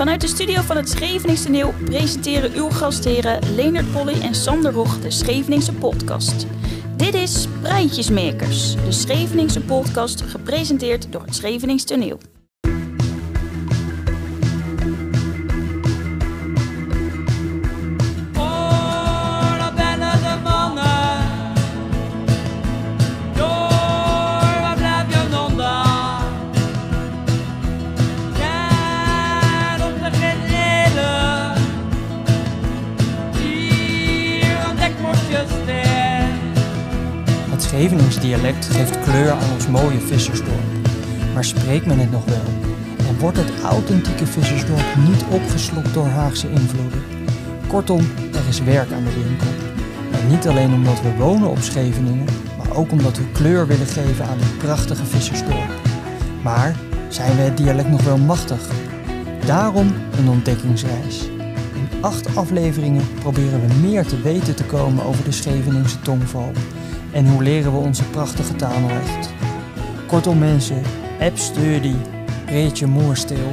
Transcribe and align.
Vanuit 0.00 0.20
de 0.20 0.26
studio 0.26 0.60
van 0.60 0.76
het 0.76 0.88
Scheveningse 0.88 1.44
Toneel 1.44 1.74
presenteren 1.84 2.52
uw 2.52 2.70
gastheren 2.70 3.54
Leonard 3.54 3.92
Polly 3.92 4.20
en 4.20 4.34
Sander 4.34 4.72
Rog 4.72 5.00
de 5.00 5.10
Scheveningse 5.10 5.72
podcast. 5.72 6.46
Dit 6.96 7.14
is 7.14 7.46
Breintjesmakers, 7.62 8.74
de 8.74 8.92
Scheveningse 8.92 9.60
podcast 9.60 10.20
gepresenteerd 10.20 11.12
door 11.12 11.22
het 11.22 11.34
Scheveningse 11.34 11.86
Toneel. 11.86 12.29
Geeft 38.80 39.00
kleur 39.00 39.30
aan 39.30 39.52
ons 39.52 39.66
mooie 39.66 40.00
vissersdorp. 40.00 40.70
Maar 41.34 41.44
spreekt 41.44 41.86
men 41.86 41.98
het 41.98 42.10
nog 42.10 42.24
wel? 42.24 42.48
En 43.08 43.18
wordt 43.18 43.36
het 43.36 43.62
authentieke 43.62 44.26
vissersdorp 44.26 44.96
niet 45.08 45.24
opgeslokt 45.30 45.94
door 45.94 46.06
Haagse 46.06 46.50
invloeden? 46.50 47.02
Kortom, 47.66 48.00
er 48.32 48.48
is 48.48 48.62
werk 48.62 48.92
aan 48.92 49.04
de 49.04 49.12
winkel. 49.12 49.46
En 50.20 50.28
niet 50.28 50.48
alleen 50.48 50.72
omdat 50.72 51.02
we 51.02 51.16
wonen 51.18 51.50
op 51.50 51.58
Scheveningen, 51.58 52.26
maar 52.58 52.76
ook 52.76 52.92
omdat 52.92 53.16
we 53.16 53.30
kleur 53.32 53.66
willen 53.66 53.86
geven 53.86 54.26
aan 54.26 54.38
dit 54.38 54.58
prachtige 54.58 55.04
vissersdorp. 55.04 55.72
Maar 56.42 56.76
zijn 57.08 57.36
we 57.36 57.42
het 57.42 57.56
dialect 57.56 57.88
nog 57.88 58.02
wel 58.02 58.18
machtig? 58.18 58.60
Daarom 59.46 59.94
een 60.18 60.28
ontdekkingsreis. 60.28 61.28
In 61.74 61.88
acht 62.00 62.36
afleveringen 62.36 63.06
proberen 63.18 63.60
we 63.60 63.88
meer 63.88 64.06
te 64.06 64.20
weten 64.20 64.54
te 64.54 64.64
komen 64.64 65.04
over 65.04 65.24
de 65.24 65.32
Scheveningse 65.32 66.00
tongval. 66.00 66.52
En 67.12 67.28
hoe 67.28 67.42
leren 67.42 67.72
we 67.72 67.78
onze 67.78 68.04
prachtige 68.04 68.56
taal 68.56 68.80
nou 68.80 68.92
echt? 68.92 69.30
Kortom 70.06 70.38
mensen, 70.38 70.82
app 71.20 71.38
sturdy, 71.38 71.94
reed 72.46 72.78
je 72.78 72.86
moer 72.86 73.16
stil. 73.16 73.48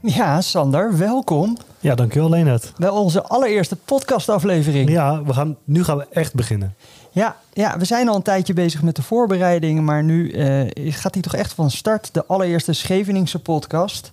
Ja, 0.00 0.40
Sander, 0.40 0.98
welkom 0.98 1.56
Ja, 1.86 1.94
dankjewel 1.94 2.30
Leonard. 2.30 2.72
bij 2.76 2.88
onze 2.88 3.22
allereerste 3.22 3.76
podcastaflevering. 3.76 4.90
Ja, 4.90 5.22
we 5.22 5.32
gaan, 5.32 5.56
nu 5.64 5.84
gaan 5.84 5.96
we 5.96 6.06
echt 6.10 6.34
beginnen. 6.34 6.74
Ja, 7.10 7.36
ja, 7.52 7.78
we 7.78 7.84
zijn 7.84 8.08
al 8.08 8.16
een 8.16 8.22
tijdje 8.22 8.54
bezig 8.54 8.82
met 8.82 8.96
de 8.96 9.02
voorbereidingen, 9.02 9.84
maar 9.84 10.02
nu 10.02 10.30
eh, 10.30 10.92
gaat 10.92 11.12
die 11.12 11.22
toch 11.22 11.34
echt 11.34 11.52
van 11.52 11.70
start. 11.70 12.14
De 12.14 12.26
allereerste 12.26 12.72
Scheveningse 12.72 13.38
podcast. 13.38 14.12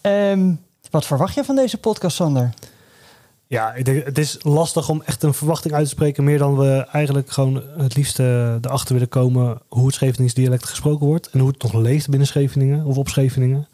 Ehm, 0.00 0.52
wat 0.90 1.06
verwacht 1.06 1.34
je 1.34 1.44
van 1.44 1.56
deze 1.56 1.78
podcast, 1.78 2.16
Sander? 2.16 2.50
Ja, 3.46 3.74
ik 3.74 3.84
denk, 3.84 4.04
het 4.04 4.18
is 4.18 4.36
lastig 4.42 4.88
om 4.88 5.02
echt 5.04 5.22
een 5.22 5.34
verwachting 5.34 5.74
uit 5.74 5.84
te 5.84 5.90
spreken. 5.90 6.24
Meer 6.24 6.38
dan 6.38 6.56
we 6.56 6.86
eigenlijk 6.92 7.30
gewoon 7.30 7.62
het 7.76 7.96
liefst 7.96 8.18
eh, 8.18 8.54
erachter 8.54 8.92
willen 8.92 9.08
komen 9.08 9.60
hoe 9.68 9.86
het 9.86 9.94
Schevenings 9.94 10.34
dialect 10.34 10.64
gesproken 10.64 11.06
wordt. 11.06 11.30
En 11.30 11.38
hoe 11.40 11.48
het 11.48 11.62
nog 11.62 11.72
leeft 11.72 12.08
binnen 12.08 12.28
Scheveningen 12.28 12.84
of 12.84 12.96
op 12.96 13.08
Scheveningen. 13.08 13.68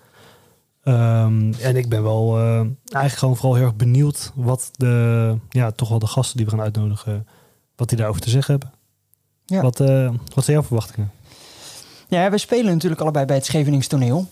Ehm, 0.84 1.52
en 1.60 1.76
ik 1.76 1.88
ben 1.88 2.02
wel 2.02 2.38
eh, 2.38 2.56
eigenlijk 2.56 3.14
gewoon 3.14 3.36
vooral 3.36 3.54
heel 3.54 3.64
erg 3.64 3.76
benieuwd 3.76 4.32
wat 4.34 4.70
de, 4.72 5.36
ja, 5.48 5.70
toch 5.70 5.88
wel 5.88 5.98
de 5.98 6.06
gasten 6.06 6.36
die 6.36 6.46
we 6.46 6.50
gaan 6.52 6.60
uitnodigen, 6.60 7.26
wat 7.76 7.88
die 7.88 7.98
daarover 7.98 8.22
te 8.22 8.30
zeggen 8.30 8.50
hebben. 8.50 8.78
Ja. 9.46 9.62
Wat, 9.62 9.80
eh, 9.80 10.10
wat 10.34 10.44
zijn 10.44 10.56
jouw 10.56 10.66
verwachtingen? 10.66 11.10
Ja, 12.08 12.30
we 12.30 12.38
spelen 12.38 12.72
natuurlijk 12.72 13.00
allebei 13.00 13.26
bij 13.26 13.36
het 13.36 13.44
Schevenings 13.44 13.86
toneel. 13.86 14.26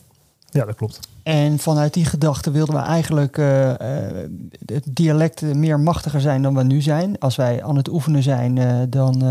Ja, 0.50 0.64
dat 0.64 0.74
klopt. 0.74 1.00
En 1.22 1.58
vanuit 1.58 1.94
die 1.94 2.04
gedachte 2.04 2.50
wilden 2.50 2.74
we 2.74 2.80
eigenlijk 2.80 3.38
eh, 3.38 3.72
het 4.64 4.84
dialect 4.90 5.42
meer 5.42 5.80
machtiger 5.80 6.20
zijn 6.20 6.42
dan 6.42 6.54
we 6.54 6.62
nu 6.62 6.80
zijn. 6.80 7.18
Als 7.18 7.36
wij 7.36 7.62
aan 7.62 7.76
het 7.76 7.88
oefenen 7.88 8.22
zijn, 8.22 8.90
dan 8.90 9.22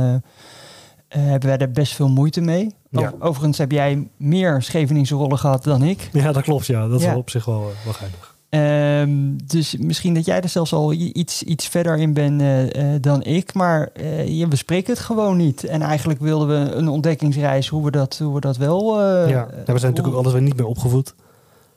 hebben 1.19 1.49
wij 1.49 1.57
er 1.57 1.71
best 1.71 1.93
veel 1.95 2.09
moeite 2.09 2.41
mee. 2.41 2.69
Ja. 2.89 3.13
Overigens 3.19 3.57
heb 3.57 3.71
jij 3.71 4.07
meer 4.17 4.61
Scheveningse 4.61 5.15
rollen 5.15 5.37
gehad 5.39 5.63
dan 5.63 5.83
ik. 5.83 6.09
Ja, 6.13 6.31
dat 6.31 6.43
klopt. 6.43 6.65
Ja, 6.65 6.87
dat 6.87 6.99
is 6.99 7.05
Ja. 7.05 7.15
op 7.17 7.29
zich 7.29 7.45
wel, 7.45 7.59
eh, 7.61 7.83
wel 7.83 7.93
geinig. 7.93 8.29
Ehm, 8.49 9.37
dus 9.45 9.77
misschien 9.77 10.13
dat 10.13 10.25
jij 10.25 10.41
er 10.41 10.49
zelfs 10.49 10.73
al 10.73 10.91
iets, 10.93 11.43
iets 11.43 11.67
verder 11.67 11.97
in 11.97 12.13
bent 12.13 12.41
eh, 12.41 12.93
eh, 12.95 13.01
dan 13.01 13.23
ik. 13.23 13.53
Maar 13.53 13.87
eh, 13.93 14.45
we 14.49 14.55
spreken 14.55 14.93
het 14.93 15.01
gewoon 15.01 15.37
niet. 15.37 15.63
En 15.63 15.81
eigenlijk 15.81 16.19
wilden 16.19 16.47
we 16.47 16.71
een 16.71 16.87
ontdekkingsreis 16.87 17.67
hoe 17.67 17.83
we 17.83 17.91
dat, 17.91 18.17
hoe 18.23 18.33
we 18.33 18.39
dat 18.39 18.57
wel... 18.57 18.99
eh, 19.01 19.29
ja. 19.29 19.37
ja, 19.39 19.47
we 19.49 19.63
zijn 19.65 19.65
natuurlijk 19.65 20.07
ook 20.07 20.15
alles 20.21 20.33
weer 20.33 20.41
niet 20.41 20.57
meer 20.57 20.65
opgevoed. 20.65 21.13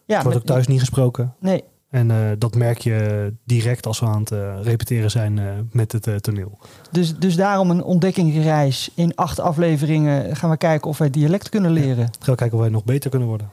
Ja, 0.06 0.14
Het 0.14 0.22
wordt 0.24 0.38
met- 0.38 0.48
ook 0.48 0.54
thuis 0.54 0.66
niet 0.66 0.80
gesproken. 0.80 1.34
Nee, 1.40 1.64
En 1.94 2.10
eh, 2.10 2.16
dat 2.38 2.54
merk 2.54 2.78
je 2.78 3.32
direct 3.44 3.86
als 3.86 4.00
we 4.00 4.06
aan 4.06 4.20
het 4.20 4.30
eh, 4.30 4.54
repeteren 4.62 5.10
zijn 5.10 5.38
eh, 5.38 5.44
met 5.72 5.92
het 5.92 6.22
toneel. 6.22 6.58
dus, 6.90 7.18
dus 7.18 7.36
daarom 7.36 7.70
een 7.70 7.82
ontdekkingsreis. 7.82 8.90
In 8.94 9.14
acht 9.14 9.40
afleveringen 9.40 10.36
gaan 10.36 10.50
we 10.50 10.56
kijken 10.56 10.88
of 10.88 10.98
wij 10.98 11.10
dialect 11.10 11.48
kunnen 11.48 11.70
leren. 11.70 12.10
Gaan 12.18 12.34
we 12.34 12.34
kijken 12.34 12.52
of 12.52 12.60
wij 12.60 12.72
nog 12.72 12.84
beter 12.84 13.10
kunnen 13.10 13.28
worden. 13.28 13.50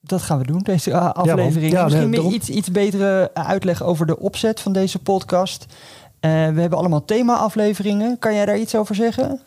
Dat 0.00 0.22
gaan 0.22 0.38
we 0.38 0.44
doen, 0.44 0.58
deze 0.58 0.90
uh, 0.90 1.10
aflevering. 1.10 1.72
Ja, 1.72 1.84
Misschien 1.84 2.10
nee, 2.10 2.22
meer 2.22 2.32
iets, 2.32 2.48
iets 2.48 2.70
betere 2.70 3.30
uitleg 3.34 3.82
over 3.82 4.06
de 4.06 4.18
opzet 4.18 4.60
van 4.60 4.72
deze 4.72 4.98
podcast. 4.98 5.66
We 6.20 6.28
hebben 6.60 6.78
allemaal 6.78 7.04
thema-afleveringen. 7.04 8.18
Kan 8.18 8.34
jij 8.34 8.46
daar 8.46 8.58
iets 8.58 8.76
over 8.76 8.94
zeggen? 8.94 9.40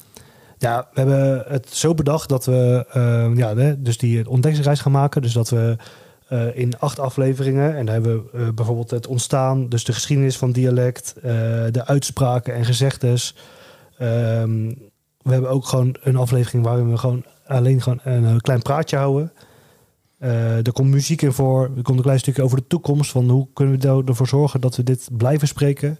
Ja, 0.57 0.87
we 0.93 0.99
hebben 0.99 1.43
het 1.47 1.69
zo 1.69 1.93
bedacht 1.93 2.29
dat 2.29 2.45
we 2.45 2.85
ja, 3.35 3.75
dus 3.77 3.97
die 3.97 4.29
ontdekkingsreis 4.29 4.79
gaan 4.79 4.91
maken. 4.91 5.21
Dus 5.21 5.33
dat 5.33 5.49
we 5.49 5.77
eh, 6.29 6.57
in 6.57 6.79
acht 6.79 6.99
afleveringen, 6.99 7.75
en 7.75 7.85
daar 7.85 7.93
hebben 7.93 8.23
we 8.31 8.37
eh, 8.37 8.49
bijvoorbeeld 8.49 8.89
het 8.89 9.07
ontstaan, 9.07 9.69
dus 9.69 9.83
de 9.83 9.93
geschiedenis 9.93 10.37
van 10.37 10.51
dialect, 10.51 11.13
eh, 11.15 11.21
de 11.71 11.85
uitspraken 11.85 12.53
en 12.53 12.65
gezegdes. 12.65 13.35
Ehm, 13.97 14.67
we 15.21 15.31
hebben 15.31 15.49
ook 15.49 15.65
gewoon 15.65 15.95
een 16.01 16.15
aflevering 16.15 16.63
waarin 16.63 16.89
we 16.91 16.97
gewoon 16.97 17.23
alleen 17.47 17.81
gewoon 17.81 17.99
een 18.03 18.41
klein 18.41 18.61
praatje 18.61 18.97
houden. 18.97 19.33
Er 20.19 20.71
komt 20.71 20.89
muziek 20.89 21.21
in 21.21 21.31
voor. 21.31 21.63
Er 21.63 21.81
komt 21.83 21.97
een 21.97 22.03
klein 22.03 22.19
stukje 22.19 22.43
over 22.43 22.57
de 22.57 22.67
toekomst. 22.67 23.11
Van 23.11 23.29
hoe 23.29 23.47
kunnen 23.53 23.79
we 23.79 23.87
er- 23.87 24.07
ervoor 24.07 24.27
zorgen 24.27 24.61
dat 24.61 24.75
we 24.75 24.83
dit 24.83 25.09
blijven 25.17 25.47
spreken. 25.47 25.99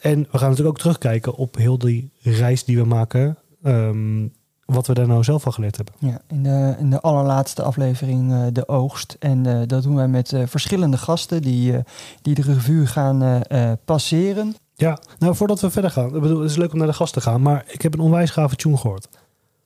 En 0.00 0.18
we 0.18 0.38
gaan 0.38 0.48
natuurlijk 0.48 0.76
ook 0.76 0.78
terugkijken 0.78 1.34
op 1.34 1.56
heel 1.56 1.78
die 1.78 2.10
reis 2.22 2.64
die 2.64 2.76
we 2.76 2.84
maken. 2.84 3.38
Ehm, 3.62 4.26
wat 4.66 4.86
we 4.86 4.94
daar 4.94 5.06
nou 5.06 5.24
zelf 5.24 5.42
van 5.42 5.52
geleerd 5.52 5.76
hebben. 5.76 5.94
Ja, 5.98 6.20
in 6.28 6.42
de, 6.42 6.74
in 6.78 6.90
de 6.90 7.00
allerlaatste 7.00 7.62
aflevering 7.62 8.32
eh, 8.32 8.46
de 8.52 8.68
oogst. 8.68 9.16
En 9.18 9.46
eh, 9.46 9.66
dat 9.66 9.82
doen 9.82 9.94
wij 9.94 10.08
met 10.08 10.32
eh, 10.32 10.42
verschillende 10.46 10.96
gasten 10.96 11.42
die, 11.42 11.74
die 12.22 12.34
de 12.34 12.42
revue 12.42 12.86
gaan 12.86 13.42
passeren. 13.84 14.56
Ja, 14.74 14.98
nou 15.18 15.34
voordat 15.36 15.60
we 15.60 15.70
verder 15.70 15.90
gaan. 15.90 16.14
Ik 16.14 16.20
bedoel, 16.20 16.40
het 16.40 16.50
is 16.50 16.56
leuk 16.56 16.72
om 16.72 16.78
naar 16.78 16.86
de 16.86 16.92
gast 16.92 17.12
te 17.12 17.20
gaan. 17.20 17.42
Maar 17.42 17.64
ik 17.68 17.82
heb 17.82 17.94
een 17.94 18.00
onwijs 18.00 18.30
gave 18.30 18.56
tune 18.56 18.76
gehoord. 18.76 19.08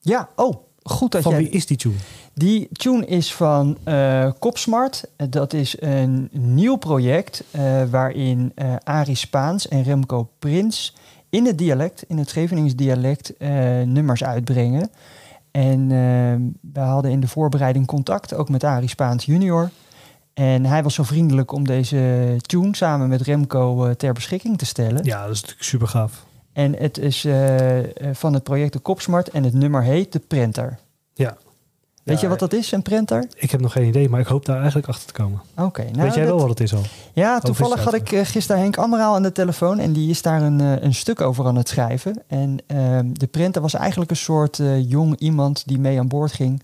Ja, 0.01 0.29
oh, 0.37 0.55
goed 0.83 1.13
dat 1.13 1.23
Van 1.23 1.33
jij... 1.33 1.41
wie 1.41 1.51
is 1.51 1.67
die 1.67 1.77
tune? 1.77 1.95
Die 2.35 2.69
tune 2.73 3.07
is 3.07 3.35
van 3.35 3.79
Kopsmart. 4.39 5.05
Dat 5.31 5.53
is 5.53 5.81
een 5.81 6.29
nieuw 6.33 6.77
project 6.77 7.45
waarin 7.91 8.53
Arie 8.85 9.15
Spaans 9.15 9.69
en 9.69 9.83
Remco 9.83 10.29
Prins 10.39 10.95
in 11.31 11.47
het 11.47 11.59
dialect, 11.59 12.05
in 12.09 12.19
het 12.19 12.29
Scheveningsdialect, 12.29 13.37
eh, 13.37 13.51
nummers 13.83 14.25
uitbrengen. 14.25 14.91
En 15.51 15.81
eh, 15.81 16.69
we 16.73 16.81
hadden 16.81 17.11
in 17.11 17.21
de 17.21 17.29
voorbereiding 17.29 17.87
contact 17.87 18.35
ook 18.35 18.49
met 18.49 18.65
Arie 18.65 18.89
Spaans 18.89 19.25
junior. 19.25 19.71
En 20.35 20.65
hij 20.65 20.83
was 20.83 20.95
zo 20.95 21.03
vriendelijk 21.03 21.53
om 21.53 21.67
deze 21.67 22.37
tune 22.47 22.77
samen 22.77 23.09
met 23.09 23.21
Remco 23.21 23.85
eh, 23.85 23.95
ter 23.95 24.13
beschikking 24.13 24.59
te 24.59 24.67
stellen. 24.67 25.05
Ja, 25.05 25.23
dat 25.23 25.35
is 25.35 25.41
natuurlijk 25.41 25.69
super 25.69 25.89
gaaf. 25.89 26.25
En 26.53 26.77
het 26.77 26.99
is 26.99 27.25
eh, 27.25 27.79
van 28.13 28.35
het 28.35 28.43
project 28.43 28.73
de 28.73 28.79
Kopsmart 28.79 29.29
en 29.29 29.45
het 29.45 29.55
nummer 29.55 29.83
heet 29.83 30.13
De 30.13 30.19
Printer. 30.19 30.79
Ja. 31.15 31.37
Weet 32.11 32.21
Ja, 32.21 32.25
je 32.25 32.31
wat 32.39 32.51
dat 32.51 32.53
is, 32.61 32.73
een 32.73 32.83
printer? 32.83 33.27
Ik 33.37 33.51
heb 33.51 33.61
nog 33.61 33.73
geen 33.73 33.87
idee, 33.87 34.09
maar 34.09 34.21
ik 34.21 34.27
hoop 34.27 34.45
daar 34.45 34.57
eigenlijk 34.57 34.89
achter 34.89 35.07
te 35.07 35.13
komen. 35.13 35.41
Oké, 35.57 35.83
nou, 35.83 36.03
Weet 36.03 36.15
jij 36.15 36.25
wel 36.25 36.39
wat 36.41 36.49
het 36.49 36.61
is 36.61 36.75
al? 36.75 36.83
Ja, 37.13 37.39
toevallig 37.39 37.85
had 37.85 37.95
ik 37.95 38.13
eh, 38.13 38.25
gisteren 38.25 38.63
Henk 38.63 38.77
Amraal 38.77 39.15
aan 39.15 39.23
de 39.23 39.33
telefoon 39.33 39.79
en 39.79 39.93
die 39.93 40.11
is 40.11 40.23
daar 40.23 40.43
een, 40.43 40.61
eh, 40.61 40.83
een 40.83 40.95
stuk 40.95 41.21
over 41.21 41.47
aan 41.47 41.57
het 41.57 41.69
schrijven. 41.69 42.23
En 42.27 42.59
ehm, 42.67 43.13
de 43.13 43.27
printer 43.27 43.63
was 43.63 43.75
eigenlijk 43.75 44.11
een 44.11 44.17
soort 44.17 44.59
eh, 44.59 44.91
jong 44.91 45.19
iemand 45.19 45.63
die 45.67 45.79
mee 45.79 45.99
aan 45.99 46.09
boord 46.09 46.33
ging. 46.33 46.63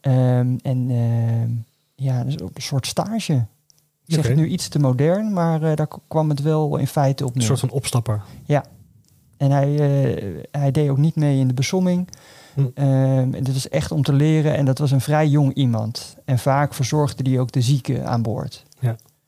Ehm, 0.00 0.56
en 0.62 0.86
ehm, 0.90 1.50
ja, 1.94 2.24
dus 2.24 2.40
ook 2.40 2.50
een 2.54 2.62
soort 2.62 2.86
stage. 2.86 3.46
Ik 4.06 4.14
zeg 4.14 4.34
nu 4.34 4.46
iets 4.46 4.68
te 4.68 4.78
modern, 4.78 5.32
maar 5.32 5.76
daar 5.76 5.88
kwam 6.08 6.28
het 6.28 6.42
wel 6.42 6.76
in 6.76 6.86
feite 6.86 7.24
op 7.24 7.30
Een 7.32 7.38
neer. 7.38 7.46
soort 7.46 7.60
van 7.60 7.70
opstapper. 7.70 8.22
En 9.36 9.50
hij, 9.50 9.68
hij 10.50 10.70
deed 10.70 10.88
ook 10.90 10.98
niet 10.98 11.16
mee 11.16 11.38
in 11.38 11.48
de 11.48 11.54
besomming. 11.54 12.08
Hm. 12.54 12.66
Ehm, 12.74 13.34
en 13.34 13.42
dit 13.44 13.52
was 13.52 13.68
echt 13.68 13.90
om 13.90 14.02
te 14.02 14.12
leren 14.12 14.56
en 14.56 14.64
dat 14.64 14.78
was 14.78 14.90
een 14.90 15.00
vrij 15.00 15.28
jong 15.28 15.54
iemand. 15.54 16.16
En 16.24 16.38
vaak 16.38 16.74
verzorgde 16.74 17.30
hij 17.30 17.40
ook 17.40 17.52
de 17.52 17.60
zieken 17.60 18.06
aan 18.06 18.22
boord. 18.22 18.64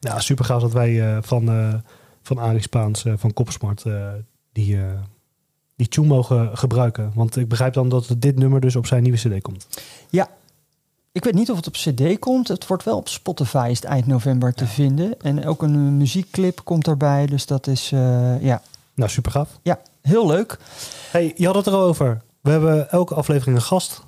Ja, 0.00 0.20
super 0.20 0.44
gaaf 0.44 0.60
dat 0.60 0.72
wij 0.72 1.14
eh, 1.14 1.18
van, 1.22 1.48
eh 1.48 1.74
van 2.22 2.38
Arie 2.38 2.62
Spaans, 2.62 3.04
eh, 3.04 3.12
van 3.16 3.32
Kopsmart, 3.32 3.84
die, 4.52 4.78
die 5.76 5.88
tune 5.88 6.06
mogen 6.06 6.58
gebruiken? 6.58 7.12
Want 7.14 7.36
ik 7.36 7.48
begrijp 7.48 7.72
dan 7.72 7.88
dat 7.88 8.14
dit 8.18 8.38
nummer 8.38 8.60
dus 8.60 8.76
op 8.76 8.86
zijn 8.86 9.02
nieuwe 9.02 9.18
cd 9.18 9.42
komt. 9.42 9.66
Ik 11.12 11.24
weet 11.24 11.34
niet 11.34 11.50
of 11.50 11.56
het 11.56 11.66
op 11.66 11.72
CD 11.72 12.18
komt. 12.18 12.48
Het 12.48 12.66
wordt 12.66 12.84
wel 12.84 12.96
op 12.96 13.08
Spotify 13.08 13.68
is 13.70 13.76
het 13.80 13.84
eind 13.84 14.06
november 14.06 14.54
te 14.54 14.66
vinden. 14.66 15.20
En 15.20 15.46
ook 15.46 15.62
een 15.62 15.96
muziekclip 15.96 16.60
komt 16.64 16.86
erbij. 16.86 17.26
Dus 17.26 17.46
dat 17.46 17.66
is 17.66 17.88
ja, 18.40 18.62
Nou, 18.94 19.10
super 19.10 19.30
gaaf. 19.30 19.58
ja, 19.62 19.80
heel 20.00 20.26
leuk. 20.26 20.58
Hey, 21.10 21.32
je 21.36 21.46
had 21.46 21.54
het 21.54 21.66
er 21.66 21.72
al 21.72 21.82
over. 21.82 22.22
We 22.44 22.50
hebben 22.50 22.90
elke 22.90 23.14
aflevering 23.14 23.56
een 23.56 23.62
gast. 23.62 24.02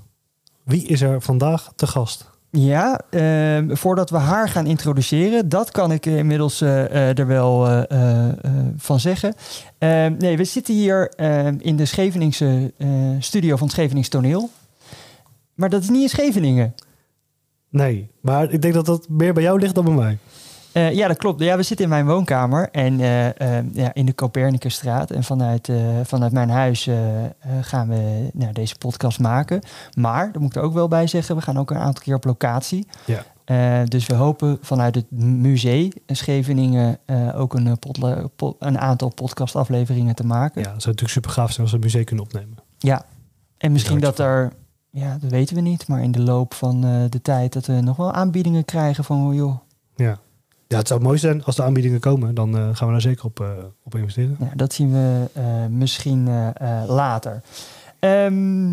Wie 0.62 0.86
is 0.86 1.00
er 1.00 1.22
vandaag 1.22 1.72
te 1.76 1.86
gast? 1.86 2.30
Ja, 2.50 3.00
ehm, 3.10 3.76
voordat 3.76 4.10
we 4.10 4.16
haar 4.16 4.48
gaan 4.48 4.66
introduceren, 4.66 5.48
dat 5.48 5.70
kan 5.70 5.92
ik 5.92 6.06
inmiddels 6.06 6.60
eh, 6.60 6.84
eh, 6.84 7.18
er 7.18 7.26
wel 7.26 7.68
eh, 7.68 8.28
van 8.76 9.00
zeggen. 9.00 9.34
Ehm, 9.78 10.14
nee, 10.18 10.36
we 10.36 10.44
zitten 10.44 10.74
hier 10.74 11.08
ehm, 11.08 11.56
in 11.58 11.76
de 11.76 11.84
Scheveningse 11.84 12.72
studio 13.18 13.56
van 13.56 13.66
het 13.66 13.76
Schevenings 13.76 14.08
Toneel. 14.08 14.50
Maar 15.54 15.70
dat 15.70 15.82
is 15.82 15.88
niet 15.88 16.02
in 16.02 16.08
Scheveningen. 16.08 16.74
Nee, 17.68 18.10
maar 18.20 18.52
ik 18.52 18.62
denk 18.62 18.74
dat 18.74 18.86
dat 18.86 19.08
meer 19.08 19.34
bij 19.34 19.42
jou 19.42 19.60
ligt 19.60 19.74
dan 19.74 19.84
bij 19.84 19.94
mij. 19.94 20.18
Eh, 20.76 20.92
ja, 20.94 21.08
dat 21.08 21.16
klopt. 21.16 21.40
Ja, 21.40 21.56
we 21.56 21.62
zitten 21.62 21.84
in 21.84 21.90
mijn 21.90 22.06
woonkamer 22.06 22.68
en 22.70 23.00
eh, 23.00 23.58
eh, 23.58 23.64
ja, 23.72 23.94
in 23.94 24.06
de 24.06 24.14
Copernicusstraat. 24.14 25.10
En 25.10 25.24
vanuit, 25.24 25.70
vanuit 26.02 26.32
mijn 26.32 26.50
huis 26.50 26.88
gaan 27.60 27.88
we 27.88 28.30
nou, 28.32 28.52
deze 28.52 28.76
podcast 28.78 29.18
maken. 29.18 29.60
Maar, 29.94 30.32
daar 30.32 30.40
moet 30.42 30.50
ik 30.50 30.56
er 30.56 30.62
ook 30.62 30.72
wel 30.72 30.88
bij 30.88 31.06
zeggen, 31.06 31.36
we 31.36 31.42
gaan 31.42 31.58
ook 31.58 31.70
een 31.70 31.76
aantal 31.76 32.02
keer 32.02 32.14
op 32.14 32.24
locatie. 32.24 32.86
Ja. 33.04 33.84
Dus 33.84 34.06
we 34.06 34.14
hopen 34.14 34.58
vanuit 34.60 34.94
het 34.94 35.10
museum 35.10 35.90
in 36.06 36.16
Scheveningen 36.16 36.98
ook 37.34 37.54
een, 37.54 37.66
eh, 37.66 37.72
podle- 37.80 38.30
po- 38.36 38.56
een 38.58 38.78
aantal 38.78 39.08
podcastafleveringen 39.14 40.14
te 40.14 40.26
maken. 40.26 40.60
Ja, 40.62 40.72
dat 40.72 40.82
zou 40.82 40.94
natuurlijk 40.94 41.12
super 41.12 41.30
gaaf 41.30 41.48
zijn 41.50 41.60
als 41.62 41.70
we 41.70 41.76
het 41.76 41.84
museum 41.84 42.04
kunnen 42.04 42.24
opnemen. 42.24 42.58
Ja. 42.78 43.04
En 43.58 43.72
misschien 43.72 44.00
dat 44.00 44.18
er, 44.18 44.52
ja, 44.90 45.18
dat 45.20 45.30
weten 45.30 45.54
we 45.54 45.60
niet, 45.60 45.88
maar 45.88 46.02
in 46.02 46.12
de 46.12 46.22
loop 46.22 46.54
van 46.54 46.80
de 47.10 47.22
tijd 47.22 47.52
dat 47.52 47.66
we 47.66 47.72
nog 47.80 47.96
wel 47.96 48.12
aanbiedingen 48.12 48.64
krijgen 48.64 49.04
van, 49.04 49.26
oh, 49.26 49.34
joh, 49.34 49.56
Ja. 49.94 50.18
Ja, 50.68 50.76
het 50.78 50.88
zou 50.88 51.00
mooi 51.00 51.18
zijn 51.18 51.44
als 51.44 51.56
de 51.56 51.62
aanbiedingen 51.62 52.00
komen. 52.00 52.34
Dan 52.34 52.56
eh, 52.56 52.62
gaan 52.72 52.86
we 52.86 52.92
daar 52.92 53.00
zeker 53.00 53.24
op, 53.24 53.40
eh, 53.40 53.46
op 53.84 53.94
investeren. 53.94 54.36
Ja, 54.40 54.50
dat 54.54 54.72
zien 54.72 54.92
we 54.92 55.24
eh, 55.32 55.44
misschien 55.70 56.28
later. 56.86 57.42
Ehm, 57.98 58.70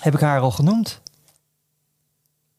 heb 0.00 0.14
ik 0.14 0.20
haar 0.20 0.40
al 0.40 0.50
genoemd? 0.50 1.00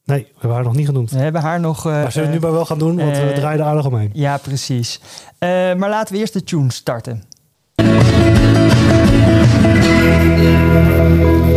Nee, 0.05 0.23
we 0.23 0.31
hebben 0.33 0.51
haar 0.55 0.63
nog 0.63 0.75
niet 0.75 0.85
genoemd. 0.85 1.11
We 1.11 1.17
hebben 1.19 1.41
haar 1.41 1.59
nog. 1.59 1.85
eh, 1.85 1.91
maar 1.91 2.11
zullen 2.11 2.27
we 2.29 2.33
het 2.33 2.41
nu 2.43 2.47
maar 2.47 2.55
wel 2.57 2.65
gaan 2.65 2.77
doen, 2.79 2.95
want 2.95 3.17
we 3.17 3.31
draaien 3.35 3.59
er 3.59 3.65
aardig 3.65 3.85
omheen. 3.85 4.09
Ja, 4.13 4.37
precies. 4.37 4.99
Eh, 5.37 5.49
maar 5.49 5.89
laten 5.89 6.13
we 6.13 6.19
eerst 6.19 6.33
de 6.33 6.43
tune 6.43 6.71
starten. 6.71 7.23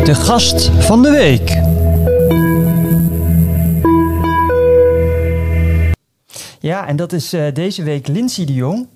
De 0.04 0.14
gast 0.14 0.70
van 0.78 1.02
de 1.02 1.10
week. 1.10 1.50
Ja, 6.66 6.86
en 6.86 6.96
dat 6.96 7.12
is 7.12 7.32
eh, 7.32 7.54
deze 7.54 7.82
week 7.82 8.06
Lindsay 8.06 8.44
de 8.44 8.54
Jong. 8.54 8.86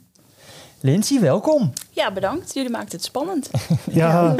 Lindsay, 0.80 1.20
welkom. 1.20 1.72
Ja, 1.90 2.12
bedankt. 2.12 2.54
Jullie 2.54 2.70
maakten 2.70 2.96
het 2.96 3.04
spannend. 3.04 3.50
Ja, 3.92 4.34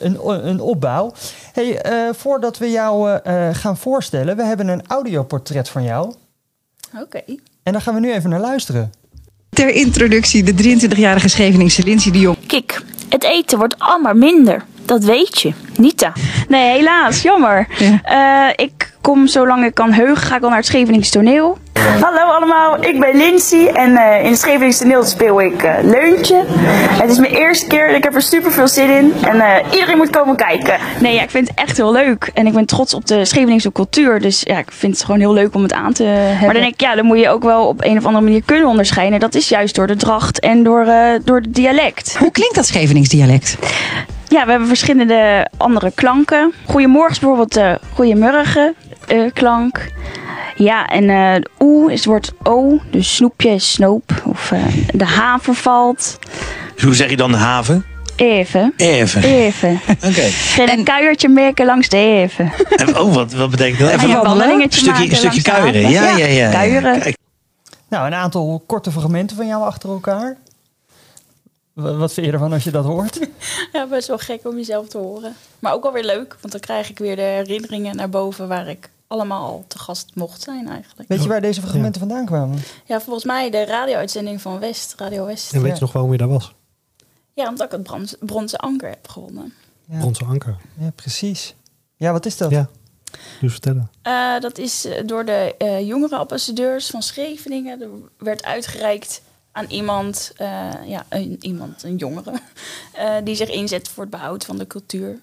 Een, 0.00 0.46
een, 0.48 0.60
opbouw. 0.60 1.12
Hey, 1.52 1.80
eh, 1.80 2.14
voordat 2.14 2.58
we 2.58 2.70
jou 2.70 3.18
eh, 3.18 3.48
gaan 3.52 3.76
voorstellen, 3.76 4.36
we 4.36 4.44
hebben 4.44 4.68
een 4.68 4.82
audioportret 4.86 5.68
van 5.68 5.82
jou. 5.82 6.14
Oké. 7.00 7.22
En 7.62 7.72
daar 7.72 7.80
gaan 7.80 7.94
we 7.94 8.00
nu 8.00 8.12
even 8.12 8.30
naar 8.30 8.40
luisteren. 8.40 8.92
Ter 9.48 9.68
introductie 9.68 10.42
de 10.42 10.78
23-jarige 10.88 11.28
Scheveningse 11.28 11.82
Lindsay 11.82 12.12
de 12.12 12.18
Jong. 12.18 12.36
Kik, 12.46 12.82
het 13.08 13.24
eten 13.24 13.58
wordt 13.58 13.78
allemaal 13.78 14.14
minder. 14.14 14.64
Dat 14.84 15.04
weet 15.04 15.40
je. 15.40 15.52
Nita. 15.76 16.12
Nee, 16.48 16.76
helaas. 16.76 17.22
Jammer. 17.22 17.68
Ja. 17.78 18.02
Eh, 18.48 18.64
ik 18.64 18.94
kom 19.00 19.26
zolang 19.26 19.64
ik 19.64 19.74
kan 19.74 19.92
heugen, 19.92 20.16
ga 20.26 20.36
ik 20.36 20.42
al 20.42 20.48
naar 20.48 20.58
het 20.58 20.66
Scheveningse 20.66 21.10
toneel. 21.10 21.58
Hallo 21.82 22.32
allemaal, 22.32 22.84
ik 22.84 23.00
ben 23.00 23.16
Lindsay 23.16 23.66
en 23.66 23.96
eh, 23.96 24.24
in 24.24 24.30
het 24.30 24.40
Scheveningse 24.40 24.82
toneel 24.82 25.04
speel 25.04 25.40
ik 25.40 25.62
eh, 25.62 25.74
Leuntje. 25.82 26.44
Het 27.02 27.10
is 27.10 27.18
mijn 27.18 27.32
eerste 27.34 27.66
keer 27.66 27.88
en 27.88 27.94
ik 27.94 28.02
heb 28.02 28.14
er 28.14 28.22
super 28.22 28.52
veel 28.52 28.68
zin 28.68 28.90
in. 28.90 29.12
En 29.22 29.40
eh, 29.40 29.72
iedereen 29.72 29.96
moet 29.96 30.10
komen 30.10 30.36
kijken. 30.36 30.76
Nee, 31.00 31.14
ja, 31.14 31.22
ik 31.22 31.30
vind 31.30 31.48
het 31.48 31.58
echt 31.58 31.76
heel 31.76 31.92
leuk. 31.92 32.30
En 32.34 32.46
ik 32.46 32.52
ben 32.52 32.66
trots 32.66 32.94
op 32.94 33.06
de 33.06 33.24
Scheveningse 33.24 33.72
cultuur. 33.72 34.20
Dus 34.20 34.40
ja, 34.44 34.58
ik 34.58 34.72
vind 34.72 34.92
het 34.94 35.04
gewoon 35.04 35.20
heel 35.20 35.32
leuk 35.32 35.54
om 35.54 35.62
het 35.62 35.72
aan 35.72 35.92
te 35.92 36.04
hebben. 36.04 36.44
Maar 36.44 36.54
dan 36.54 36.62
denk 36.62 36.74
ik, 36.74 36.80
ja, 36.80 36.94
dan 36.94 37.04
moet 37.04 37.18
je 37.18 37.28
ook 37.28 37.42
wel 37.42 37.66
op 37.66 37.84
een 37.84 37.98
of 37.98 38.04
andere 38.04 38.24
manier 38.24 38.42
kunnen 38.44 38.68
onderscheiden. 38.68 39.20
Dat 39.20 39.34
is 39.34 39.48
juist 39.48 39.74
door 39.74 39.86
de 39.86 39.96
dracht 39.96 40.40
en 40.40 40.62
door, 40.62 40.86
eh, 40.86 41.20
door 41.24 41.36
het 41.36 41.54
dialect. 41.54 42.16
Hoe 42.18 42.30
klinkt 42.30 42.54
dat 42.54 42.66
Scheveningsdialect? 42.66 43.56
Ja, 44.32 44.44
we 44.44 44.50
hebben 44.50 44.68
verschillende 44.68 45.48
andere 45.56 45.92
klanken. 45.94 46.52
Goedemorgen 46.66 47.10
is 47.10 47.18
bijvoorbeeld 47.18 47.52
de 47.54 47.78
goedemorgen 47.94 48.74
eh, 49.08 49.20
klank. 49.32 49.90
Ja, 50.56 50.86
en 50.86 51.10
eh 51.10 51.40
oe 51.66 51.92
is 51.92 51.98
het 51.98 52.04
woord 52.08 52.32
o, 52.42 52.78
dus 52.90 53.14
snoepje 53.14 53.48
is 53.50 53.72
snoop. 53.72 54.22
Of 54.24 54.52
eh, 54.52 54.58
de 54.94 55.04
haver 55.04 55.54
valt. 55.54 56.18
Dus 56.74 56.84
hoe 56.84 56.94
zeg 56.94 57.10
je 57.10 57.16
dan 57.16 57.30
de 57.30 57.36
haven? 57.36 57.84
Even. 58.16 58.72
Even. 58.76 59.22
Even. 59.22 59.80
Oké. 60.08 60.20
Geen 60.30 60.70
een 60.70 60.84
kuiertje 60.84 61.28
merken 61.28 61.66
langs 61.66 61.88
de 61.88 61.96
even. 61.96 62.52
En- 62.76 62.98
Oh, 62.98 63.14
wat, 63.14 63.32
wat 63.32 63.50
betekent 63.50 63.78
dat? 63.78 63.90
Even 63.90 64.10
een 64.10 64.16
een 64.16 64.22
wandelingetje 64.22 64.80
stukje, 64.80 64.90
maken 65.00 65.10
een 65.10 65.16
stukje 65.32 65.50
langs 65.52 65.72
de 65.72 65.72
kuieren. 65.72 65.82
haven? 66.00 66.18
Ja, 66.18 66.26
ja, 66.26 66.32
ja. 66.46 66.50
Kuieren. 66.50 67.00
Kijk, 67.00 67.16
Nou, 67.88 68.06
een 68.06 68.14
aantal 68.14 68.62
korte 68.66 68.90
fragmenten 68.90 69.36
van 69.36 69.46
jou 69.46 69.62
achter 69.64 69.88
elkaar. 69.90 70.36
Wa- 71.72 71.94
Wat 71.94 72.12
vind 72.12 72.26
je 72.26 72.32
ervan 72.32 72.52
als 72.52 72.64
je 72.64 72.70
dat 72.70 72.84
hoort? 72.84 73.18
Ja, 73.72 73.86
best 73.86 74.08
wel 74.08 74.18
gek 74.18 74.46
om 74.46 74.56
jezelf 74.56 74.88
te 74.88 74.98
horen. 74.98 75.34
Maar 75.58 75.72
ook 75.72 75.82
wel 75.82 75.92
weer 75.92 76.04
leuk, 76.04 76.36
want 76.40 76.52
dan 76.52 76.60
krijg 76.60 76.90
ik 76.90 76.98
weer 76.98 77.16
de 77.16 77.22
herinneringen 77.22 77.96
naar 77.96 78.08
boven 78.08 78.48
waar 78.48 78.68
ik 78.68 78.90
allemaal 79.06 79.46
al 79.46 79.64
te 79.68 79.78
gast 79.78 80.10
mocht 80.14 80.42
zijn 80.42 80.68
eigenlijk. 80.68 81.08
Weet 81.08 81.22
je 81.22 81.28
waar 81.28 81.40
deze 81.40 81.60
fragmenten 81.60 82.00
vandaan 82.00 82.26
kwamen? 82.26 82.58
Ja, 82.84 83.00
volgens 83.00 83.24
mij 83.24 83.50
de 83.50 83.64
radio-uitzending 83.64 84.40
van 84.40 84.58
West, 84.58 84.94
Radio 84.96 85.24
West. 85.26 85.52
en 85.52 85.58
weet 85.60 85.68
Ja. 85.68 85.74
je 85.74 85.80
nog 85.80 85.92
waarom 85.92 86.12
je 86.12 86.18
daar 86.18 86.28
was? 86.28 86.54
Ja, 87.34 87.48
omdat 87.48 87.66
ik 87.66 87.72
het 87.72 87.82
brons- 87.82 88.16
bronzen 88.20 88.58
anker 88.58 88.88
heb 88.88 89.08
gewonnen. 89.08 89.52
Ja, 89.88 89.98
Bronzen 89.98 90.26
anker. 90.26 90.56
ja 90.78 90.90
precies. 90.94 91.54
Ja, 91.96 92.12
wat 92.12 92.26
is 92.26 92.36
dat? 92.36 92.50
Ja, 92.50 92.68
dus 93.40 93.52
vertellen. 93.52 93.90
Eh, 94.02 94.38
dat 94.40 94.58
is 94.58 94.84
eh, 94.84 95.06
door 95.06 95.24
de 95.24 95.54
eh 95.58 95.86
jongerenambassadeurs 95.86 96.86
van 96.90 97.02
Scheveningen. 97.02 97.80
Er 97.82 97.88
werd 98.18 98.44
uitgereikt 98.44 99.22
aan 99.52 99.66
iemand, 99.68 100.32
eh, 100.36 100.68
ja, 100.86 101.04
een, 101.08 101.36
iemand, 101.40 101.82
een 101.82 101.96
jongere, 101.96 102.32
eh, 102.92 103.14
die 103.24 103.34
zich 103.34 103.48
inzet 103.50 103.88
voor 103.88 104.02
het 104.02 104.12
behoud 104.12 104.44
van 104.44 104.56
de 104.58 104.66
cultuur 104.66 105.18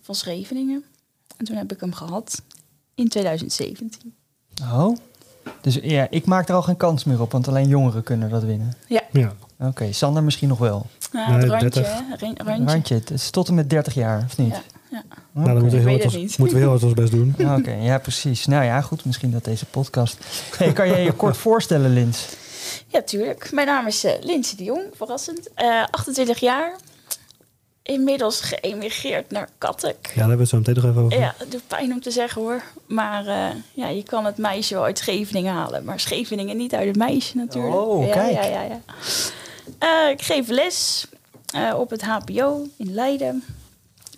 van 0.00 0.14
Scheveningen. 0.14 0.84
En 1.36 1.44
toen 1.44 1.56
heb 1.56 1.72
ik 1.72 1.80
hem 1.80 1.92
gehad 1.92 2.42
in 2.94 3.08
2017. 3.08 4.14
Oh. 4.62 4.96
Dus 5.60 5.78
ja, 5.82 6.06
ik 6.10 6.26
maak 6.26 6.48
er 6.48 6.54
al 6.54 6.62
geen 6.62 6.76
kans 6.76 7.04
meer 7.04 7.20
op, 7.20 7.32
want 7.32 7.48
alleen 7.48 7.68
jongeren 7.68 8.02
kunnen 8.02 8.30
dat 8.30 8.42
winnen. 8.42 8.76
Ja, 8.88 9.32
Oké, 9.58 9.92
Sander 9.92 10.22
misschien 10.22 10.48
nog 10.48 10.58
wel. 10.58 10.86
Ja, 11.12 11.36
Nee, 11.36 11.48
randje, 11.48 11.70
30. 11.70 11.86
hè? 11.86 12.16
Ran- 12.16 12.36
randje. 12.44 12.72
Randje, 12.72 12.94
het 12.94 13.10
is 13.10 13.30
tot 13.30 13.48
en 13.48 13.54
met 13.54 13.70
30 13.70 13.94
jaar, 13.94 14.24
of 14.26 14.38
niet? 14.38 14.50
Ja, 14.50 14.62
ja. 14.90 15.02
nou, 15.32 15.46
dan 15.46 15.60
moeten 15.60 15.70
we, 15.70 15.90
heel 15.90 15.98
hard 15.98 16.12
het 16.12 16.22
ons, 16.22 16.36
moeten 16.36 16.56
we 16.56 16.62
heel 16.62 16.70
hard 16.70 16.82
ons 16.82 16.94
best 16.94 17.12
doen. 17.12 17.34
Oké, 17.58 17.72
ja, 17.72 17.98
precies. 17.98 18.46
Nou 18.46 18.64
ja, 18.64 18.80
goed, 18.80 19.04
misschien 19.04 19.30
dat 19.30 19.44
deze 19.44 19.66
podcast. 19.66 20.18
Hey, 20.58 20.72
kan 20.72 20.88
je 20.88 20.96
je 20.96 21.12
kort 21.12 21.36
voorstellen, 21.36 21.92
Lins? 21.92 22.28
Ja, 22.90 23.02
tuurlijk. 23.02 23.52
Mijn 23.52 23.66
naam 23.66 23.86
is 23.86 24.04
uh, 24.04 24.12
Lindsay 24.20 24.56
de 24.56 24.64
Jong, 24.64 24.84
verrassend. 24.92 25.48
Eh 25.54 25.84
28 25.90 26.40
jaar. 26.40 26.76
Inmiddels 27.82 28.40
geëmigreerd 28.40 29.30
naar 29.30 29.48
Kattek. 29.58 29.96
Ja, 30.02 30.08
daar 30.08 30.28
hebben 30.28 30.36
we 30.36 30.42
het 30.42 30.48
zo 30.48 30.56
meteen 30.56 30.74
nog 30.74 30.84
even 30.84 31.02
over. 31.02 31.18
Ja, 31.18 31.34
het 31.36 31.50
doet 31.50 31.66
pijn 31.66 31.92
om 31.92 32.00
te 32.00 32.10
zeggen 32.10 32.42
hoor. 32.42 32.62
Maar 32.86 33.26
eh, 33.26 33.56
ja, 33.72 33.88
je 33.88 34.02
kan 34.02 34.24
het 34.24 34.36
meisje 34.36 34.74
wel 34.74 34.84
uit 34.84 34.98
Scheveningen 34.98 35.54
halen. 35.54 35.84
Maar 35.84 36.00
Scheveningen 36.00 36.56
niet 36.56 36.74
uit 36.74 36.86
het 36.86 36.96
meisje 36.96 37.36
natuurlijk. 37.36 37.74
Oh, 37.74 38.06
ja, 38.06 38.12
kijk. 38.12 38.32
Ja, 38.32 38.44
ja, 38.44 38.62
ja. 38.62 38.80
Eh, 39.78 40.10
ik 40.10 40.22
geef 40.22 40.48
les 40.48 41.06
eh, 41.54 41.74
op 41.78 41.90
het 41.90 42.02
HBO 42.02 42.66
in 42.76 42.94
Leiden. 42.94 43.44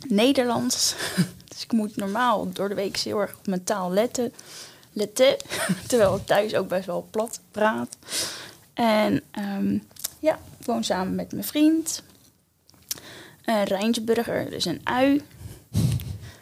Nederlands. 0.09 0.95
dus 1.49 1.62
ik 1.62 1.73
moet 1.73 1.97
normaal 1.97 2.52
door 2.52 2.69
de 2.69 2.75
week 2.75 2.97
heel 2.97 3.21
erg 3.21 3.35
op 3.38 3.47
mijn 3.47 3.64
taal 3.64 3.93
letten. 3.93 4.33
letten. 4.93 5.37
Terwijl 5.88 6.17
ik 6.17 6.26
thuis 6.26 6.55
ook 6.55 6.69
best 6.69 6.87
wel 6.87 7.07
plat 7.11 7.41
praat. 7.50 7.97
En 8.75 9.23
ehm, 9.31 9.79
ja, 10.19 10.38
ik 10.59 10.67
woon 10.67 10.85
samen 10.85 11.14
met 11.14 11.33
mijn 11.33 11.45
vriend. 11.45 12.02
Een 13.45 13.64
Rijnsburger, 13.64 14.50
dus 14.50 14.64
een 14.64 14.81
ui. 14.85 15.23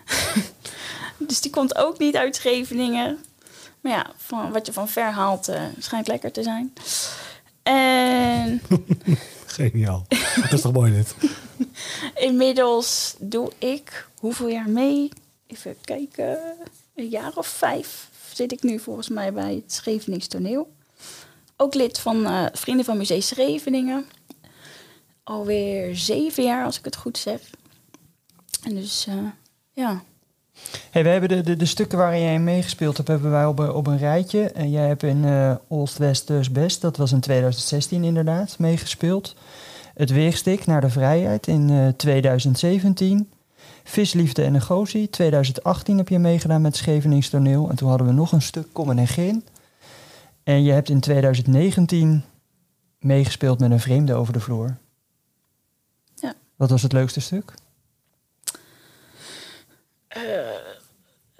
dus 1.29 1.41
die 1.41 1.51
komt 1.51 1.77
ook 1.77 1.99
niet 1.99 2.17
uit 2.17 2.37
Scheveningen. 2.37 3.19
Maar 3.81 3.93
ja, 3.93 4.11
van, 4.17 4.53
wat 4.53 4.67
je 4.67 4.73
van 4.73 4.89
ver 4.89 5.11
haalt, 5.11 5.49
eh, 5.49 5.63
schijnt 5.79 6.09
lekker 6.09 6.33
te 6.33 6.43
zijn. 6.43 6.73
En 7.63 8.63
Geniaal. 9.47 10.07
Dat 10.37 10.53
is 10.53 10.61
toch 10.61 10.73
mooi 10.73 10.93
dit? 10.93 11.15
inmiddels 12.29 13.15
doe 13.19 13.53
ik 13.59 14.07
hoeveel 14.19 14.49
jaar 14.49 14.69
mee? 14.69 15.09
Even 15.47 15.77
kijken. 15.81 16.39
Een 16.95 17.09
jaar 17.09 17.33
of 17.35 17.47
vijf 17.47 18.09
zit 18.33 18.53
ik 18.53 18.63
nu 18.63 18.79
volgens 18.79 19.09
mij 19.09 19.33
bij 19.33 19.55
het 19.55 19.73
Schevenings 19.73 20.27
Toneel. 20.27 20.73
Ook 21.63 21.75
lid 21.75 21.99
van 21.99 22.27
eh, 22.27 22.45
Vrienden 22.53 22.85
van 22.85 22.97
Museum 22.97 23.21
Scheveningen. 23.21 24.05
alweer 25.25 25.97
zeven 25.97 26.45
jaar, 26.45 26.65
als 26.65 26.79
ik 26.79 26.85
het 26.85 26.97
goed 26.97 27.19
zeg. 27.19 27.41
En 28.63 28.75
dus, 28.75 29.07
eh, 29.09 29.15
ja. 29.73 30.03
Hey, 30.91 31.03
we 31.03 31.09
hebben 31.09 31.45
de, 31.45 31.57
de, 31.57 31.67
stukken 31.67 31.99
waarin 31.99 32.23
jij 32.23 32.39
meegespeeld 32.39 32.97
hebt, 32.97 33.09
hebben 33.09 33.31
wij 33.31 33.47
op, 33.47 33.59
een- 33.59 33.73
op 33.73 33.87
een 33.87 33.99
rijtje. 33.99 34.51
En 34.51 34.71
jij 34.71 34.87
hebt 34.87 35.03
in 35.03 35.25
eh 35.25 35.55
Old 35.69 35.97
West 35.97 36.27
Dus 36.27 36.51
Best, 36.53 36.81
dat 36.81 36.97
was 36.97 37.13
in 37.13 37.21
2016 37.21 38.05
inderdaad, 38.05 38.59
meegespeeld. 38.59 39.35
Het 39.95 40.11
Weerstik 40.11 40.67
naar 40.67 40.81
de 40.81 40.91
Vrijheid 40.91 41.47
in 41.47 41.71
eh, 41.71 41.89
2017. 41.89 43.31
Visliefde 43.85 44.43
en 44.43 44.53
Negotie, 44.53 45.11
2018 45.11 45.97
heb 45.97 46.09
je 46.09 46.19
meegedaan 46.19 46.63
met 46.63 46.77
Schevenings 46.77 47.29
Toneel. 47.29 47.69
En 47.71 47.77
toen 47.77 47.89
hadden 47.89 48.07
we 48.07 48.13
nog 48.13 48.33
een 48.33 48.43
stuk 48.43 48.67
Kommen 48.73 48.99
en 48.99 49.07
Gin. 49.07 49.45
En 50.43 50.63
je 50.63 50.73
hebt 50.73 50.89
in 50.89 51.01
2019 51.01 52.25
meegespeeld 52.99 53.59
met 53.59 53.71
een 53.71 53.81
vreemde 53.81 54.15
over 54.15 54.33
de 54.33 54.41
vloer. 54.41 54.77
Ja. 56.15 56.35
Wat 56.57 56.71
was 56.71 56.83
het 56.83 56.93
leukste 56.93 57.21
stuk? 57.21 57.55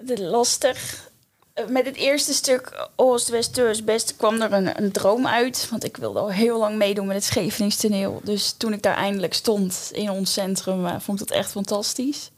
de 0.05 0.21
lastig. 0.21 1.09
Eh, 1.53 1.67
Met 1.67 1.85
het 1.85 1.95
eerste 1.95 2.33
stuk 2.33 2.87
Oost, 2.95 3.29
West, 3.29 3.55
Deurs, 3.55 3.83
Best 3.83 4.15
kwam 4.15 4.41
er 4.41 4.53
een, 4.53 4.83
een 4.83 4.91
droom 4.91 5.27
uit. 5.27 5.67
Want 5.69 5.83
ik 5.83 5.97
wilde 5.97 6.19
al 6.19 6.31
heel 6.31 6.59
lang 6.59 6.77
meedoen 6.77 7.05
met 7.05 7.15
het 7.15 7.25
Scheveningstoneel. 7.25 8.21
Dus 8.23 8.51
toen 8.51 8.73
ik 8.73 8.81
daar 8.81 8.95
eindelijk 8.95 9.33
stond 9.33 9.89
in 9.93 10.09
ons 10.09 10.33
centrum, 10.33 10.85
eh, 10.85 10.99
vond 10.99 11.21
ik 11.21 11.27
dat 11.27 11.37
echt 11.37 11.51
fantastisch. 11.51 12.31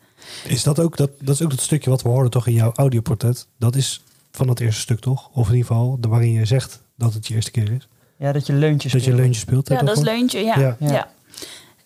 Is 0.48 0.64
dat 0.64 0.80
ook 0.80 0.98
dat, 0.98 1.10
dat 1.20 1.36
is 1.36 1.42
ook 1.42 1.52
het 1.52 1.62
stukje 1.62 1.90
wat 1.90 2.02
we 2.02 2.10
hoorden 2.10 2.32
toch 2.32 2.48
in 2.48 2.54
jouw 2.54 2.72
audioportret? 2.76 3.48
Dat 3.58 3.76
is 3.76 4.02
van 4.36 4.48
het 4.48 4.60
eerste 4.60 4.82
stuk 4.82 5.00
toch? 5.00 5.30
Of 5.34 5.48
in 5.48 5.56
ieder 5.56 5.68
geval 5.68 5.98
de 6.00 6.08
waarin 6.08 6.32
je 6.32 6.46
zegt 6.46 6.82
dat 6.98 7.14
het 7.14 7.28
je 7.28 7.34
eerste 7.34 7.52
keer 7.52 7.72
is. 7.72 7.88
Ja, 8.18 8.32
dat 8.32 8.48
je 8.48 8.54
leuntjes 8.54 8.92
Dat 8.92 9.04
je 9.04 9.14
leuntje 9.14 9.42
speelt. 9.42 9.68
Ja, 9.68 9.82
dat 9.82 9.98
is? 9.98 10.04
Leuntje, 10.04 10.44
ja. 10.44 10.60
Ja. 10.60 10.76
ja. 10.80 10.92
Ja. 10.92 11.08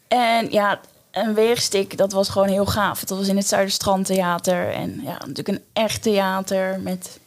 En 0.08 0.52
ja, 0.52 0.80
een 1.12 1.34
weerstik, 1.34 1.98
dat 1.98 2.12
was 2.12 2.30
gewoon 2.30 2.48
heel 2.48 2.66
gaaf. 2.66 3.04
Dat 3.04 3.18
was 3.18 3.28
in 3.28 3.38
het 3.38 3.48
Zuiderstrandtheater. 3.48 4.74
En 4.74 5.02
ja, 5.04 5.12
natuurlijk 5.12 5.48
een 5.48 5.64
echt 5.74 6.02
theater 6.02 6.80
met 6.80 7.20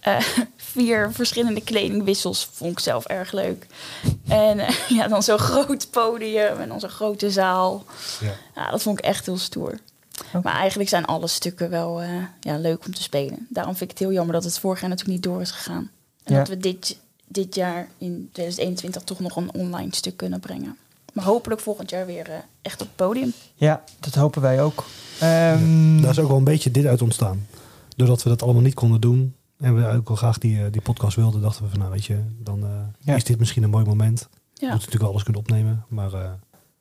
eh, 0.00 0.16
vier 0.56 1.12
verschillende 1.12 1.60
kledingwissels. 1.60 2.48
Vond 2.52 2.72
ik 2.72 2.78
zelf 2.78 3.04
erg 3.04 3.32
leuk. 3.32 3.66
En 4.28 4.58
eh, 4.58 4.74
ja, 4.98 5.08
dan 5.08 5.22
zo'n 5.22 5.38
groot 5.38 5.90
podium 5.90 6.60
en 6.60 6.68
dan 6.68 6.80
zo'n 6.80 6.88
grote 6.88 7.30
zaal. 7.30 7.84
Ja. 8.20 8.32
Ja, 8.54 8.70
dat 8.70 8.82
vond 8.82 8.98
ik 8.98 9.04
echt 9.04 9.26
heel 9.26 9.38
stoer. 9.38 9.78
Maar 10.42 10.54
eigenlijk 10.54 10.88
zijn 10.88 11.04
alle 11.04 11.26
stukken 11.26 11.70
wel 11.70 12.02
eh, 12.02 12.08
ja, 12.40 12.58
leuk 12.58 12.86
om 12.86 12.94
te 12.94 13.02
spelen. 13.02 13.46
Daarom 13.50 13.76
vind 13.76 13.90
ik 13.90 13.98
het 13.98 14.06
heel 14.06 14.16
jammer 14.16 14.34
dat 14.34 14.44
het 14.44 14.58
vorig 14.58 14.80
jaar 14.80 14.88
natuurlijk 14.90 15.16
niet 15.16 15.32
door 15.32 15.40
is 15.40 15.50
gegaan. 15.50 15.90
En 16.24 16.32
Ja. 16.34 16.38
dat 16.38 16.48
we 16.48 16.56
dit, 16.56 16.98
dit 17.26 17.54
jaar 17.54 17.88
in 17.98 18.28
2021 18.32 19.02
toch 19.02 19.20
nog 19.20 19.36
een 19.36 19.54
online 19.54 19.94
stuk 19.94 20.16
kunnen 20.16 20.40
brengen. 20.40 20.76
Maar 21.12 21.24
hopelijk 21.24 21.60
volgend 21.60 21.90
jaar 21.90 22.06
weer 22.06 22.30
eh, 22.30 22.36
echt 22.62 22.80
op 22.80 22.86
het 22.86 22.96
podium. 22.96 23.32
Ja, 23.54 23.82
dat 24.00 24.14
hopen 24.14 24.42
wij 24.42 24.62
ook. 24.62 24.84
Ehm, 25.20 26.00
Daar 26.00 26.10
is 26.10 26.18
ook 26.18 26.28
wel 26.28 26.36
een 26.36 26.44
beetje 26.44 26.70
dit 26.70 26.86
uit 26.86 27.02
ontstaan. 27.02 27.46
Doordat 27.96 28.22
we 28.22 28.28
dat 28.28 28.42
allemaal 28.42 28.62
niet 28.62 28.74
konden 28.74 29.00
doen. 29.00 29.34
En 29.58 29.76
we 29.76 29.86
ook 29.96 30.08
wel 30.08 30.16
graag 30.16 30.38
die, 30.38 30.64
eh, 30.64 30.72
die 30.72 30.80
podcast 30.80 31.16
wilden. 31.16 31.40
Dachten 31.40 31.62
we 31.64 31.70
van 31.70 31.78
nou 31.78 31.90
weet 31.90 32.04
je, 32.04 32.18
dan 32.38 32.62
eh, 32.64 32.68
Ja. 32.98 33.14
is 33.14 33.24
dit 33.24 33.38
misschien 33.38 33.62
een 33.62 33.70
mooi 33.70 33.84
moment. 33.84 34.18
We 34.20 34.26
Ja. 34.66 34.72
moeten 34.72 34.78
natuurlijk 34.78 35.10
alles 35.10 35.22
kunnen 35.22 35.42
opnemen. 35.42 35.84
Maar 35.88 36.12
eh, 36.12 36.30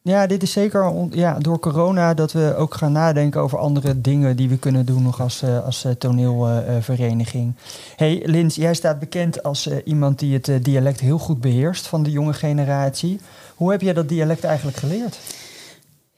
Ja, 0.03 0.27
dit 0.27 0.43
is 0.43 0.51
zeker 0.51 1.07
ja, 1.11 1.39
door 1.39 1.59
corona 1.59 2.13
dat 2.13 2.31
we 2.31 2.55
ook 2.57 2.73
gaan 2.73 2.91
nadenken 2.91 3.41
over 3.41 3.57
andere 3.57 4.01
dingen 4.01 4.35
die 4.35 4.49
we 4.49 4.57
kunnen 4.57 4.85
doen 4.85 5.03
nog 5.03 5.21
als, 5.21 5.41
eh, 5.41 5.65
als 5.65 5.83
eh, 5.83 5.91
toneelvereniging. 5.91 7.55
hey, 7.95 8.21
Lins, 8.25 8.55
jij 8.55 8.73
staat 8.73 8.99
bekend 8.99 9.43
als 9.43 9.67
eh, 9.67 9.77
iemand 9.85 10.19
die 10.19 10.33
het 10.33 10.63
dialect 10.63 10.99
heel 10.99 11.17
goed 11.17 11.41
beheerst 11.41 11.87
van 11.87 12.03
de 12.03 12.11
jonge 12.11 12.33
generatie. 12.33 13.19
Hoe 13.55 13.71
heb 13.71 13.81
jij 13.81 13.93
dat 13.93 14.09
dialect 14.09 14.43
eigenlijk 14.43 14.77
geleerd? 14.77 15.17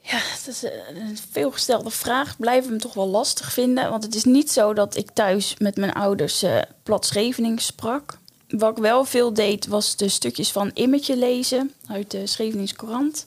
Ja, 0.00 0.18
dat 0.44 0.54
is 0.54 0.62
een 0.62 1.18
veelgestelde 1.30 1.90
vraag. 1.90 2.36
Blijven 2.36 2.70
hem 2.70 2.80
toch 2.80 2.94
wel 2.94 3.08
lastig 3.08 3.52
vinden. 3.52 3.90
Want 3.90 4.02
het 4.02 4.14
is 4.14 4.24
niet 4.24 4.50
zo 4.50 4.74
dat 4.74 4.96
ik 4.96 5.10
thuis 5.10 5.54
met 5.58 5.76
mijn 5.76 5.92
ouders 5.92 6.42
eh 6.42 6.58
plat 6.82 7.06
Schevenings 7.06 7.66
sprak. 7.66 8.18
Wat 8.48 8.76
ik 8.76 8.82
wel 8.82 9.04
veel 9.04 9.32
deed, 9.32 9.66
was 9.66 9.96
de 9.96 10.08
stukjes 10.08 10.52
van 10.52 10.70
Immetje 10.74 11.16
lezen 11.16 11.72
uit 11.86 12.10
de 12.10 12.26
Schevenings 12.26 12.72
Courant. 12.72 13.26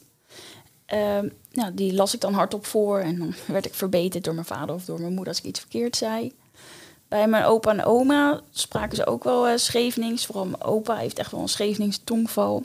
Ehm, 0.88 1.29
nou, 1.51 1.74
die 1.74 1.94
las 1.94 2.13
ik 2.13 2.22
dan 2.22 2.34
hardop 2.34 2.65
voor 2.65 3.00
en 3.00 3.20
dan 3.20 3.34
werd 3.46 3.65
ik 3.65 3.74
verbeterd 3.74 4.24
door 4.24 4.34
mijn 4.34 4.46
vader 4.46 4.75
of 4.75 4.86
door 4.86 5.00
mijn 5.00 5.13
moeder 5.13 5.27
als 5.27 5.38
ik 5.38 5.50
iets 5.50 5.60
verkeerd 5.60 5.96
zei. 5.96 6.34
Bij 7.08 7.27
mijn 7.27 7.44
opa 7.44 7.72
en 7.72 7.84
oma 7.84 8.41
spraken 8.51 8.96
ze 8.96 9.06
ook 9.06 9.24
wel 9.24 9.48
eh 9.48 9.58
Schevenings. 9.58 10.25
Vooral 10.25 10.46
mijn 10.46 10.63
opa 10.63 10.96
heeft 10.96 11.20
echt 11.20 11.32
wel 11.32 11.41
een 11.41 11.48
Schevenings 11.48 12.01
tongval. 12.03 12.63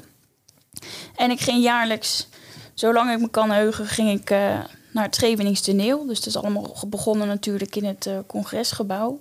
En 1.17 1.31
ik 1.31 1.41
ging 1.41 1.63
jaarlijks, 1.63 2.29
zolang 2.75 3.11
ik 3.11 3.21
me 3.21 3.29
kan 3.29 3.51
heugen, 3.51 3.87
ging 3.87 4.21
ik 4.21 4.31
eh, 4.31 4.59
naar 4.93 5.05
het 5.05 5.15
Schevenings 5.15 5.61
toneel. 5.61 6.07
Dus 6.07 6.17
het 6.17 6.27
is 6.27 6.37
allemaal 6.37 6.77
begonnen 6.89 7.27
natuurlijk 7.27 7.77
in 7.77 7.85
het 7.85 8.07
eh, 8.07 8.19
congresgebouw. 8.27 9.21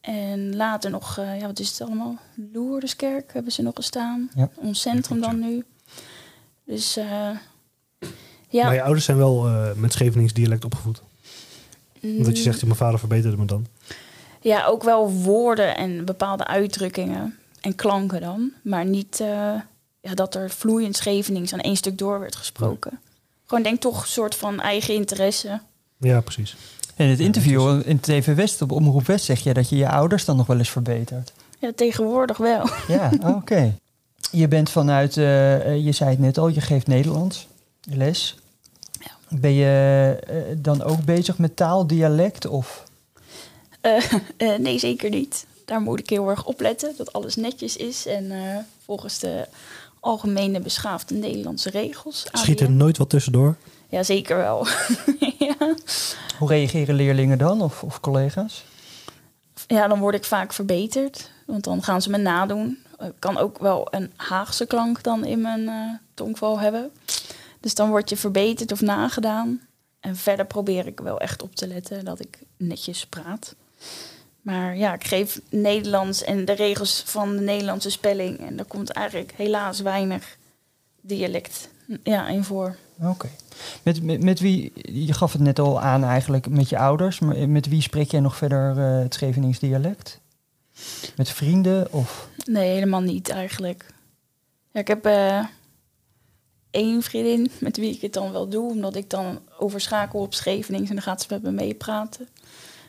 En 0.00 0.56
later 0.56 0.90
nog, 0.90 1.16
ja, 1.16 1.46
wat 1.46 1.58
is 1.58 1.70
het 1.70 1.80
allemaal? 1.80 2.18
Lourdeskerk 2.52 3.32
hebben 3.32 3.52
ze 3.52 3.62
nog 3.62 3.74
gestaan. 3.74 4.30
Ja. 4.34 4.48
Ons 4.54 4.80
centrum 4.80 5.20
dan 5.20 5.38
nu. 5.38 5.64
Dus 6.64 6.98
ja. 8.52 8.64
Maar 8.64 8.74
je 8.74 8.82
ouders 8.82 9.04
zijn 9.04 9.16
wel 9.16 9.46
eh, 9.46 9.72
met 9.76 9.92
Schevenings 9.92 10.32
dialect 10.32 10.64
opgevoed. 10.64 11.02
mm, 12.00 12.16
Omdat 12.16 12.36
je 12.36 12.42
zegt, 12.42 12.62
mijn 12.64 12.76
vader 12.76 12.98
verbeterde 12.98 13.36
me 13.36 13.44
dan. 13.44 13.66
Ja, 14.40 14.66
ook 14.66 14.82
wel 14.82 15.10
woorden 15.12 15.76
en 15.76 16.04
bepaalde 16.04 16.46
uitdrukkingen 16.46 17.38
en 17.60 17.74
klanken 17.74 18.20
dan. 18.20 18.50
Maar 18.62 18.84
niet 18.84 19.20
eh, 19.20 19.54
ja, 20.00 20.14
dat 20.14 20.34
er 20.34 20.50
vloeiend 20.50 20.96
Schevenings 20.96 21.52
aan 21.52 21.60
één 21.60 21.76
stuk 21.76 21.98
door 21.98 22.20
werd 22.20 22.36
gesproken. 22.36 22.98
Gewoon 23.46 23.62
denk 23.62 23.80
toch 23.80 24.00
een 24.02 24.08
soort 24.08 24.34
van 24.34 24.60
eigen 24.60 24.94
interesse. 24.94 25.60
Ja, 25.98 26.20
precies. 26.20 26.56
In 26.96 27.08
het 27.08 27.20
interview 27.20 27.82
in 27.84 28.00
TV 28.00 28.34
West 28.34 28.62
op 28.62 28.72
Omroep 28.72 29.06
West 29.06 29.24
zeg 29.24 29.40
je 29.40 29.54
dat 29.54 29.68
je 29.68 29.76
je 29.76 29.88
ouders 29.88 30.24
dan 30.24 30.36
nog 30.36 30.46
wel 30.46 30.58
eens 30.58 30.70
verbetert. 30.70 31.32
Ja, 31.58 31.72
tegenwoordig 31.76 32.36
wel. 32.36 32.68
Ja, 32.88 33.10
oké. 33.36 33.74
Je 34.30 34.48
bent 34.48 34.70
vanuit, 34.70 35.16
eh, 35.16 35.84
je 35.84 35.92
zei 35.92 36.10
het 36.10 36.18
net 36.18 36.38
al, 36.38 36.48
je 36.48 36.60
geeft 36.60 36.86
Nederlands 36.86 37.46
les. 37.90 38.36
Ben 39.40 39.52
je 39.52 40.16
eh, 40.26 40.36
dan 40.58 40.82
ook 40.82 41.04
bezig 41.04 41.38
met 41.38 41.56
taal, 41.56 41.86
dialect 41.86 42.46
of? 42.46 42.84
Eh, 43.80 44.12
eh, 44.36 44.58
nee, 44.58 44.78
zeker 44.78 45.10
niet. 45.10 45.46
Daar 45.64 45.80
moet 45.80 45.98
ik 45.98 46.10
heel 46.10 46.28
erg 46.28 46.44
op 46.44 46.60
letten. 46.60 46.94
Dat 46.96 47.12
alles 47.12 47.36
netjes 47.36 47.76
is 47.76 48.06
en 48.06 48.30
eh, 48.30 48.56
volgens 48.84 49.18
de 49.18 49.46
algemene 50.00 50.60
beschaafde 50.60 51.14
Nederlandse 51.14 51.70
regels. 51.70 52.26
Schiet 52.32 52.60
er 52.60 52.70
nooit 52.70 52.98
wat 52.98 53.10
tussendoor? 53.10 53.56
Ja, 53.88 54.02
zeker 54.02 54.36
wel. 54.36 54.66
ja. 55.48 55.74
Hoe 56.38 56.48
reageren 56.48 56.94
leerlingen 56.94 57.38
dan 57.38 57.62
of, 57.62 57.82
of 57.82 58.00
collega's? 58.00 58.64
ja, 59.66 59.88
dan 59.88 59.98
word 59.98 60.14
ik 60.14 60.24
vaak 60.24 60.52
verbeterd. 60.52 61.30
Want 61.46 61.64
dan 61.64 61.82
gaan 61.82 62.02
ze 62.02 62.10
me 62.10 62.16
nadoen. 62.16 62.78
Ik 63.00 63.12
kan 63.18 63.38
ook 63.38 63.58
wel 63.58 63.86
een 63.90 64.12
Haagse 64.16 64.66
klank 64.66 65.02
dan 65.02 65.24
in 65.24 65.40
mijn 65.40 65.68
eh, 65.68 65.74
tongval 66.14 66.60
hebben. 66.60 66.90
Dus 67.62 67.74
dan 67.74 67.88
word 67.88 68.08
je 68.08 68.16
verbeterd 68.16 68.72
of 68.72 68.80
nagedaan. 68.80 69.60
En 70.00 70.16
verder 70.16 70.46
probeer 70.46 70.86
ik 70.86 71.00
wel 71.00 71.20
echt 71.20 71.42
op 71.42 71.54
te 71.54 71.66
letten 71.66 72.04
dat 72.04 72.20
ik 72.20 72.38
netjes 72.56 73.06
praat. 73.06 73.54
Maar 74.40 74.76
ja, 74.76 74.94
ik 74.94 75.06
geef 75.06 75.40
Nederlands 75.50 76.24
en 76.24 76.44
de 76.44 76.52
regels 76.52 77.02
van 77.06 77.36
de 77.36 77.42
Nederlandse 77.42 77.90
spelling. 77.90 78.38
En 78.38 78.56
daar 78.56 78.66
komt 78.66 78.90
eigenlijk 78.90 79.32
helaas 79.36 79.80
weinig 79.80 80.36
dialect 81.00 81.68
ja, 82.02 82.28
in 82.28 82.44
voor. 82.44 82.76
Oké. 83.02 83.28
Met, 83.82 84.02
met, 84.02 84.22
met 84.22 84.40
wie, 84.40 84.72
je 85.06 85.12
gaf 85.12 85.32
het 85.32 85.42
net 85.42 85.58
al 85.58 85.80
aan 85.80 86.04
eigenlijk, 86.04 86.48
met 86.48 86.68
je 86.68 86.78
ouders. 86.78 87.18
Maar 87.18 87.48
met 87.48 87.68
wie 87.68 87.82
spreek 87.82 88.10
jij 88.10 88.20
nog 88.20 88.36
verder 88.36 88.78
eh, 88.78 89.02
het 89.02 89.14
Schevenings 89.14 89.58
dialect? 89.58 90.20
Met 91.16 91.30
vrienden 91.30 91.92
of? 91.92 92.28
Nee, 92.44 92.70
helemaal 92.70 93.00
niet 93.00 93.28
eigenlijk. 93.28 93.86
Ja, 94.70 94.80
ik 94.80 94.88
heb 94.88 95.06
eh, 95.06 95.44
één 96.72 97.02
vriendin 97.02 97.50
met 97.60 97.76
wie 97.76 97.94
ik 97.94 98.00
het 98.00 98.12
dan 98.12 98.32
wel 98.32 98.48
doe, 98.48 98.70
omdat 98.70 98.96
ik 98.96 99.10
dan 99.10 99.40
overschakel 99.58 100.20
op 100.20 100.34
Schevenings 100.34 100.88
en 100.88 100.94
dan 100.94 101.04
gaat 101.04 101.22
ze 101.22 101.26
met 101.30 101.42
me 101.42 101.50
meepraten. 101.50 102.28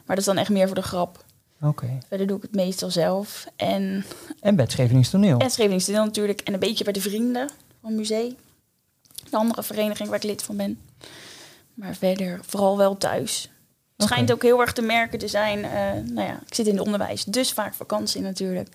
Maar 0.05 0.15
dat 0.15 0.17
is 0.17 0.25
dan 0.25 0.37
echt 0.37 0.49
meer 0.49 0.65
voor 0.65 0.75
de 0.75 0.81
grap. 0.81 1.23
Oké. 1.61 1.97
Verder 2.07 2.27
doe 2.27 2.37
ik 2.37 2.41
het 2.43 2.55
meestal 2.55 2.89
zelf. 2.91 3.45
En, 3.55 4.05
En 4.39 4.55
bij 4.55 4.63
het 4.63 4.73
Schevenings 4.73 5.09
toneel? 5.09 5.37
en 5.37 5.49
Schevenings 5.51 5.85
toneel 5.85 6.03
natuurlijk. 6.05 6.41
En 6.41 6.53
een 6.53 6.59
beetje 6.59 6.83
bij 6.83 6.93
de 6.93 7.01
vrienden 7.01 7.49
van 7.81 7.95
Museum. 7.95 8.35
De 9.29 9.37
andere 9.37 9.63
vereniging 9.63 10.09
waar 10.09 10.17
ik 10.17 10.23
lid 10.23 10.43
van 10.43 10.57
ben. 10.57 10.79
Maar 11.73 11.95
verder 11.95 12.39
vooral 12.45 12.77
wel 12.77 12.97
thuis. 12.97 13.49
Het 14.03 14.11
schijnt 14.11 14.31
ook 14.31 14.41
heel 14.41 14.61
erg 14.61 14.73
te 14.73 14.81
merken 14.81 15.19
te 15.19 15.27
zijn. 15.27 15.63
eh, 15.65 15.71
nou 16.05 16.27
ja, 16.27 16.39
ik 16.47 16.53
zit 16.53 16.67
in 16.67 16.75
het 16.77 16.85
onderwijs, 16.85 17.23
dus 17.23 17.51
vaak 17.51 17.73
vakantie 17.73 18.21
natuurlijk. 18.21 18.69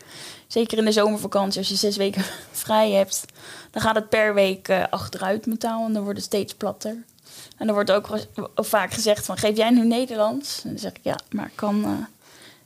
Zeker 0.46 0.78
in 0.78 0.84
de 0.84 0.92
zomervakantie, 0.92 1.58
als 1.58 1.68
je 1.68 1.74
zes 1.74 1.96
weken 1.96 2.24
vrij 2.52 2.90
hebt, 2.90 3.24
dan 3.70 3.82
gaat 3.82 3.94
het 3.94 4.08
per 4.08 4.34
week 4.34 4.68
eh, 4.68 4.82
achteruit 4.90 5.46
met 5.46 5.60
taal 5.60 5.84
en 5.84 5.92
dan 5.92 6.02
wordt 6.02 6.18
het 6.18 6.26
steeds 6.26 6.54
platter. 6.54 6.96
En 7.56 7.66
dan 7.66 7.74
wordt 7.74 7.90
ook, 7.90 8.08
vaak 8.54 8.92
gezegd 8.92 9.24
van, 9.24 9.36
geef 9.36 9.56
jij 9.56 9.70
nu 9.70 9.86
Nederlands? 9.86 10.60
En 10.64 10.70
dan 10.70 10.78
zeg 10.78 10.90
ik, 10.90 11.00
ja, 11.02 11.18
maar 11.30 11.46
ik 11.46 11.52
kan 11.54 11.84
eh, 11.84 11.90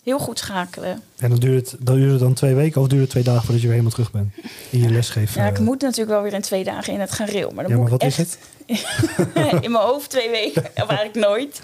heel 0.02 0.18
goed 0.18 0.38
schakelen. 0.38 1.02
En 1.18 1.30
dan 1.30 1.38
duurt, 1.38 1.71
het, 1.71 1.87
dan 1.87 1.97
duurt 1.97 2.11
het 2.11 2.21
dan 2.21 2.35
twee 2.35 2.54
weken 2.54 2.80
of 2.80 2.88
duurt 2.88 3.00
het 3.00 3.11
twee 3.11 3.23
dagen 3.23 3.42
voordat 3.42 3.61
je 3.61 3.68
weer 3.68 3.76
helemaal 3.76 3.97
terug 3.97 4.11
bent? 4.11 4.35
In 4.71 4.80
je 4.80 4.90
lesgeven. 4.90 5.42
Ja, 5.42 5.49
ik 5.49 5.56
eh, 5.56 5.64
moet 5.64 5.80
natuurlijk 5.80 6.11
wel 6.11 6.23
weer 6.23 6.32
in 6.32 6.40
twee 6.40 6.64
dagen 6.64 6.92
in 6.92 7.00
het 7.00 7.12
gareel. 7.12 7.50
Maar 7.50 7.64
dan 7.64 7.73
ja, 7.73 7.78
maar 7.78 7.90
moet 7.90 8.00
wat 8.00 8.02
ik 8.02 8.09
is 8.09 8.16
het? 8.16 8.38
in 9.64 9.71
mijn 9.71 9.85
hoofd 9.85 10.11
twee 10.11 10.30
weken. 10.30 10.64
Of 10.64 10.88
eigenlijk 10.88 11.26
nooit. 11.26 11.61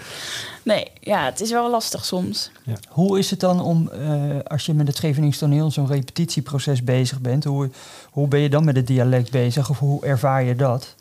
Nee, 0.63 0.87
ja, 0.99 1.25
het 1.25 1.41
is 1.41 1.51
wel 1.51 1.69
lastig 1.69 2.05
soms. 2.05 2.51
Hoe 2.89 3.19
is 3.19 3.29
het 3.29 3.39
dan 3.39 3.61
om, 3.61 3.89
eh, 3.89 4.39
als 4.47 4.65
je 4.65 4.73
met 4.73 4.87
het 4.87 4.95
Scheveningse 4.95 5.39
toneel 5.39 5.71
zo'n 5.71 5.87
repetitieproces 5.87 6.83
bezig 6.83 7.21
bent, 7.21 7.43
hoe, 7.43 7.69
hoe 8.09 8.27
ben 8.27 8.39
je 8.39 8.49
dan 8.49 8.63
met 8.65 8.75
het 8.75 8.87
dialect 8.87 9.31
bezig 9.31 9.69
of 9.69 9.79
hoe 9.79 10.05
ervaar 10.05 10.43
je 10.43 10.55
dat? 10.55 10.95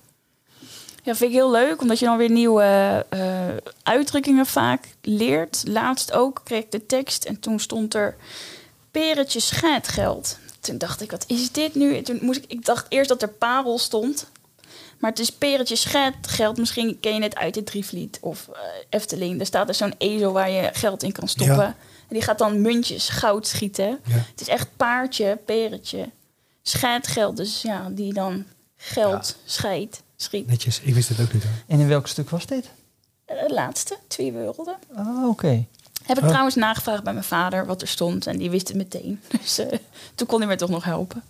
Ja, 1.08 1.14
vind 1.14 1.30
ik 1.30 1.36
heel 1.36 1.50
leuk, 1.50 1.80
omdat 1.80 1.98
je 1.98 2.04
dan 2.04 2.16
weer 2.16 2.30
nieuwe 2.30 3.06
eh, 3.08 3.20
uitdrukkingen 3.82 4.46
vaak 4.46 4.88
leert. 5.02 5.62
Laatst 5.66 6.12
ook 6.12 6.40
kreeg 6.44 6.62
ik 6.62 6.70
de 6.70 6.86
tekst 6.86 7.24
en 7.24 7.40
toen 7.40 7.60
stond 7.60 7.94
er 7.94 8.16
peretje 8.90 9.40
scheidgeld. 9.40 10.38
Toen 10.60 10.78
dacht 10.78 11.00
ik, 11.00 11.10
wat 11.10 11.24
is 11.26 11.52
dit 11.52 11.74
nu? 11.74 11.96
En 11.96 12.04
toen 12.04 12.18
moest 12.22 12.38
ik, 12.38 12.50
ik 12.50 12.64
dacht 12.64 12.86
eerst 12.88 13.08
dat 13.08 13.22
er 13.22 13.28
parel 13.28 13.78
stond. 13.78 14.30
Maar 14.98 15.10
het 15.10 15.18
is 15.18 15.30
peretje 15.30 15.76
scheidgeld. 15.76 16.56
Misschien 16.56 17.00
ken 17.00 17.14
je 17.14 17.22
het 17.22 17.36
uit 17.36 17.54
het 17.54 17.66
Drievliet 17.66 18.18
of 18.20 18.48
eh, 18.48 18.60
Efteling. 18.88 19.36
Daar 19.36 19.46
staat 19.46 19.68
er 19.68 19.74
zo'n 19.74 19.94
ezel 19.98 20.32
waar 20.32 20.50
je 20.50 20.70
geld 20.72 21.02
in 21.02 21.12
kan 21.12 21.28
stoppen. 21.28 21.56
Ja. 21.56 21.76
En 22.08 22.14
die 22.14 22.22
gaat 22.22 22.38
dan 22.38 22.60
muntjes, 22.60 23.08
goud 23.08 23.46
schieten. 23.46 24.00
Ja. 24.04 24.14
Het 24.14 24.40
is 24.40 24.48
echt 24.48 24.68
paardje, 24.76 25.38
peretje, 25.44 26.10
scheidgeld. 26.62 27.36
Dus 27.36 27.62
ja, 27.62 27.88
die 27.90 28.12
dan 28.12 28.44
geld 28.76 29.36
scheidt, 29.44 30.02
schiet. 30.22 30.46
Netjes, 30.46 30.80
ik 30.80 30.94
wist 30.94 31.08
het 31.08 31.20
ook 31.20 31.32
niet. 31.32 31.42
hoor. 31.42 31.52
En 31.66 31.80
in 31.80 31.88
welk 31.88 32.06
stuk 32.06 32.30
was 32.30 32.46
dit? 32.46 32.70
Eh, 33.24 33.36
Het 33.40 33.50
laatste, 33.50 33.96
twee 34.08 34.32
werelden. 34.32 34.76
Ah, 34.94 35.28
oké. 35.28 35.64
Heb 36.06 36.16
ik 36.16 36.22
Oh. 36.22 36.28
trouwens 36.28 36.54
nagevraagd 36.54 37.02
bij 37.04 37.12
mijn 37.12 37.24
vader 37.24 37.66
wat 37.66 37.82
er 37.82 37.88
stond. 37.88 38.26
En 38.26 38.38
die 38.38 38.50
wist 38.50 38.68
het 38.68 38.76
meteen. 38.76 39.20
Dus 39.42 39.58
eh, 39.58 39.78
toen 40.14 40.26
kon 40.26 40.38
hij 40.38 40.48
me 40.48 40.56
toch 40.56 40.68
nog 40.68 40.84
helpen. 40.84 41.22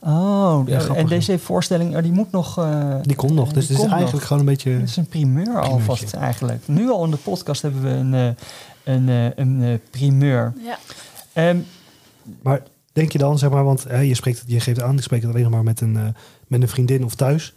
Oh, 0.00 0.62
Ja, 0.66 0.86
en 0.94 1.06
deze 1.06 1.38
voorstelling, 1.38 1.96
oh, 1.96 2.02
die 2.02 2.12
moet 2.12 2.30
nog... 2.30 2.58
eh, 2.58 2.94
Die 3.02 3.16
komt 3.16 3.32
nog, 3.32 3.52
dus 3.52 3.68
het 3.68 3.78
is 3.78 3.84
eigenlijk 3.84 4.12
nog. 4.12 4.22
gewoon 4.26 4.38
een 4.38 4.48
beetje... 4.48 4.70
Het 4.70 4.88
is 4.88 4.96
een 4.96 5.06
primeur 5.06 5.60
alvast 5.60 6.12
eigenlijk. 6.14 6.68
Nu 6.68 6.90
al 6.90 7.04
in 7.04 7.10
de 7.10 7.16
podcast 7.16 7.62
hebben 7.62 7.82
we 7.82 7.88
een, 7.88 8.14
eh, 8.14 8.94
een, 8.94 9.08
eh, 9.08 9.24
een 9.36 9.62
eh, 9.62 9.78
primeur. 9.90 10.52
Ja. 10.64 10.78
Ehm, 11.32 11.58
Maar 12.42 12.62
denk 12.92 13.12
je 13.12 13.18
dan, 13.18 13.38
zeg 13.38 13.50
maar, 13.50 13.64
want 13.64 13.84
hè, 13.84 14.00
je, 14.00 14.14
spreekt, 14.14 14.42
je 14.46 14.60
geeft 14.60 14.82
aan, 14.82 14.96
ik 14.96 15.02
spreek 15.02 15.20
het 15.22 15.30
alleen 15.30 15.42
nog 15.42 15.52
maar 15.52 15.62
met 15.62 15.80
een, 15.80 16.14
met 16.46 16.62
een 16.62 16.68
vriendin 16.68 17.04
of 17.04 17.14
thuis. 17.14 17.54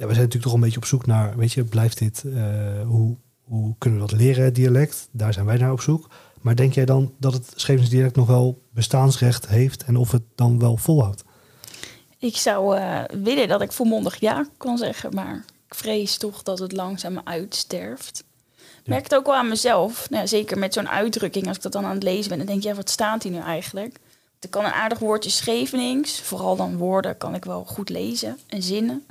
Ja, 0.00 0.06
we 0.06 0.12
zijn 0.12 0.24
natuurlijk 0.24 0.52
toch 0.52 0.52
een 0.52 0.66
beetje 0.66 0.80
op 0.80 0.84
zoek 0.84 1.06
naar, 1.06 1.36
weet 1.36 1.52
je, 1.52 1.64
blijft 1.64 1.98
dit, 1.98 2.24
eh, 2.24 2.42
hoe, 2.86 3.16
hoe 3.44 3.74
kunnen 3.78 4.00
we 4.00 4.06
dat 4.06 4.18
leren, 4.18 4.44
het 4.44 4.54
dialect? 4.54 5.08
Daar 5.10 5.32
zijn 5.32 5.46
wij 5.46 5.56
naar 5.56 5.72
op 5.72 5.80
zoek. 5.80 6.10
Maar 6.40 6.56
denk 6.56 6.72
jij 6.72 6.84
dan 6.84 7.14
dat 7.18 7.32
het 7.32 7.52
Scheveningse 7.54 7.94
dialect 7.94 8.16
nog 8.16 8.26
wel 8.26 8.62
bestaansrecht 8.70 9.48
heeft 9.48 9.84
en 9.84 9.96
of 9.96 10.10
het 10.12 10.22
dan 10.34 10.58
wel 10.58 10.76
volhoudt? 10.76 11.24
Ik 12.18 12.36
zou 12.36 12.76
eh, 12.76 13.00
willen 13.22 13.48
dat 13.48 13.60
ik 13.60 13.72
volmondig 13.72 14.20
ja 14.20 14.46
kon 14.56 14.78
zeggen. 14.78 15.14
Maar 15.14 15.44
ik 15.68 15.74
vrees 15.74 16.16
toch 16.16 16.42
dat 16.42 16.58
het 16.58 16.72
langzaam 16.72 17.20
uitsterft. 17.24 18.24
Ik 18.56 18.86
merk 18.86 19.02
het 19.02 19.14
ook 19.14 19.26
wel 19.26 19.36
aan 19.36 19.48
mezelf. 19.48 20.10
Nou, 20.10 20.26
zeker 20.26 20.58
met 20.58 20.74
zo'n 20.74 20.88
uitdrukking. 20.88 21.46
Als 21.46 21.56
ik 21.56 21.62
dat 21.62 21.72
dan 21.72 21.84
aan 21.84 21.94
het 21.94 22.02
lezen 22.02 22.28
ben, 22.28 22.38
dan 22.38 22.46
denk 22.46 22.58
ik, 22.58 22.64
ja, 22.64 22.74
wat 22.74 22.90
staat 22.90 23.22
hier 23.22 23.32
nu 23.32 23.38
eigenlijk? 23.38 23.98
Er 24.38 24.48
kan 24.48 24.64
een 24.64 24.72
aardig 24.72 24.98
woordje 24.98 25.30
Schevenings. 25.30 26.20
Vooral 26.20 26.56
dan 26.56 26.76
woorden 26.76 27.16
kan 27.16 27.34
ik 27.34 27.44
wel 27.44 27.64
goed 27.64 27.88
lezen 27.88 28.38
en 28.46 28.62
zinnen. 28.62 29.06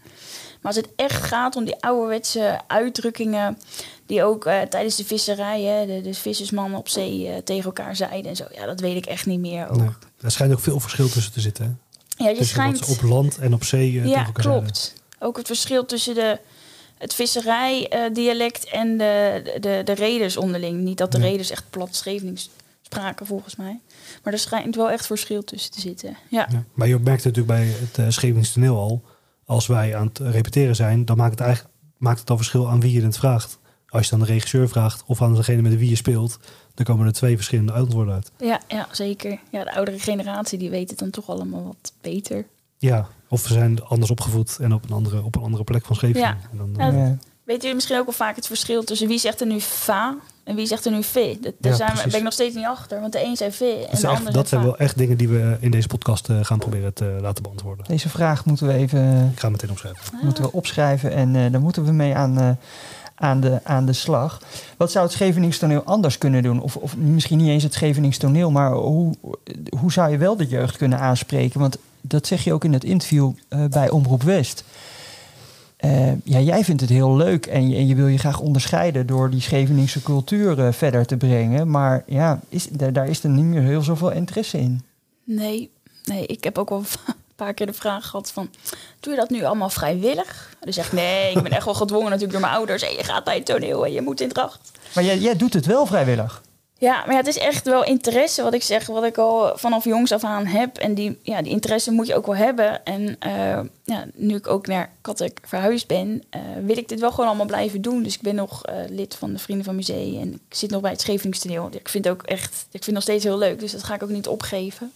Maar 0.61 0.71
als 0.73 0.75
het 0.75 0.89
echt 0.95 1.23
gaat 1.23 1.55
om 1.55 1.65
die 1.65 1.75
ouderwetse 1.79 2.59
uitdrukkingen... 2.67 3.57
die 4.05 4.23
ook 4.23 4.45
eh, 4.45 4.61
tijdens 4.61 4.95
de 4.95 5.05
visserij, 5.05 5.61
hè, 5.61 5.85
de, 5.85 6.01
de 6.01 6.13
vissersmannen 6.13 6.79
op 6.79 6.89
zee 6.89 7.27
eh, 7.27 7.37
tegen 7.37 7.63
elkaar 7.63 7.95
zeiden 7.95 8.29
en 8.29 8.35
zo... 8.35 8.45
ja, 8.51 8.65
dat 8.65 8.79
weet 8.79 8.95
ik 8.95 9.05
echt 9.05 9.25
niet 9.25 9.39
meer. 9.39 9.69
Ook. 9.69 9.77
Nee. 9.77 9.89
Er 10.21 10.31
schijnt 10.31 10.53
ook 10.53 10.59
veel 10.59 10.79
verschil 10.79 11.09
tussen 11.09 11.33
te 11.33 11.39
zitten. 11.41 11.65
Hè? 11.65 12.23
Ja, 12.23 12.29
je 12.29 12.37
Tussen 12.37 12.55
schijnt... 12.55 12.79
wat 12.79 12.89
op 12.89 13.01
land 13.01 13.37
en 13.37 13.53
op 13.53 13.63
zee 13.63 13.87
eh, 13.87 13.93
tegen 13.93 14.09
Ja, 14.09 14.25
elkaar 14.25 14.43
klopt. 14.43 14.93
Ook 15.19 15.37
het 15.37 15.47
verschil 15.47 15.85
tussen 15.85 16.15
de, 16.15 16.39
het 16.97 17.13
visserijdialect 17.13 18.65
en 18.65 18.97
de, 18.97 19.41
de, 19.59 19.81
de 19.83 19.93
reders 19.93 20.37
onderling. 20.37 20.81
Niet 20.83 20.97
dat 20.97 21.11
de 21.11 21.17
Ja. 21.17 21.23
reders 21.23 21.49
echt 21.49 21.63
plat 21.69 21.95
Schevenings 21.95 22.49
spraken, 22.81 23.25
volgens 23.25 23.55
mij. 23.55 23.79
Maar 24.23 24.33
er 24.33 24.39
schijnt 24.39 24.75
wel 24.75 24.91
echt 24.91 25.05
verschil 25.05 25.43
tussen 25.43 25.71
te 25.71 25.79
zitten. 25.79 26.17
Ja, 26.29 26.47
Ja. 26.51 26.63
Maar 26.73 26.87
je 26.87 26.99
merkt 26.99 27.23
natuurlijk 27.23 27.47
bij 27.57 27.73
het 27.95 28.17
uh, 28.57 28.69
al. 28.69 29.01
Als 29.49 29.67
wij 29.67 29.95
aan 29.95 30.07
het 30.07 30.17
repeteren 30.19 30.75
zijn, 30.75 31.05
dan 31.05 31.17
maakt 31.17 31.31
het 31.31 31.39
eigenlijk 31.39 31.73
maakt 31.97 32.19
het 32.19 32.29
al 32.29 32.37
verschil 32.37 32.69
aan 32.69 32.79
wie 32.79 32.91
je 32.91 33.01
het 33.01 33.17
vraagt. 33.17 33.59
Als 33.87 34.03
je 34.03 34.09
dan 34.09 34.19
de 34.19 34.25
regisseur 34.25 34.69
vraagt 34.69 35.03
of 35.05 35.21
aan 35.21 35.35
degene 35.35 35.61
met 35.61 35.77
wie 35.77 35.89
je 35.89 35.95
speelt, 35.95 36.39
dan 36.73 36.85
komen 36.85 37.05
er 37.05 37.13
twee 37.13 37.35
verschillende 37.35 37.71
antwoorden 37.71 38.13
uit. 38.13 38.31
ja, 38.37 38.61
ja, 38.67 38.87
zeker. 38.91 39.39
Ja, 39.51 39.63
de 39.63 39.75
oudere 39.75 39.99
generatie 39.99 40.57
die 40.57 40.69
weet 40.69 40.89
het 40.89 40.99
dan 40.99 41.09
toch 41.09 41.29
allemaal 41.29 41.63
wat 41.63 41.93
beter. 42.01 42.45
Ja, 42.77 43.07
of 43.27 43.47
we 43.47 43.53
zijn 43.53 43.83
anders 43.83 44.11
opgevoed 44.11 44.57
en 44.59 44.73
op 44.73 44.83
een 44.83 44.91
andere, 44.95 45.23
op 45.23 45.35
een 45.35 45.41
andere 45.41 45.63
plek 45.63 45.85
van 45.85 45.95
Scheveningen. 45.95 46.37
Ja. 46.41 46.49
En 46.51 46.57
dan, 46.57 46.73
Ja, 46.77 46.91
eh, 46.91 47.07
ja. 47.07 47.17
Weet 47.49 47.61
jullie 47.61 47.75
misschien 47.75 47.97
ook 47.97 48.05
wel 48.05 48.13
vaak 48.13 48.35
het 48.35 48.47
verschil 48.47 48.83
tussen 48.83 49.07
wie 49.07 49.19
zegt 49.19 49.41
er 49.41 49.47
nu 49.47 49.59
fa 49.59 50.15
en 50.43 50.55
wie 50.55 50.65
zegt 50.65 50.85
er 50.85 50.91
nu 50.91 51.03
ve? 51.03 51.37
Daar 51.41 51.51
Ja, 51.71 51.73
zijn 51.77 51.77
we, 51.89 51.93
precies. 51.93 52.03
ben 52.03 52.17
ik 52.17 52.23
nog 52.23 52.33
steeds 52.33 52.55
niet 52.55 52.65
achter. 52.65 52.99
Want 53.01 53.13
de 53.13 53.23
een 53.25 53.35
zei 53.37 53.51
ve 53.51 53.65
en 53.65 53.79
dat, 53.91 54.01
de 54.01 54.07
echt- 54.07 54.17
ander 54.17 54.33
dat 54.33 54.47
zijn 54.47 54.63
wel 54.63 54.77
echt 54.77 54.97
dingen 54.97 55.17
die 55.17 55.27
we 55.27 55.57
in 55.59 55.71
deze 55.71 55.87
podcast 55.87 56.29
eh, 56.29 56.37
gaan 56.41 56.59
proberen 56.59 56.93
te 56.93 57.17
laten 57.21 57.43
beantwoorden. 57.43 57.85
Deze 57.87 58.09
vraag 58.09 58.45
moeten 58.45 58.67
we 58.67 58.73
even 58.73 59.29
Ik 59.33 59.39
ga 59.39 59.41
hem 59.41 59.51
meteen 59.51 59.69
opschrijven. 59.69 60.19
moeten 60.21 60.43
we 60.43 60.51
opschrijven 60.51 61.11
en 61.11 61.35
eh 61.35 61.51
daar 61.51 61.61
moeten 61.61 61.85
we 61.85 61.91
mee 61.91 62.15
aan, 62.15 62.39
eh, 62.39 62.49
aan, 63.15 63.39
de, 63.39 63.59
aan 63.63 63.85
de 63.85 63.93
slag. 63.93 64.41
Wat 64.77 64.91
zou 64.91 65.05
het 65.05 65.13
Scheveningse 65.13 65.59
toneel 65.59 65.83
anders 65.83 66.17
kunnen 66.17 66.43
doen? 66.43 66.61
Of, 66.61 66.75
of 66.75 66.97
misschien 66.97 67.37
niet 67.37 67.47
eens 67.49 67.63
het 67.63 67.73
Scheveningse 67.73 68.19
toneel, 68.19 68.51
maar 68.51 68.71
hoe, 68.71 69.13
hoe 69.79 69.91
zou 69.91 70.11
je 70.11 70.17
wel 70.17 70.35
de 70.37 70.47
jeugd 70.47 70.77
kunnen 70.77 70.99
aanspreken? 70.99 71.59
Want 71.59 71.77
dat 72.01 72.27
zeg 72.27 72.43
je 72.43 72.53
ook 72.53 72.63
in 72.63 72.73
het 72.73 72.83
interview 72.83 73.31
eh, 73.47 73.65
bij 73.65 73.89
Omroep 73.89 74.23
West. 74.23 74.63
Eh, 75.79 76.11
ja, 76.23 76.39
jij 76.39 76.63
vindt 76.63 76.81
het 76.81 76.89
heel 76.89 77.15
leuk 77.15 77.45
en 77.45 77.69
je, 77.69 77.75
en 77.75 77.87
je 77.87 77.95
wil 77.95 78.07
je 78.07 78.17
graag 78.17 78.39
onderscheiden 78.39 79.07
door 79.07 79.29
die 79.29 79.41
Scheveningse 79.41 80.01
cultuur 80.01 80.65
eh, 80.65 80.73
verder 80.73 81.05
te 81.05 81.17
brengen. 81.17 81.69
Maar 81.69 82.03
ja, 82.05 82.39
is, 82.49 82.67
daar, 82.67 82.93
daar 82.93 83.07
is 83.07 83.23
er 83.23 83.29
niet 83.29 83.45
meer 83.45 83.61
heel 83.61 83.81
zoveel 83.81 84.11
interesse 84.11 84.59
in. 84.59 84.81
Nee, 85.23 85.71
nee, 86.05 86.25
ik 86.25 86.43
heb 86.43 86.57
ook 86.57 86.69
wel 86.69 86.79
een 87.07 87.13
paar 87.35 87.53
keer 87.53 87.65
de 87.65 87.73
vraag 87.73 88.07
gehad 88.07 88.31
van... 88.31 88.49
doe 88.99 89.13
je 89.13 89.19
dat 89.19 89.29
nu 89.29 89.43
allemaal 89.43 89.69
vrijwillig? 89.69 90.55
Zeg 90.61 90.85
ik, 90.85 90.91
nee, 90.91 91.31
ik 91.35 91.43
ben 91.43 91.51
echt 91.51 91.65
wel 91.65 91.73
gedwongen 91.73 92.09
natuurlijk 92.09 92.31
door 92.31 92.41
mijn 92.41 92.53
ouders. 92.53 92.83
En 92.83 92.91
je 92.91 93.03
gaat 93.03 93.25
naar 93.25 93.35
het 93.35 93.45
toneel 93.45 93.85
en 93.85 93.91
je 93.91 94.01
moet 94.01 94.21
in 94.21 94.29
dracht. 94.29 94.71
Maar 94.95 95.03
jij, 95.03 95.17
jij 95.17 95.35
doet 95.35 95.53
het 95.53 95.65
wel 95.65 95.85
vrijwillig. 95.85 96.41
Ja, 96.79 97.03
maar 97.05 97.15
het 97.15 97.27
is 97.27 97.37
echt 97.37 97.65
wel 97.65 97.83
interesse 97.83 98.43
wat 98.43 98.53
ik 98.53 98.63
zeg, 98.63 98.85
wat 98.85 99.03
ik 99.03 99.17
al 99.17 99.57
vanaf 99.57 99.83
jongs 99.83 100.11
af 100.11 100.23
aan 100.23 100.45
heb. 100.45 100.77
En 100.77 100.93
die, 100.93 101.19
ja, 101.21 101.41
die 101.41 101.51
interesse 101.51 101.91
moet 101.91 102.07
je 102.07 102.15
ook 102.15 102.25
wel 102.25 102.35
hebben. 102.35 102.85
En 102.85 103.15
eh, 103.19 103.59
ja, 103.83 104.05
nu 104.13 104.35
ik 104.35 104.47
ook 104.47 104.67
naar 104.67 104.91
Kattek 105.01 105.39
verhuisd 105.43 105.87
ben, 105.87 106.23
eh, 106.29 106.41
wil 106.63 106.77
ik 106.77 106.89
dit 106.89 106.99
wel 106.99 107.11
gewoon 107.11 107.27
allemaal 107.27 107.45
blijven 107.45 107.81
doen. 107.81 108.03
Dus 108.03 108.15
ik 108.15 108.21
ben 108.21 108.35
nog 108.35 108.65
eh, 108.65 108.75
lid 108.89 109.15
van 109.15 109.33
de 109.33 109.39
Vrienden 109.39 109.65
van 109.65 109.75
Museum 109.75 110.21
en 110.21 110.33
ik 110.33 110.55
zit 110.55 110.69
nog 110.69 110.81
bij 110.81 110.91
het 110.91 111.01
Scheveningstoneel. 111.01 111.69
Ik 111.71 111.89
vind 111.89 112.05
het 112.05 112.13
ook 112.13 112.23
echt, 112.23 112.53
ik 112.53 112.83
vind 112.83 112.85
het 112.85 112.93
nog 112.93 113.03
steeds 113.03 113.23
heel 113.23 113.37
leuk, 113.37 113.59
dus 113.59 113.71
dat 113.71 113.83
ga 113.83 113.95
ik 113.95 114.03
ook 114.03 114.09
niet 114.09 114.27
opgeven. 114.27 114.91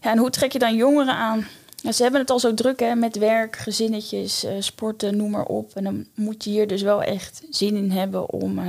Ja, 0.00 0.10
en 0.10 0.18
hoe 0.18 0.30
trek 0.30 0.52
je 0.52 0.58
dan 0.58 0.74
jongeren 0.74 1.14
aan? 1.14 1.46
Ze 1.92 2.02
hebben 2.02 2.20
het 2.20 2.30
al 2.30 2.40
zo 2.40 2.54
druk 2.54 2.80
hè, 2.80 2.94
met 2.94 3.16
werk, 3.16 3.56
gezinnetjes, 3.56 4.46
sporten, 4.58 5.16
noem 5.16 5.30
maar 5.30 5.44
op. 5.44 5.70
En 5.74 5.84
dan 5.84 6.06
moet 6.14 6.44
je 6.44 6.50
hier 6.50 6.66
dus 6.66 6.82
wel 6.82 7.02
echt 7.02 7.42
zin 7.50 7.76
in 7.76 7.90
hebben 7.90 8.30
om 8.30 8.60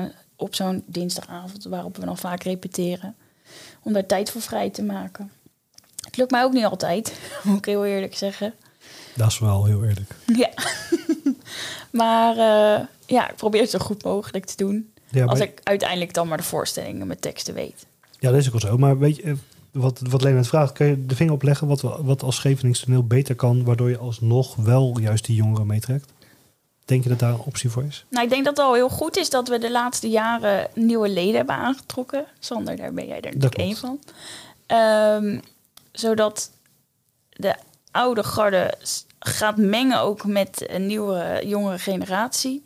op 0.42 0.56
zo'n 0.56 0.84
dinsdagavond, 0.86 1.64
waarop 1.64 1.98
we 1.98 2.06
dan 2.06 2.18
vaak 2.18 2.44
repeteren, 2.44 3.16
om 3.84 3.94
daar 3.94 4.06
tijd 4.06 4.32
voor 4.32 4.42
vrij 4.42 4.70
te 4.70 4.84
maken. 4.84 5.32
Het 6.06 6.18
lukt 6.18 6.32
mij 6.32 6.44
ook 6.44 6.54
niet 6.54 6.66
altijd, 6.66 7.20
moet 7.44 7.58
ik 7.58 7.66
heel 7.66 7.86
eerlijk 7.86 8.16
zeggen. 8.16 8.54
Dat 9.16 9.28
is 9.28 9.40
wel 9.40 9.66
heel 9.66 9.84
eerlijk. 9.84 10.16
Ja. 10.26 10.50
maar 12.02 12.32
eh, 12.38 12.86
ja, 13.06 13.30
ik 13.30 13.36
probeer 13.36 13.62
het 13.62 13.70
zo 13.70 13.80
goed 13.80 14.04
mogelijk 14.04 14.46
te 14.46 14.56
doen. 14.58 14.94
Ja, 15.10 15.26
als 15.26 15.40
ik 15.40 15.60
uiteindelijk 15.64 16.14
dan 16.14 16.28
maar 16.28 16.38
de 16.38 16.44
voorstellingen 16.44 17.08
met 17.08 17.22
teksten 17.22 17.54
weet. 17.54 17.86
Ja, 18.20 18.30
dat 18.32 18.40
is 18.40 18.46
ook 18.46 18.62
wel 18.62 18.72
zo. 18.72 18.78
Maar 18.78 19.00
weet 19.00 19.16
je, 19.16 19.22
eh, 19.24 19.34
wat, 19.72 20.00
wat 20.10 20.22
Lena 20.22 20.44
vraagt, 20.44 20.72
kun 20.74 20.88
je 20.88 21.06
de 21.06 21.16
vinger 21.16 21.34
opleggen 21.34 21.68
wat, 21.68 21.82
we- 21.82 21.98
wat 22.04 22.24
als 22.24 22.36
Scheveningse 22.36 22.86
toneel 22.86 23.04
beter 23.08 23.36
kan, 23.36 23.64
waardoor 23.64 23.90
je 23.90 23.98
alsnog 23.98 24.56
wel 24.56 25.00
juist 25.00 25.26
die 25.26 25.36
jongeren 25.36 25.68
meetrekt? 25.68 26.12
Denk 26.86 27.04
je 27.04 27.10
dat 27.10 27.20
daar 27.20 27.34
een 27.34 27.40
optie 27.46 27.70
voor 27.70 27.84
is? 27.84 28.06
Nou, 28.10 28.24
ik 28.24 28.30
denk 28.32 28.46
dat 28.46 28.58
het 28.58 28.66
al 28.66 28.74
heel 28.74 28.90
goed 28.90 29.18
is 29.18 29.30
dat 29.30 29.48
we 29.48 29.58
de 29.58 29.72
laatste 29.72 30.10
jaren 30.10 30.68
nieuwe 30.74 31.10
leden 31.10 31.36
hebben 31.36 31.56
aangetrokken. 31.56 32.26
Sander, 32.40 32.76
daar 32.76 32.94
ben 32.94 33.08
jij 33.08 33.22
er 33.22 33.24
natuurlijk 33.24 33.58
één 33.58 33.76
van. 33.76 34.00
Ehm, 34.66 35.40
zodat 35.92 36.52
de 37.30 37.56
oude 37.92 38.24
garde 38.24 38.74
gaat 39.20 39.58
mengen 39.58 40.00
ook 40.00 40.26
met 40.26 40.66
een 40.70 40.86
nieuwe, 40.86 41.42
jongere 41.46 41.80
generatie. 41.80 42.64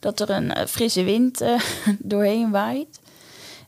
Dat 0.00 0.20
er 0.20 0.30
een 0.30 0.54
eh, 0.54 0.66
frisse 0.66 1.04
wind 1.04 1.40
eh, 1.40 1.60
doorheen 1.98 2.50
waait. 2.50 3.00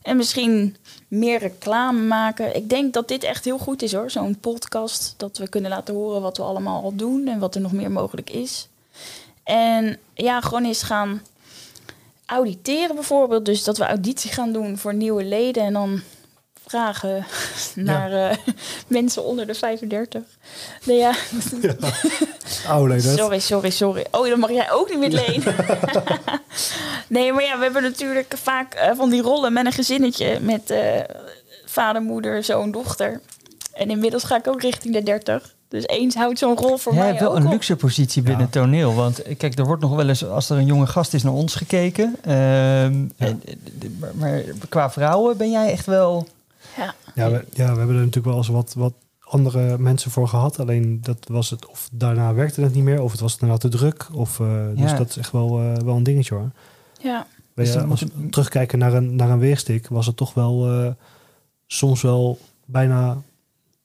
En 0.01 0.17
misschien 0.17 0.75
meer 1.07 1.39
reclame 1.39 2.01
maken. 2.01 2.55
Ik 2.55 2.69
denk 2.69 2.93
dat 2.93 3.07
dit 3.07 3.23
echt 3.23 3.45
heel 3.45 3.57
goed 3.57 3.81
is 3.81 3.93
hoor, 3.93 4.11
zo'n 4.11 4.39
podcast. 4.39 5.13
Dat 5.17 5.37
we 5.37 5.49
kunnen 5.49 5.69
laten 5.69 5.93
horen 5.93 6.21
wat 6.21 6.37
we 6.37 6.43
allemaal 6.43 6.83
al 6.83 6.95
doen 6.95 7.27
en 7.27 7.39
wat 7.39 7.55
er 7.55 7.61
nog 7.61 7.71
meer 7.71 7.91
mogelijk 7.91 8.29
is. 8.29 8.69
En 9.43 9.97
ja, 10.13 10.41
gewoon 10.41 10.65
eens 10.65 10.83
gaan 10.83 11.21
auditeren 12.25 12.95
bijvoorbeeld. 12.95 13.45
Dus 13.45 13.63
dat 13.63 13.77
we 13.77 13.85
auditie 13.85 14.31
gaan 14.31 14.51
doen 14.51 14.77
voor 14.77 14.93
nieuwe 14.93 15.23
leden 15.23 15.63
en 15.63 15.73
dan 15.73 16.01
vragen 16.71 17.25
naar 17.75 18.11
eh, 18.11 18.37
mensen 18.87 19.23
onder 19.23 19.47
de 19.47 19.53
35. 19.53 20.21
Nee, 20.85 20.97
ja. 20.97 21.15
Oude 22.67 22.93
leeftijd. 22.93 23.17
Sorry, 23.19 23.39
sorry, 23.39 23.69
sorry. 23.69 24.05
Oh, 24.11 24.29
dan 24.29 24.39
mag 24.39 24.49
jij 24.49 24.71
ook 24.71 24.89
niet 24.89 24.99
meer 24.99 25.09
lenen. 25.09 25.55
nee, 27.07 27.33
maar 27.33 27.43
ja, 27.43 27.57
we 27.57 27.63
hebben 27.63 27.81
natuurlijk 27.81 28.33
vaak 28.37 28.73
eh, 28.73 28.91
van 28.95 29.09
die 29.09 29.21
rollen 29.21 29.53
met 29.53 29.65
een 29.65 29.71
gezinnetje. 29.71 30.39
Met 30.39 30.69
eh, 30.69 30.99
vader, 31.65 32.01
moeder, 32.01 32.43
zoon, 32.43 32.71
dochter. 32.71 33.21
En 33.73 33.89
inmiddels 33.89 34.23
ga 34.23 34.37
ik 34.37 34.47
ook 34.47 34.61
richting 34.61 34.93
de 34.93 35.03
30. 35.03 35.55
Dus 35.71 35.87
eens 35.87 36.15
houdt 36.15 36.39
zo'n 36.39 36.57
rol 36.57 36.77
voor 36.77 36.91
Jij 36.93 37.01
mij 37.01 37.09
hebt 37.09 37.21
wel 37.21 37.29
ook 37.31 37.37
een 37.37 37.45
op. 37.45 37.51
luxe 37.51 37.75
positie 37.75 38.21
binnen 38.21 38.39
Ja. 38.39 38.43
het 38.51 38.53
toneel. 38.53 38.93
Want 38.93 39.21
eh, 39.21 39.37
kijk, 39.37 39.57
er 39.59 39.65
wordt 39.65 39.81
nog 39.81 39.95
wel 39.95 40.07
eens, 40.09 40.25
als 40.25 40.49
er 40.49 40.57
een 40.57 40.65
jonge 40.65 40.87
gast 40.87 41.13
is, 41.13 41.23
naar 41.23 41.33
ons 41.33 41.55
gekeken. 41.55 42.15
Ehm, 42.23 42.33
en, 43.17 43.41
eh, 43.45 43.89
maar, 43.99 44.11
maar 44.15 44.41
qua 44.69 44.91
vrouwen 44.91 45.37
ben 45.37 45.51
jij 45.51 45.71
echt 45.71 45.85
wel... 45.85 46.27
Ja. 46.77 46.93
Ja, 47.15 47.29
we, 47.31 47.45
ja, 47.53 47.71
we 47.71 47.77
hebben 47.77 47.87
er 47.95 48.01
natuurlijk 48.05 48.25
wel 48.25 48.37
eens 48.37 48.47
wat, 48.47 48.73
wat 48.77 48.93
andere 49.19 49.77
mensen 49.77 50.11
voor 50.11 50.27
gehad. 50.27 50.59
Alleen 50.59 50.99
dat 51.01 51.17
was 51.27 51.49
het, 51.49 51.65
of 51.65 51.89
daarna 51.91 52.33
werkte 52.33 52.61
het 52.61 52.73
niet 52.73 52.83
meer, 52.83 53.01
of 53.01 53.11
het 53.11 53.19
was 53.21 53.37
daarna 53.37 53.57
te 53.57 53.69
druk. 53.69 54.07
Of, 54.13 54.39
eh, 54.39 54.47
Dus 54.75 54.91
Ja. 54.91 54.97
dat 54.97 55.09
is 55.09 55.17
echt 55.17 55.31
wel, 55.31 55.59
eh, 55.59 55.73
wel 55.83 55.95
een 55.95 56.03
dingetje 56.03 56.35
hoor. 56.35 56.49
ja. 57.01 57.27
Weet 57.53 57.65
Dus 57.65 57.75
als 57.75 57.85
moet- 57.85 57.99
we 58.15 58.29
terugkijken 58.29 58.79
naar 58.79 58.93
een, 58.93 59.15
naar 59.15 59.29
een 59.29 59.39
weerstik, 59.39 59.87
was 59.87 60.05
het 60.05 60.17
toch 60.17 60.33
wel 60.33 60.67
eh, 60.71 60.87
soms 61.67 62.01
wel 62.01 62.37
bijna 62.65 63.17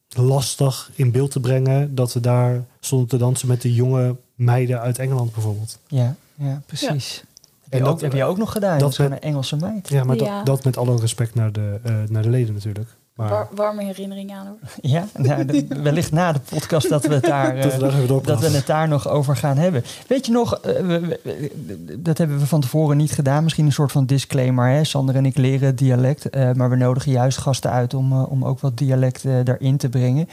lastig 0.09 0.91
in 0.95 1.11
beeld 1.11 1.31
te 1.31 1.41
brengen 1.41 1.95
dat 1.95 2.13
we 2.13 2.21
daar 2.21 2.65
stonden 2.81 3.09
te 3.09 3.17
dansen 3.17 3.49
met 3.49 3.63
de 3.63 3.75
jonge 3.75 4.17
meiden 4.35 4.81
uit 4.81 4.99
Engeland 4.99 5.33
bijvoorbeeld. 5.33 5.79
Ja, 5.89 6.15
ja 6.35 6.63
precies. 6.67 7.17
Heb, 7.63 7.73
En 7.73 7.79
je 7.79 7.85
dat- 7.85 7.93
ook, 7.95 8.01
heb 8.01 8.13
je 8.13 8.25
ook 8.25 8.37
nog 8.39 8.53
gedaan? 8.53 8.71
dat 8.71 8.81
Dat 8.81 8.91
is 8.91 8.97
gewoon 8.97 9.11
met- 9.11 9.23
een 9.23 9.29
Engelse 9.29 9.57
meid. 9.57 9.89
Ja, 9.89 10.05
maar 10.05 10.17
Ja. 10.17 10.37
Dat, 10.37 10.47
dat 10.47 10.65
met 10.65 10.77
alle 10.77 10.97
respect 10.97 11.35
naar 11.35 11.53
de, 11.53 11.79
eh, 11.83 11.95
naar 12.09 12.23
de 12.23 12.31
leden 12.31 12.55
natuurlijk. 12.55 12.89
Maar 13.17 13.29
War- 13.29 13.49
warme 13.55 13.85
herinnering 13.85 14.33
aan 14.33 14.47
hoor. 14.47 14.57
Ja, 14.91 15.07
nou, 15.17 15.45
de- 15.45 15.67
wellicht 15.83 16.13
na 16.13 16.33
de 16.33 16.41
podcast 16.41 16.89
dat 16.89 17.07
we 17.07 17.15
het 17.15 17.25
daar... 17.25 17.55
dat 17.63 17.75
we 17.77 17.87
eh, 17.87 18.09
dat 18.27 18.41
we 18.41 18.49
het 18.51 18.67
daar 18.67 18.89
nog 18.89 19.09
over 19.09 19.37
gaan 19.37 19.57
hebben. 19.57 19.83
Weet 20.07 20.27
je 20.27 20.33
nog, 20.33 20.55
eh, 20.59 20.73
we- 20.87 21.01
we- 21.01 21.21
we- 21.23 22.03
dat 22.03 22.19
hebben 22.19 22.39
we 22.39 22.47
van 22.47 22.61
tevoren 22.61 22.97
niet 22.97 23.13
gedaan. 23.13 23.43
Misschien 23.43 23.67
een 23.67 23.73
soort 23.73 23.93
van 23.93 24.07
disclaimer. 24.07 24.69
Hè? 24.69 24.85
Sander 24.85 25.15
en 25.17 25.27
ik 25.27 25.37
leren 25.37 25.77
dialect. 25.77 26.31
eh, 26.31 26.53
maar 26.53 26.71
we 26.71 26.77
nodigen 26.77 27.13
juist 27.13 27.39
gasten 27.39 27.71
uit 27.71 27.95
om, 27.95 28.13
om 28.23 28.45
ook 28.45 28.61
wat 28.61 28.79
dialect 28.79 29.23
daarin 29.23 29.77
te 29.77 29.89
brengen. 29.89 30.29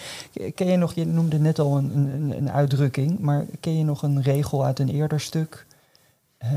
Ken 0.55 0.67
je 0.67 0.77
nog, 0.77 0.93
je 0.93 1.05
noemde 1.05 1.39
net 1.39 1.59
al 1.59 1.77
een, 1.77 1.91
een, 1.97 2.33
een 2.37 2.51
uitdrukking. 2.51 3.19
Maar 3.19 3.45
ken 3.59 3.77
je 3.77 3.83
nog 3.83 4.03
een 4.03 4.21
regel 4.21 4.65
uit 4.65 4.79
een 4.79 4.89
eerder 4.89 5.19
stuk? 5.19 5.65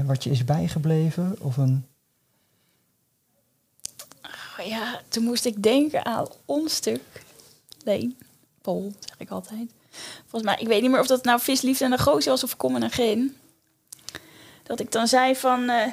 wat 0.07 0.25
je 0.25 0.31
is 0.31 0.45
bijgebleven? 0.45 1.37
Of 1.41 1.57
een... 1.57 1.85
Oh 4.67 4.73
ja, 4.73 5.01
toen 5.09 5.25
moest 5.25 5.45
ik 5.45 5.63
denken 5.63 6.05
aan 6.05 6.27
ons 6.45 6.75
stuk. 6.75 7.01
Nee, 7.85 8.17
Pol, 8.63 8.93
zeg 9.01 9.19
ik 9.19 9.31
altijd. 9.31 9.71
Volgens 10.27 10.43
mij, 10.43 10.57
ik 10.61 10.67
weet 10.67 10.83
niet 10.83 10.91
meer 10.91 11.01
of 11.01 11.07
dat 11.07 11.25
nou 11.25 11.41
visliefde 11.41 11.85
en 11.85 11.91
de 11.91 11.99
goos 11.99 12.27
was 12.27 12.45
of 12.45 12.57
kom 12.57 12.77
en 12.77 12.91
geen. 12.91 13.37
Dat 14.63 14.81
ik 14.81 14.93
dan 14.93 15.07
zei 15.07 15.37
van... 15.37 15.69
eh, 15.69 15.87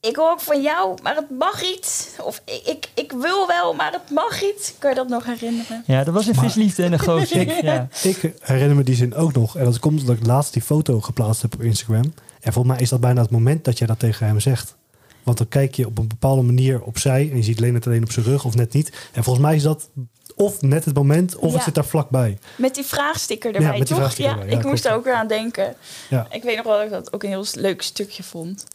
ik 0.00 0.16
hoor 0.16 0.30
ook 0.30 0.40
van 0.40 0.62
jou, 0.62 0.98
maar 1.02 1.14
het 1.16 1.30
mag 1.30 1.62
niet. 1.62 2.16
Of 2.22 2.42
ik, 2.44 2.62
ik, 2.66 2.88
ik 2.94 3.12
wil 3.12 3.46
wel, 3.46 3.74
maar 3.74 3.92
het 3.92 4.10
mag 4.10 4.42
niet. 4.42 4.74
Kan 4.78 4.90
je 4.90 4.96
dat 4.96 5.08
nog 5.08 5.24
herinneren? 5.24 5.82
Ja, 5.86 6.04
dat 6.04 6.14
was 6.14 6.26
een 6.26 6.34
visliefde 6.34 6.82
en 6.82 6.92
een 6.92 6.98
gozer. 6.98 7.64
ja. 7.64 7.88
Ik 8.02 8.32
herinner 8.40 8.76
me 8.76 8.82
die 8.82 8.94
zin 8.94 9.14
ook 9.14 9.32
nog. 9.32 9.56
En 9.56 9.64
dat 9.64 9.78
komt 9.78 10.00
omdat 10.00 10.16
ik 10.16 10.26
laatst 10.26 10.52
die 10.52 10.62
foto 10.62 11.00
geplaatst 11.00 11.42
heb 11.42 11.54
op 11.54 11.62
Instagram. 11.62 12.14
En 12.40 12.52
volgens 12.52 12.74
mij 12.74 12.82
is 12.82 12.88
dat 12.88 13.00
bijna 13.00 13.20
het 13.22 13.30
moment 13.30 13.64
dat 13.64 13.78
jij 13.78 13.86
dat 13.86 13.98
tegen 13.98 14.26
hem 14.26 14.40
zegt. 14.40 14.76
Want 15.24 15.38
dan 15.38 15.48
kijk 15.48 15.74
je 15.74 15.86
op 15.86 15.98
een 15.98 16.08
bepaalde 16.08 16.42
manier 16.42 16.82
opzij 16.82 17.28
en 17.30 17.36
je 17.36 17.42
ziet 17.42 17.60
Leonard 17.60 17.86
alleen 17.86 18.02
op 18.02 18.12
zijn 18.12 18.24
rug 18.26 18.44
of 18.44 18.54
net 18.54 18.72
niet. 18.72 19.08
En 19.12 19.24
volgens 19.24 19.44
mij 19.46 19.56
is 19.56 19.62
dat 19.62 19.88
of 20.36 20.62
net 20.62 20.84
het 20.84 20.94
moment 20.94 21.36
of 21.36 21.48
Ja. 21.48 21.54
het 21.54 21.62
zit 21.64 21.74
daar 21.74 21.84
vlakbij. 21.84 22.38
Met 22.56 22.74
die 22.74 22.84
vraagsticker 22.84 23.50
Ja, 23.50 23.56
erbij, 23.56 23.70
met 23.70 23.78
die 23.78 23.86
toch? 23.88 23.96
vraagsticker 23.96 24.32
ja, 24.34 24.38
erbij. 24.40 24.54
Ja, 24.54 24.60
ik 24.60 24.66
moest 24.66 24.84
er 24.84 24.92
ook 24.94 25.04
weer 25.04 25.14
aan 25.14 25.26
denken. 25.26 25.74
Ja. 26.10 26.26
Ik 26.30 26.42
weet 26.42 26.56
nog 26.56 26.64
wel 26.64 26.74
dat 26.76 26.84
ik 26.84 26.90
dat 26.90 27.12
ook 27.12 27.22
een 27.22 27.28
heel 27.28 27.44
leuk 27.54 27.82
stukje 27.82 28.22
vond. 28.22 28.66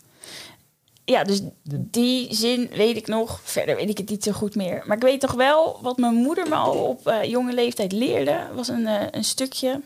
Ja, 1.06 1.24
dus 1.24 1.42
die 1.64 2.36
zin 2.36 2.70
weet 2.76 2.96
ik 2.98 3.08
nog. 3.08 3.40
Verder 3.44 3.76
weet 3.76 3.90
ik 3.90 3.98
het 3.98 4.10
niet 4.10 4.24
zo 4.24 4.32
goed 4.32 4.56
meer. 4.56 4.84
Maar 4.86 4.96
ik 4.98 5.04
weet 5.04 5.20
toch 5.20 5.34
wel 5.34 5.80
wat 5.82 5.98
mijn 5.98 6.14
moeder 6.14 6.48
me 6.50 6.56
al 6.56 6.74
op 6.74 7.08
eh, 7.08 7.24
jonge 7.24 7.54
leeftijd 7.54 7.92
leerde. 7.92 8.40
Was 8.56 8.68
een, 8.68 8.88
eh, 8.88 9.08
een 9.12 9.24
stukje, 9.24 9.82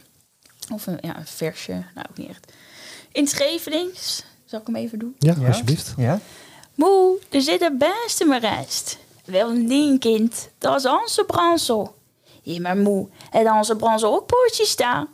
of 0.73 0.87
een, 0.87 0.97
ja, 1.01 1.17
een 1.17 1.27
versje, 1.27 1.71
nou 1.71 2.07
ook 2.09 2.17
niet 2.17 2.29
echt. 2.29 2.51
In 3.11 3.21
het 3.23 3.31
Schevenings, 3.31 4.23
zal 4.45 4.59
ik 4.59 4.65
hem 4.65 4.75
even 4.75 4.99
doen? 4.99 5.15
Ja, 5.19 5.35
Ja? 5.39 5.47
alsjeblieft. 5.47 5.93
Ja? 5.97 6.19
Moe, 6.75 7.17
er 7.29 7.41
zit 7.41 7.61
een 7.61 7.77
best 7.77 8.21
in 8.21 8.27
mijn 8.27 8.41
rijst. 8.41 8.97
Wel 9.25 9.49
een 9.49 9.99
kind, 9.99 10.49
dat 10.57 10.75
is 10.75 10.85
onze 10.85 11.23
bransel. 11.23 11.95
Ja, 12.41 12.59
maar 12.61 12.77
moe, 12.77 13.07
het 13.29 13.51
onze 13.51 13.75
bransel 13.75 14.13
ook 14.13 14.25
poortjes 14.25 14.69
staan. 14.69 15.07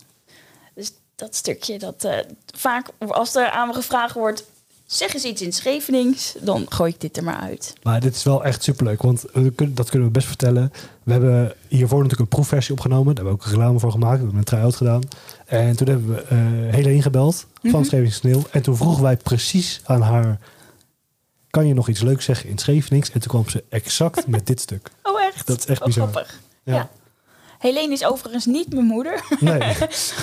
Dus 0.75 0.91
dat 1.15 1.35
stukje, 1.35 1.79
dat 1.79 2.03
eh, 2.03 2.17
vaak 2.55 2.87
als 3.07 3.35
er 3.35 3.49
aan 3.49 3.67
me 3.67 3.73
gevraagd 3.73 4.13
wordt... 4.13 4.43
zeg 4.85 5.13
eens 5.13 5.23
iets 5.23 5.41
in 5.41 5.53
Schevenings, 5.53 6.35
dan 6.41 6.65
gooi 6.69 6.91
ik 6.91 7.01
dit 7.01 7.17
er 7.17 7.23
maar 7.23 7.39
uit. 7.39 7.73
Maar 7.83 7.99
dit 7.99 8.15
is 8.15 8.23
wel 8.23 8.43
echt 8.43 8.63
superleuk, 8.63 9.01
want 9.01 9.21
we 9.33 9.51
kunnen- 9.51 9.75
dat 9.75 9.89
kunnen 9.89 10.07
we 10.07 10.13
best 10.13 10.27
vertellen. 10.27 10.71
We 11.03 11.11
hebben 11.11 11.53
hiervoor 11.67 11.97
natuurlijk 12.01 12.21
een 12.31 12.35
proefversie 12.37 12.73
opgenomen. 12.73 13.15
Daar 13.15 13.23
hebben 13.25 13.33
we 13.33 13.39
ook 13.39 13.45
een 13.45 13.51
reclame 13.57 13.79
voor 13.79 13.91
gemaakt. 13.91 14.15
We 14.17 14.21
hebben 14.21 14.37
een 14.37 14.43
try-out 14.43 14.75
gedaan. 14.75 15.01
En 15.45 15.75
toen 15.75 15.87
hebben 15.87 16.07
we 16.15 16.21
eh 16.21 16.37
Hele 16.73 16.93
ingebeld 16.93 17.45
van. 17.63 17.85
Scheveningse 17.85 18.17
Sneeuw. 18.19 18.41
En 18.51 18.61
toen 18.61 18.75
vroegen 18.77 19.03
wij 19.03 19.17
precies 19.17 19.81
aan 19.85 20.01
haar... 20.01 20.39
kan 21.49 21.67
je 21.67 21.73
nog 21.73 21.87
iets 21.87 22.01
leuks 22.01 22.25
zeggen 22.25 22.45
in 22.45 22.51
het 22.51 22.61
Schevenings? 22.61 23.11
En 23.11 23.19
toen 23.19 23.29
kwam 23.29 23.49
ze 23.49 23.63
exact 23.69 24.27
met 24.27 24.47
dit 24.47 24.61
stuk. 24.61 24.89
Oh, 25.03 25.21
echt? 25.21 25.47
Dat 25.47 25.57
is 25.57 25.65
echt 25.65 25.79
Oh, 25.79 25.85
bizar. 25.85 26.07
grappig. 26.07 26.39
Ja. 26.63 26.73
Ja. 26.73 26.89
Helene 27.59 27.93
is 27.93 28.05
overigens 28.05 28.45
niet 28.45 28.73
mijn 28.73 28.85
moeder. 28.85 29.23
Nee, 29.39 29.59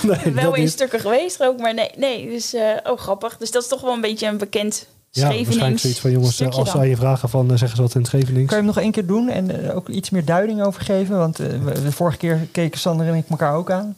nee 0.02 0.32
wel 0.32 0.54
in 0.54 0.68
stukken 0.68 1.00
geweest 1.00 1.42
ook, 1.42 1.58
maar 1.58 1.74
nee. 1.74 1.90
nee 1.96 2.28
dus, 2.28 2.54
eh, 2.54 2.76
oh, 2.84 2.98
grappig. 2.98 3.36
Dus 3.36 3.50
dat 3.50 3.62
is 3.62 3.68
toch 3.68 3.80
wel 3.80 3.92
een 3.92 4.00
beetje 4.00 4.26
een 4.26 4.38
bekend 4.38 4.86
Ja, 5.10 5.22
waarschijnlijk 5.22 5.52
Schevenings 5.52 5.82
zoiets 5.82 6.00
van 6.00 6.10
jongens, 6.10 6.40
eh, 6.40 6.48
als 6.48 6.72
wij 6.72 6.88
je 6.88 6.96
vragen 6.96 7.28
van 7.28 7.50
eh, 7.50 7.56
zeggen 7.56 7.76
ze 7.76 7.82
wat 7.82 7.94
in 7.94 8.00
het 8.00 8.08
Schevenings. 8.08 8.48
Kan 8.48 8.58
je 8.58 8.64
hem 8.64 8.74
nog 8.74 8.82
één 8.84 8.92
keer 8.92 9.06
doen 9.06 9.28
en 9.28 9.72
ook 9.72 9.88
iets 9.88 10.10
meer 10.10 10.24
duiding 10.24 10.62
over 10.62 10.82
geven? 10.82 11.18
Want 11.18 11.40
eh, 11.40 11.46
de 11.82 11.92
vorige 11.92 12.16
keer 12.16 12.48
keken 12.52 12.80
Sander 12.80 13.06
en 13.06 13.14
ik 13.14 13.24
elkaar 13.28 13.54
ook 13.54 13.70
aan. 13.70 13.96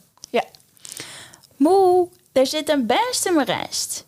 Moe, 1.56 2.08
er 2.32 2.46
zit 2.46 2.68
een 2.68 2.86
best 2.86 3.26
in 3.26 3.34
mijn 3.34 3.46
rijst. 3.46 4.04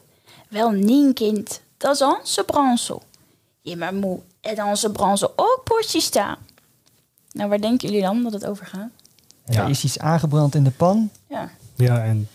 Wel 0.48 0.70
nien 0.70 1.14
kind, 1.14 1.60
dat 1.76 1.94
is 1.94 2.02
onze 2.02 2.44
bransel. 2.44 3.02
Ja, 3.62 3.76
maar 3.76 3.94
moe, 3.94 4.20
en 4.40 4.64
onze 4.64 4.90
bransel 4.90 5.32
ook 5.36 5.60
potjes 5.64 6.04
staan. 6.04 6.36
Nou, 7.32 7.48
waar 7.48 7.60
denken 7.60 7.88
jullie 7.88 8.02
dan 8.02 8.22
dat 8.22 8.32
het 8.32 8.46
over 8.46 8.66
gaat? 8.66 8.88
Ja. 9.46 9.62
Er 9.62 9.70
is 9.70 9.84
iets 9.84 9.98
aangebrand 9.98 10.54
in 10.54 10.64
de 10.64 10.70
pan. 10.70 11.10
Ja, 11.28 11.50
Ja, 11.76 12.04
en 12.04 12.28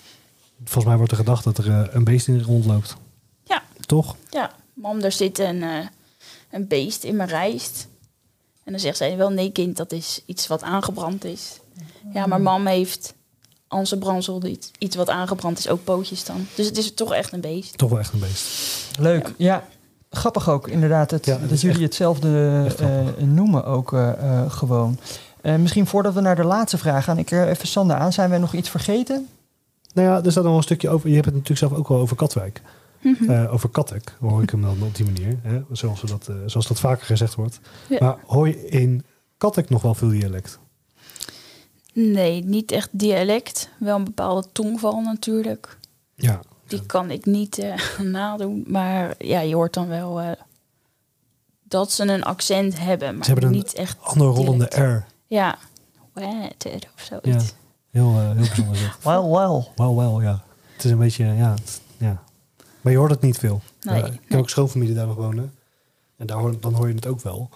volgens 0.63 0.85
mij 0.85 0.95
wordt 0.97 1.11
er 1.11 1.17
gedacht 1.17 1.43
dat 1.43 1.57
er 1.57 1.69
eh, 1.69 1.93
een 1.93 2.03
beest 2.03 2.27
in 2.27 2.41
rondloopt. 2.41 2.95
ja, 3.43 3.63
Toch? 3.85 4.15
ja. 4.29 4.51
Mam, 4.73 4.99
er 5.01 5.11
zit 5.11 5.39
een, 5.39 5.63
eh, 5.63 5.87
een 6.51 6.67
beest 6.67 7.03
in 7.03 7.15
mijn 7.15 7.29
rijst. 7.29 7.87
En 8.63 8.71
dan 8.71 8.81
zegt 8.81 8.97
zij 8.97 9.17
wel, 9.17 9.29
nee 9.29 9.51
kind, 9.51 9.77
dat 9.77 9.91
is 9.91 10.21
iets 10.25 10.47
wat 10.47 10.61
aangebrand 10.61 11.23
is. 11.23 11.59
Ja, 12.13 12.25
maar 12.25 12.41
mam 12.41 12.65
heeft 12.67 13.13
onze 13.69 13.97
bransel, 13.97 14.45
iets, 14.45 14.71
iets 14.77 14.95
wat 14.95 15.09
aangebrand 15.09 15.57
is, 15.57 15.67
ook 15.67 15.83
pootjes 15.83 16.23
dan. 16.25 16.47
Dus 16.55 16.65
het 16.65 16.77
is 16.77 16.93
toch 16.93 17.13
echt 17.13 17.31
een 17.33 17.41
beest. 17.41 17.77
Toch 17.77 17.89
wel 17.89 17.99
echt 17.99 18.13
een 18.13 18.19
beest. 18.19 18.47
Leuk, 18.99 19.33
ja. 19.37 19.67
Grappig 20.15 20.49
ook, 20.49 20.67
inderdaad. 20.67 21.11
Het, 21.11 21.25
Ja, 21.25 21.37
dat 21.37 21.61
jullie 21.61 21.69
echt- 21.75 21.79
hetzelfde 21.85 22.61
echt 22.65 22.79
eh, 22.79 22.87
grappig. 22.87 23.25
noemen 23.25 23.65
ook 23.65 23.93
eh, 23.93 24.09
eh, 24.41 24.51
gewoon. 24.51 24.99
Eh, 25.41 25.55
misschien 25.55 25.87
voordat 25.87 26.13
we 26.13 26.21
naar 26.21 26.35
de 26.35 26.43
laatste 26.43 26.77
vraag 26.77 27.03
gaan, 27.03 27.17
ik 27.17 27.31
er 27.31 27.47
even 27.47 27.67
Sander 27.67 27.95
aan. 27.97 28.13
Zijn 28.13 28.29
wij 28.29 28.39
nog 28.39 28.53
iets 28.53 28.69
vergeten? 28.69 29.27
Nou 29.93 30.07
ja, 30.07 30.23
er 30.23 30.31
staat 30.31 30.43
nog 30.43 30.55
een 30.57 30.63
stukje 30.63 30.89
over. 30.89 31.07
Je 31.09 31.13
hebt 31.15 31.25
het 31.25 31.33
natuurlijk 31.35 31.67
zelf 31.67 31.73
ook 31.79 31.87
wel 31.87 31.97
over 31.99 32.15
Katwijk. 32.15 32.61
Eh, 33.27 33.53
over 33.53 33.69
Kattek 33.69 34.15
hoor 34.19 34.41
ik 34.43 34.49
hem 34.49 34.61
dan 34.61 34.77
op 34.81 34.95
die 34.95 35.05
manier. 35.05 35.37
Hè? 35.41 35.61
Zoals, 35.71 36.01
we 36.01 36.07
dat, 36.07 36.27
eh, 36.27 36.35
zoals 36.45 36.67
dat 36.67 36.79
vaker 36.79 37.05
gezegd 37.05 37.35
wordt. 37.35 37.59
Ja. 37.89 37.97
Maar 37.99 38.15
hoor 38.25 38.47
je 38.47 38.67
in 38.67 39.05
Kattek 39.37 39.69
nog 39.69 39.81
wel 39.81 39.93
veel 39.93 40.09
dialect? 40.09 40.59
Nee, 41.93 42.43
niet 42.43 42.71
echt 42.71 42.89
dialect. 42.91 43.69
Wel 43.79 43.95
een 43.95 44.03
bepaalde 44.03 44.47
tongval 44.51 45.01
natuurlijk. 45.01 45.77
Ja. 46.15 46.39
Die 46.67 46.85
kan 46.85 47.11
ik 47.11 47.25
niet 47.25 47.57
eh, 47.59 47.99
nadoen. 47.99 48.63
Maar 48.67 49.15
ja, 49.17 49.39
je 49.39 49.55
hoort 49.55 49.73
dan 49.73 49.87
wel 49.87 50.19
eh, 50.21 50.31
dat 51.63 51.91
ze 51.91 52.03
een 52.03 52.23
accent 52.23 52.79
hebben. 52.79 53.15
Maar 53.15 53.25
Ze 53.25 53.31
hebben 53.31 53.49
een 53.49 53.55
niet 53.55 53.73
echt 53.73 53.97
Ander 54.01 54.27
rollende. 54.27 54.65
R. 54.81 55.05
Ja. 55.27 55.57
Wet 56.13 56.65
of 56.95 57.03
zoiets. 57.03 57.45
Ja. 57.47 57.51
Heel, 57.91 58.09
eh, 58.09 58.23
heel 58.25 58.33
bijzonder 58.35 58.75
zeg. 58.75 58.97
Wel, 59.03 59.31
wel. 59.31 59.71
Wel, 59.75 59.95
wel, 59.95 60.21
ja. 60.21 60.43
Het 60.75 60.83
is 60.85 60.91
een 60.91 60.97
beetje, 60.97 61.25
ja, 61.25 61.51
het- 61.53 61.81
ja. 61.97 62.23
Maar 62.81 62.91
je 62.91 62.97
hoort 62.99 63.11
het 63.11 63.21
niet 63.21 63.37
veel. 63.37 63.61
Nee, 63.81 63.99
Ja, 63.99 64.05
ik 64.05 64.19
heb 64.27 64.39
ook 64.39 64.49
schoonfamilie 64.49 64.95
daar 64.95 65.07
nog 65.07 65.15
wonen. 65.15 65.53
En 66.17 66.27
daar 66.27 66.37
hoor, 66.37 66.59
dan 66.59 66.73
hoor 66.73 66.87
je 66.87 66.93
het 66.95 67.07
ook 67.07 67.21
wel. 67.21 67.49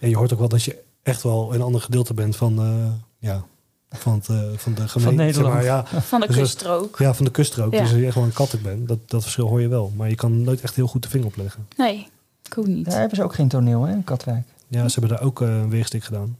En 0.00 0.08
je 0.08 0.16
hoort 0.16 0.32
ook 0.32 0.38
wel 0.38 0.48
dat 0.48 0.62
je 0.62 0.82
echt 1.02 1.22
wel 1.22 1.54
een 1.54 1.62
ander 1.62 1.80
gedeelte 1.80 2.14
bent 2.14 2.36
van, 2.36 2.58
eh, 2.58 2.92
ja, 3.30 3.44
van, 3.90 4.12
het, 4.14 4.28
eh, 4.28 4.36
van 4.56 4.74
de 4.74 4.88
gemeente. 4.88 5.22
Nederland. 5.22 5.34
Zeg 5.34 5.44
maar, 5.54 5.64
ja, 5.64 6.00
Van 6.00 6.20
de 6.20 6.26
Dus 6.26 6.36
dat- 6.36 6.44
kuststrook. 6.44 6.98
ja, 6.98 7.14
van 7.14 7.24
de 7.24 7.30
kuststrook. 7.30 7.72
Ja. 7.72 7.80
Dus 7.80 7.90
als 7.92 8.00
je 8.00 8.12
gewoon 8.12 8.28
een 8.28 8.34
kattek 8.34 8.62
bent, 8.62 8.88
dat, 8.88 8.98
dat 9.10 9.22
verschil 9.22 9.48
hoor 9.48 9.60
je 9.60 9.68
wel. 9.68 9.92
Maar 9.96 10.08
je 10.08 10.14
kan 10.14 10.42
nooit 10.42 10.60
echt 10.60 10.74
heel 10.74 10.86
goed 10.86 11.02
de 11.02 11.08
vinger 11.08 11.26
op 11.26 11.36
leggen. 11.36 11.66
Nee, 11.76 12.08
ik 12.42 12.58
ook 12.58 12.66
niet. 12.66 12.84
Daar 12.84 12.98
hebben 12.98 13.16
ze 13.16 13.22
ook 13.24 13.34
geen 13.34 13.48
toneel, 13.48 13.82
hè, 13.82 13.92
in 13.92 14.04
Katwijk. 14.04 14.46
Ja, 14.68 14.88
ze 14.88 15.00
hebben 15.00 15.16
daar 15.18 15.26
ook 15.26 15.40
eh, 15.42 15.48
een 15.48 15.68
weerstik 15.70 16.04
gedaan. 16.04 16.38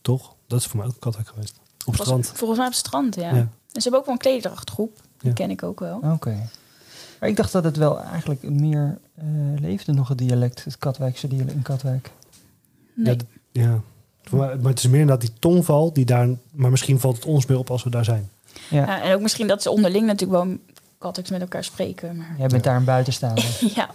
Toch? 0.00 0.34
Dat 0.46 0.60
is 0.60 0.66
voor 0.66 0.76
mij 0.78 0.86
ook 0.86 0.92
een 0.92 0.98
kattek 0.98 1.28
geweest. 1.28 1.60
Op 1.84 1.96
Was- 1.96 2.06
strand. 2.06 2.32
Volgens 2.34 2.58
mij 2.58 2.66
op 2.68 2.72
het 2.74 2.86
strand, 2.86 3.14
ja. 3.14 3.22
Ja. 3.22 3.30
En 3.36 3.48
ze 3.72 3.82
hebben 3.82 3.98
ook 4.00 4.04
wel 4.06 4.14
een 4.14 4.20
klederdrachtgroep. 4.20 4.96
Die 5.18 5.28
Ja. 5.28 5.32
ken 5.34 5.50
ik 5.50 5.62
ook 5.62 5.80
wel. 5.80 6.00
Oké. 6.12 6.48
Maar 7.20 7.28
ik 7.28 7.36
dacht 7.36 7.52
dat 7.52 7.64
het 7.64 7.76
wel 7.76 8.00
eigenlijk 8.00 8.42
meer 8.42 8.98
eh, 9.14 9.24
leefde 9.60 9.92
nog 9.92 10.08
het 10.08 10.18
dialect, 10.18 10.64
het 10.64 10.78
Katwijkse 10.78 11.28
dialect 11.28 11.52
in 11.52 11.62
Katwijk. 11.62 12.10
Nee. 12.94 13.16
Ja. 13.52 13.80
Mij- 14.30 14.56
maar 14.56 14.70
het 14.70 14.78
is 14.78 14.84
meer 14.88 15.00
inderdaad 15.00 15.20
die 15.26 15.38
tongval 15.38 15.92
die 15.92 16.04
daar... 16.04 16.28
Maar 16.52 16.70
misschien 16.70 17.00
valt 17.00 17.16
het 17.16 17.24
ons 17.24 17.46
meer 17.46 17.58
op 17.58 17.70
als 17.70 17.82
we 17.84 17.90
daar 17.90 18.04
zijn. 18.04 18.30
Ja, 18.70 18.80
Ja, 18.86 19.02
en 19.02 19.14
ook 19.14 19.20
misschien 19.20 19.46
dat 19.46 19.62
ze 19.62 19.70
onderling 19.70 20.06
natuurlijk 20.06 20.44
wel 20.44 20.56
katteks 20.98 21.30
met 21.30 21.40
elkaar 21.40 21.64
spreken. 21.64 22.16
Maar 22.16 22.34
jij 22.38 22.46
bent 22.46 22.64
daar 22.64 22.76
een 22.76 22.84
buitenstaander. 22.84 23.44
ja, 23.74 23.90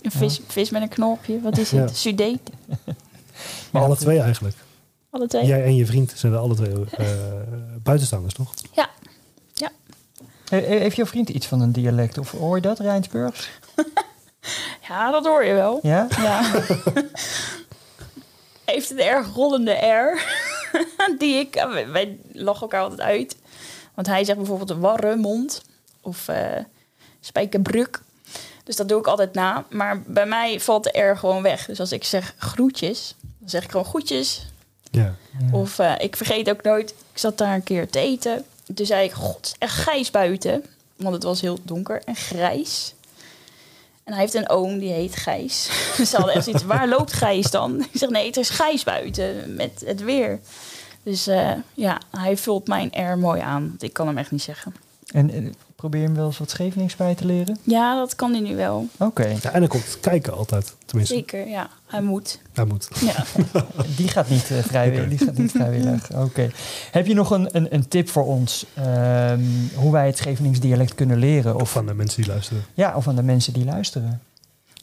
een 0.00 0.10
vis, 0.10 0.40
vis 0.46 0.70
met 0.70 0.82
een 0.82 0.88
knopje. 0.88 1.40
Wat 1.40 1.58
is 1.58 1.70
Ja. 1.70 1.80
het? 1.80 1.96
Sudeet. 1.96 2.40
Maar 2.66 2.94
Ja, 3.72 3.80
alle 3.88 3.96
twee 3.96 4.20
eigenlijk. 4.20 4.56
Alle 5.10 5.26
twee. 5.26 5.44
Jij 5.46 5.64
en 5.64 5.74
je 5.74 5.86
vriend 5.86 6.12
zijn 6.16 6.32
er 6.32 6.38
alle 6.38 6.54
twee 6.54 6.72
eh, 6.96 7.06
buitenstaanders, 7.82 8.34
toch? 8.34 8.52
Ja. 8.72 8.88
He- 10.48 10.56
Heeft 10.78 10.96
jouw 10.96 11.06
vriend 11.06 11.28
iets 11.28 11.46
van 11.46 11.60
een 11.60 11.72
dialect? 11.72 12.18
Of 12.18 12.30
hoor 12.30 12.56
je 12.56 12.62
dat, 12.62 12.78
Rijnsburgs? 12.78 13.50
ja, 14.88 15.10
dat 15.10 15.24
hoor 15.26 15.44
je 15.44 15.54
wel. 15.54 15.78
Ja? 15.82 16.06
Ja. 16.16 16.50
Heeft 18.76 18.90
een 18.90 19.00
erg 19.00 19.34
rollende 19.34 19.72
R. 19.72 20.20
Die 21.18 21.34
ik, 21.34 21.54
wij- 21.54 21.88
wij 21.88 22.18
lachen 22.32 22.60
elkaar 22.62 22.80
altijd 22.80 23.00
uit. 23.00 23.36
Want 23.94 24.06
hij 24.06 24.24
zegt 24.24 24.38
bijvoorbeeld 24.38 24.70
een 24.70 24.80
warre 24.80 25.16
mond. 25.16 25.62
Of 26.00 26.28
eh 26.28 26.58
spijkerbruk. 27.20 28.00
Dus 28.64 28.76
dat 28.76 28.88
doe 28.88 28.98
ik 28.98 29.06
altijd 29.06 29.32
na. 29.34 29.64
Maar 29.70 30.02
bij 30.02 30.26
mij 30.26 30.60
valt 30.60 30.84
de 30.84 30.98
R 31.00 31.16
gewoon 31.16 31.42
weg. 31.42 31.66
Dus 31.66 31.80
als 31.80 31.92
ik 31.92 32.04
zeg 32.04 32.34
groetjes, 32.38 33.14
dan 33.38 33.48
zeg 33.48 33.64
ik 33.64 33.70
gewoon 33.70 33.86
groetjes. 33.86 34.46
Ja. 34.90 35.14
Of 35.52 35.78
eh, 35.78 35.92
ik 35.98 36.16
vergeet 36.16 36.50
ook 36.50 36.62
nooit, 36.62 36.90
ik 36.90 37.18
zat 37.18 37.38
daar 37.38 37.54
een 37.54 37.62
keer 37.62 37.90
te 37.90 37.98
eten. 37.98 38.44
Toen 38.74 38.86
zei 38.86 39.04
ik, 39.04 39.12
god, 39.12 39.54
echt 39.58 39.74
grijs 39.74 40.10
buiten. 40.10 40.64
Want 40.96 41.14
het 41.14 41.22
was 41.22 41.40
heel 41.40 41.58
donker 41.62 42.02
en 42.04 42.16
grijs. 42.16 42.94
En 44.06 44.12
hij 44.12 44.20
heeft 44.20 44.34
een 44.34 44.48
oom, 44.48 44.78
die 44.78 44.92
heet 44.92 45.16
Gijs. 45.16 45.64
Ze 46.10 46.16
hadden 46.16 46.34
echt 46.34 46.44
zoiets, 46.44 46.64
waar 46.64 46.88
loopt 46.88 47.12
Gijs 47.12 47.50
dan? 47.50 47.80
Ik 47.92 47.98
zeg, 47.98 48.08
nee, 48.08 48.26
het 48.26 48.36
is 48.36 48.50
grijs 48.50 48.84
buiten 48.84 49.54
met 49.54 49.82
het 49.86 50.02
weer. 50.02 50.40
Dus 51.02 51.26
eh, 51.26 51.52
ja, 51.74 52.00
hij 52.10 52.36
vult 52.36 52.68
mijn 52.68 53.12
R 53.12 53.18
mooi 53.18 53.40
aan. 53.40 53.76
Ik 53.78 53.92
kan 53.92 54.06
hem 54.06 54.18
echt 54.18 54.30
niet 54.30 54.42
zeggen. 54.42 54.74
En 55.12 55.54
probeer 55.88 56.00
je 56.00 56.06
hem 56.06 56.16
wel 56.16 56.26
eens 56.26 56.38
wat 56.38 56.50
Schevenings 56.50 56.96
bij 56.96 57.14
te 57.14 57.26
leren? 57.26 57.58
Ja, 57.62 57.98
dat 57.98 58.14
kan 58.14 58.32
hij 58.32 58.40
nu 58.40 58.56
wel. 58.56 58.86
Oké, 58.98 59.26
ja. 59.26 59.52
En 59.52 59.60
dan 59.60 59.68
komt 59.68 59.84
het 59.84 60.00
kijken 60.00 60.32
altijd. 60.36 60.74
Tenminste, 60.84 61.14
Zeker, 61.14 61.48
ja. 61.48 61.70
Hij 61.86 62.02
moet. 62.02 62.40
hij 62.52 62.64
moet. 62.64 62.88
Ja. 63.00 63.24
die 63.96 64.08
gaat 64.08 64.28
niet 64.28 64.50
eh, 64.50 64.58
vrijwillig. 64.58 65.08
Die 65.08 65.18
gaat 65.18 65.38
niet 65.38 65.50
vrijwillig. 65.50 66.12
Oké. 66.14 66.50
Heb 66.90 67.06
je 67.06 67.14
nog 67.14 67.30
een, 67.30 67.56
een, 67.56 67.74
een 67.74 67.88
tip 67.88 68.08
voor 68.08 68.26
ons 68.26 68.66
ehm, 68.74 69.40
hoe 69.74 69.92
wij 69.92 70.06
het 70.06 70.16
Schevenings 70.16 70.60
dialect 70.60 70.94
kunnen 70.94 71.18
leren? 71.18 71.54
Of 71.54 71.62
Of, 71.62 71.70
van 71.70 71.86
de 71.86 71.94
mensen 71.94 72.22
die 72.22 72.30
luisteren. 72.30 72.64
ja, 72.74 72.96
of 72.96 73.08
aan 73.08 73.16
de 73.16 73.22
mensen 73.22 73.52
die 73.52 73.64
luisteren? 73.64 74.20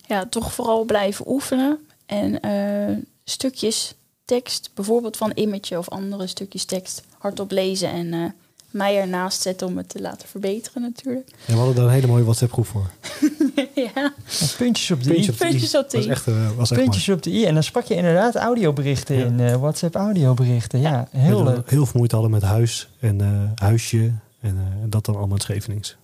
ja, 0.08 0.26
toch 0.26 0.54
vooral 0.54 0.84
blijven 0.84 1.30
oefenen. 1.30 1.80
En 2.06 2.40
eh, 2.40 2.96
stukjes 3.24 3.96
tekst, 4.26 4.70
bijvoorbeeld 4.74 5.18
van 5.18 5.32
Image 5.36 5.78
of 5.78 5.90
andere 5.90 6.28
stukjes 6.28 6.66
tekst, 6.66 7.04
hardop 7.18 7.52
lezen 7.52 7.90
en 7.90 8.14
eh, 8.14 8.24
mij 8.74 8.98
ernaast 9.00 9.42
zetten 9.42 9.68
om 9.68 9.78
het 9.78 9.90
te 9.90 10.02
laten 10.02 10.28
verbeteren 10.28 10.82
natuurlijk. 10.82 11.30
En 11.46 11.54
we 11.54 11.58
hadden 11.58 11.76
daar 11.76 11.86
een 11.86 11.92
hele 11.92 12.08
mooie 12.08 12.24
WhatsApp 12.24 12.52
groep 12.52 12.68
voor. 12.68 12.90
ja, 13.96 14.14
puntjes 14.58 14.92
op 14.92 15.04
de 15.04 15.10
Puntje 15.10 15.32
i. 15.32 15.34
op 15.34 15.38
de 15.40 15.46
Puntjes 15.46 15.74
i. 15.74 15.78
op 15.78 15.90
de 15.90 15.98
was 15.98 16.06
i. 16.06 16.10
echt, 16.10 16.28
eh, 16.28 16.52
was 16.58 16.72
echt 16.72 16.82
Puntjes 16.82 17.10
op 17.10 17.24
de 17.24 17.30
i. 17.32 17.46
En 17.46 17.54
dan 17.54 17.64
sprak 17.64 17.86
je 17.86 17.96
inderdaad 17.96 18.36
audioberichten 18.36 19.16
Ja. 19.18 19.26
in. 19.26 19.40
eh, 19.40 19.56
WhatsApp 19.56 19.96
audioberichten. 19.96 20.80
Ja, 20.80 21.08
heel 21.12 21.44
leuk. 21.44 21.70
Heel 21.70 21.86
veel 21.86 21.94
moeite 21.98 22.16
hadden 22.16 22.34
met 22.34 22.42
huis 22.44 22.90
en 23.00 23.22
eh, 23.22 23.28
huisje. 23.68 24.12
En 24.40 24.58
eh, 24.58 24.84
dat 24.90 25.06
dan 25.06 25.16
allemaal 25.16 25.36
in 25.36 25.42
Schevenings. 25.42 25.96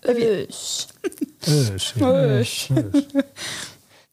Dus, 0.00 0.86
ja. 1.94 2.10
Dus. 2.26 2.68
Dus. 2.68 2.68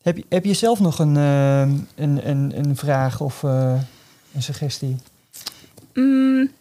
Heb 0.02 0.18
je, 0.18 0.26
heb 0.30 0.46
je 0.46 0.54
zelf 0.54 0.80
nog 0.80 1.00
een, 1.00 1.18
ehm, 1.18 1.72
een, 1.96 2.30
een, 2.30 2.52
een 2.58 2.76
vraag 2.76 3.20
of 3.22 3.44
eh, 3.44 3.76
een 4.36 4.44
suggestie? 4.44 4.98
Mm, 5.94 6.52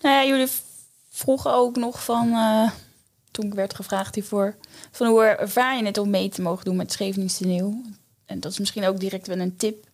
nou 0.00 0.14
ja, 0.14 0.24
jullie 0.24 0.48
vroegen 1.10 1.52
ook 1.52 1.76
nog 1.76 2.04
van, 2.04 2.32
eh, 2.32 2.70
toen 3.30 3.46
ik 3.46 3.54
werd 3.54 3.74
gevraagd 3.74 4.14
hiervoor, 4.14 4.56
van 4.90 5.06
hoe 5.06 5.24
ervaar 5.24 5.76
je 5.76 5.84
het 5.84 5.98
om 5.98 6.10
mee 6.10 6.28
te 6.28 6.42
mogen 6.42 6.64
doen 6.64 6.76
met 6.76 6.92
Scheveningse 6.92 7.46
Nieuw? 7.46 7.82
En 8.24 8.40
dat 8.40 8.52
is 8.52 8.58
misschien 8.58 8.86
ook 8.86 9.00
direct 9.00 9.26
wel 9.26 9.38
een 9.38 9.56
tip. 9.56 9.84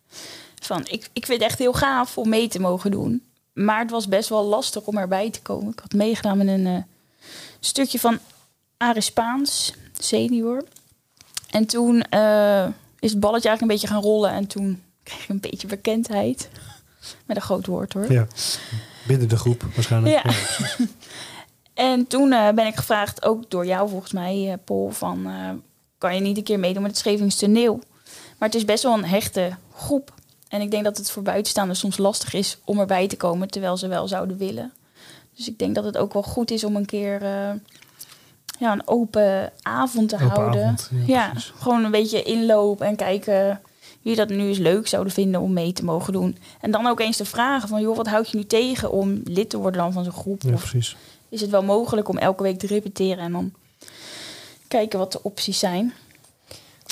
Van, 0.61 0.79
ik, 0.87 1.09
ik 1.13 1.25
vind 1.25 1.39
het 1.41 1.49
echt 1.49 1.59
heel 1.59 1.73
gaaf 1.73 2.17
om 2.17 2.29
mee 2.29 2.47
te 2.47 2.59
mogen 2.59 2.91
doen. 2.91 3.23
Maar 3.53 3.79
het 3.79 3.91
was 3.91 4.07
best 4.07 4.29
wel 4.29 4.43
lastig 4.43 4.83
om 4.83 4.97
erbij 4.97 5.29
te 5.29 5.41
komen. 5.41 5.71
Ik 5.71 5.79
had 5.79 5.93
meegedaan 5.93 6.37
met 6.37 6.47
een 6.47 6.67
eh, 6.67 6.83
stukje 7.59 7.99
van 7.99 8.19
Aris 8.77 9.05
Spaans, 9.05 9.73
senior. 9.99 10.63
En 11.49 11.65
toen 11.65 12.01
eh, 12.01 12.67
is 12.99 13.11
het 13.11 13.19
balletje 13.19 13.49
eigenlijk 13.49 13.61
een 13.61 13.67
beetje 13.67 13.87
gaan 13.87 14.01
rollen. 14.01 14.31
En 14.31 14.47
toen 14.47 14.81
kreeg 15.03 15.23
ik 15.23 15.29
een 15.29 15.39
beetje 15.39 15.67
bekendheid. 15.67 16.49
Met 17.25 17.35
een 17.35 17.43
groot 17.43 17.65
woord 17.65 17.93
hoor. 17.93 18.11
Ja. 18.11 18.27
Binnen 19.07 19.29
de 19.29 19.37
groep 19.37 19.63
waarschijnlijk. 19.75 20.23
Ja. 20.23 20.31
En 21.73 22.07
toen 22.07 22.31
eh, 22.31 22.49
ben 22.49 22.65
ik 22.65 22.75
gevraagd, 22.75 23.25
ook 23.25 23.49
door 23.49 23.65
jou 23.65 23.89
volgens 23.89 24.11
mij, 24.11 24.51
eh, 24.51 24.57
Paul, 24.63 24.89
van 24.91 25.25
eh, 25.27 25.49
kan 25.97 26.15
je 26.15 26.21
niet 26.21 26.37
een 26.37 26.43
keer 26.43 26.59
meedoen 26.59 26.81
met 26.81 26.91
het 26.91 26.99
Schevings 26.99 27.35
toneel? 27.35 27.75
Maar 28.37 28.49
het 28.49 28.57
is 28.57 28.65
best 28.65 28.83
wel 28.83 28.93
een 28.93 29.05
hechte 29.05 29.55
groep. 29.75 30.13
En 30.47 30.61
ik 30.61 30.71
denk 30.71 30.83
dat 30.83 30.97
het 30.97 31.11
voor 31.11 31.23
buitenstaanders 31.23 31.79
soms 31.79 31.97
lastig 31.97 32.33
is 32.33 32.57
om 32.63 32.79
erbij 32.79 33.07
te 33.07 33.17
komen, 33.17 33.47
terwijl 33.47 33.77
ze 33.77 33.87
wel 33.87 34.07
zouden 34.07 34.37
willen. 34.37 34.73
Dus 35.35 35.47
ik 35.47 35.59
denk 35.59 35.75
dat 35.75 35.83
het 35.83 35.97
ook 35.97 36.13
wel 36.13 36.23
goed 36.23 36.51
is 36.51 36.63
om 36.63 36.75
een 36.75 36.85
keer 36.85 37.21
ja, 38.59 38.71
een 38.71 38.87
open 38.87 39.51
avond 39.61 40.09
te 40.09 40.15
Open 40.15 40.27
houden. 40.27 40.63
avond, 40.63 40.89
ja, 40.91 41.05
ja, 41.05 41.31
gewoon 41.59 41.83
een 41.83 41.91
beetje 41.91 42.23
inloop 42.23 42.81
en 42.81 42.95
kijken 42.95 43.61
wie 44.03 44.15
dat 44.15 44.29
nu 44.29 44.47
eens 44.47 44.57
leuk 44.57 44.87
zouden 44.87 45.13
vinden 45.13 45.41
om 45.41 45.53
mee 45.53 45.73
te 45.73 45.83
mogen 45.85 46.13
doen. 46.13 46.37
En 46.61 46.71
dan 46.71 46.87
ook 46.87 46.99
eens 46.99 47.17
te 47.17 47.25
vragen 47.25 47.69
van, 47.69 47.81
joh, 47.81 47.95
wat 47.97 48.07
houd 48.07 48.29
je 48.29 48.37
nu 48.37 48.45
tegen 48.45 48.91
om 48.91 49.21
lid 49.23 49.49
te 49.49 49.57
worden 49.57 49.81
dan 49.81 49.93
van 49.93 50.03
zo'n 50.03 50.13
groep? 50.13 50.41
Ja, 50.41 50.53
Of 50.53 50.59
precies. 50.69 50.95
is 51.29 51.41
het 51.41 51.49
wel 51.49 51.63
mogelijk 51.63 52.09
om 52.09 52.17
elke 52.17 52.43
week 52.43 52.59
te 52.59 52.67
repeteren 52.67 53.23
en 53.23 53.31
dan 53.31 53.53
kijken 54.67 54.99
wat 54.99 55.11
de 55.11 55.23
opties 55.23 55.59
zijn. 55.59 55.93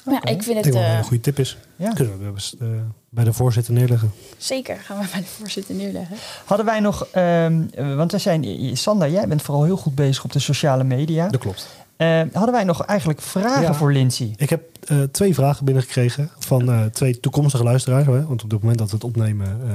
Maar 0.05 0.13
ja, 0.13 0.31
ik 0.31 0.43
vind 0.43 0.57
Ik 0.57 0.63
het 0.63 0.63
denk 0.63 0.75
wel 0.75 0.83
dat 0.83 0.91
eh, 0.91 0.97
een 0.97 1.03
goede 1.03 1.23
tip 1.23 1.39
is. 1.39 1.57
Ja. 1.75 1.93
Kunnen 1.93 2.19
we 2.19 2.25
eens, 2.33 2.55
eh, 2.59 2.67
bij 3.09 3.23
de 3.23 3.33
voorzitter 3.33 3.73
neerleggen. 3.73 4.11
zeker. 4.37 4.75
Gaan 4.77 4.99
we 4.99 5.07
bij 5.11 5.19
de 5.19 5.25
voorzitter 5.25 5.75
neerleggen. 5.75 6.17
Hadden 6.45 6.65
wij 6.65 6.79
nog, 6.79 7.07
ehm, 7.11 7.61
eh, 7.73 7.95
want 7.95 8.11
we 8.11 8.17
zijn, 8.17 8.77
Sander, 8.77 9.09
jij 9.11 9.27
bent 9.27 9.41
vooral 9.41 9.63
heel 9.63 9.77
goed 9.77 9.95
bezig 9.95 10.23
op 10.23 10.31
de 10.31 10.39
sociale 10.39 10.83
media. 10.83 11.27
Dat 11.29 11.39
klopt. 11.41 11.67
Eh, 12.01 12.21
hadden 12.33 12.51
wij 12.53 12.63
nog 12.63 12.81
eigenlijk 12.85 13.21
vragen 13.21 13.61
Ja. 13.61 13.73
voor 13.73 13.91
Lindsay? 13.91 14.33
Ik 14.37 14.49
heb 14.49 14.61
eh, 14.87 15.01
twee 15.03 15.33
vragen 15.33 15.65
binnengekregen 15.65 16.29
van 16.39 16.71
eh, 16.71 16.85
twee 16.85 17.19
toekomstige 17.19 17.63
luisteraars. 17.63 18.05
Hè? 18.05 18.25
Want 18.25 18.43
op 18.43 18.51
het 18.51 18.59
moment 18.61 18.77
dat 18.79 18.89
we 18.89 18.95
het 18.95 19.03
opnemen, 19.03 19.47
eh, 19.67 19.73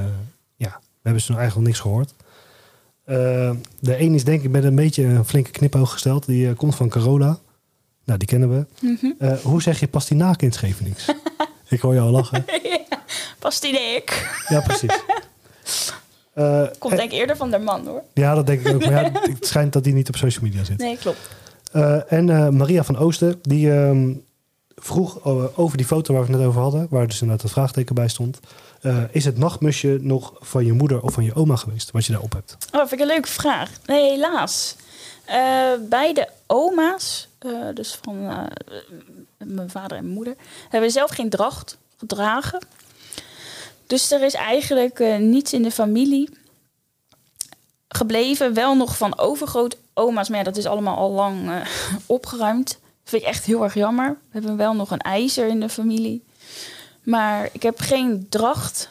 ja, 0.55 0.69
we 0.79 1.01
hebben 1.01 1.21
ze 1.21 1.31
nog 1.31 1.39
eigenlijk 1.39 1.67
niks 1.69 1.79
gehoord. 1.79 2.13
Eh, 3.03 3.15
de 3.79 3.99
een 4.01 4.13
is 4.13 4.23
denk 4.23 4.43
ik 4.43 4.49
met 4.49 4.63
een 4.63 4.75
beetje 4.75 5.03
een 5.03 5.25
flinke 5.25 5.51
knipoog 5.51 5.91
gesteld. 5.91 6.25
Die 6.25 6.53
komt 6.53 6.75
van 6.75 6.89
Carola. 6.89 7.37
Nou, 8.05 8.19
die 8.19 8.27
kennen 8.27 8.49
we. 8.49 8.65
Mhm. 8.87 9.11
Eh, 9.19 9.37
hoe 9.39 9.61
zeg 9.61 9.79
je 9.79 9.87
pastinaak 9.87 10.41
in 10.41 10.51
Schevenings? 10.51 11.05
ik 11.69 11.79
hoor 11.81 11.93
jou 11.93 12.05
al 12.05 12.11
lachen. 12.11 12.45
Past 13.39 13.61
die 13.61 13.71
dik? 13.71 14.35
Ja, 14.47 14.61
precies. 14.61 14.99
Eh, 16.33 16.63
Komt 16.79 16.95
denk 16.97 17.11
ik 17.11 17.17
eerder 17.17 17.35
van 17.37 17.51
de 17.51 17.57
man 17.57 17.85
hoor. 17.87 18.01
ja, 18.13 18.35
dat 18.35 18.47
denk 18.47 18.67
ik 18.67 18.73
ook. 18.75 18.85
Maar 18.85 18.91
ja, 19.03 19.11
het 19.33 19.47
schijnt 19.47 19.73
dat 19.73 19.85
hij 19.85 19.93
niet 19.93 20.07
op 20.07 20.15
social 20.15 20.43
media 20.43 20.63
zit. 20.63 20.77
Nee, 20.77 20.97
klopt. 20.97 21.17
Eh, 21.77 22.11
en 22.11 22.29
eh, 22.29 22.49
Maria 22.49 22.83
van 22.83 22.97
Oosten, 22.97 23.39
die 23.41 23.71
ehm, 23.71 24.13
vroeg 24.75 25.25
eh, 25.25 25.59
over 25.59 25.77
die 25.77 25.85
foto 25.85 26.13
waar 26.13 26.25
we 26.25 26.31
het 26.31 26.37
net 26.37 26.47
over 26.47 26.61
hadden, 26.61 26.87
waar 26.89 27.07
dus 27.07 27.21
inderdaad 27.21 27.43
het 27.43 27.51
vraagteken 27.51 27.95
bij 27.95 28.07
stond. 28.07 28.39
Is 29.11 29.25
het 29.25 29.37
nachtmusje 29.37 29.97
nog 30.01 30.33
van 30.39 30.65
je 30.65 30.73
moeder 30.73 31.01
of 31.01 31.13
van 31.13 31.23
je 31.23 31.35
oma 31.35 31.55
geweest, 31.55 31.91
wat 31.91 32.05
je 32.05 32.11
daarop 32.11 32.33
hebt? 32.33 32.57
Oh, 32.71 32.79
vind 32.79 32.91
ik 32.91 32.99
een 32.99 33.07
leuke 33.07 33.27
vraag. 33.27 33.71
Nee, 33.85 34.11
helaas. 34.11 34.75
Beide 35.89 36.29
oma's, 36.45 37.27
dus 37.73 37.99
van 38.01 38.25
mijn 39.37 39.69
vader 39.69 39.97
en 39.97 40.07
moeder, 40.07 40.35
hebben 40.69 40.91
zelf 40.91 41.11
geen 41.11 41.29
dracht 41.29 41.77
gedragen. 41.97 42.59
Dus 43.87 44.11
er 44.11 44.23
is 44.23 44.33
eigenlijk 44.33 45.19
niets 45.19 45.53
in 45.53 45.63
de 45.63 45.71
familie 45.71 46.29
gebleven. 47.87 48.53
Wel 48.53 48.75
nog 48.75 48.97
van 48.97 49.17
overgrootoma's, 49.97 50.29
maar 50.29 50.37
ja, 50.37 50.43
dat 50.43 50.57
is 50.57 50.65
allemaal 50.65 50.97
al 50.97 51.11
lang 51.11 51.49
eh, 51.49 51.61
opgeruimd. 52.05 52.69
Dat 52.69 52.79
vind 53.03 53.21
ik 53.21 53.27
echt 53.27 53.45
heel 53.45 53.63
erg 53.63 53.73
jammer. 53.73 54.09
We 54.09 54.39
hebben 54.39 54.57
wel 54.57 54.73
nog 54.73 54.91
een 54.91 54.99
ijzer 54.99 55.47
in 55.47 55.59
de 55.59 55.69
familie. 55.69 56.23
Maar 57.03 57.49
ik 57.51 57.63
heb 57.63 57.79
geen 57.79 58.27
dracht, 58.29 58.89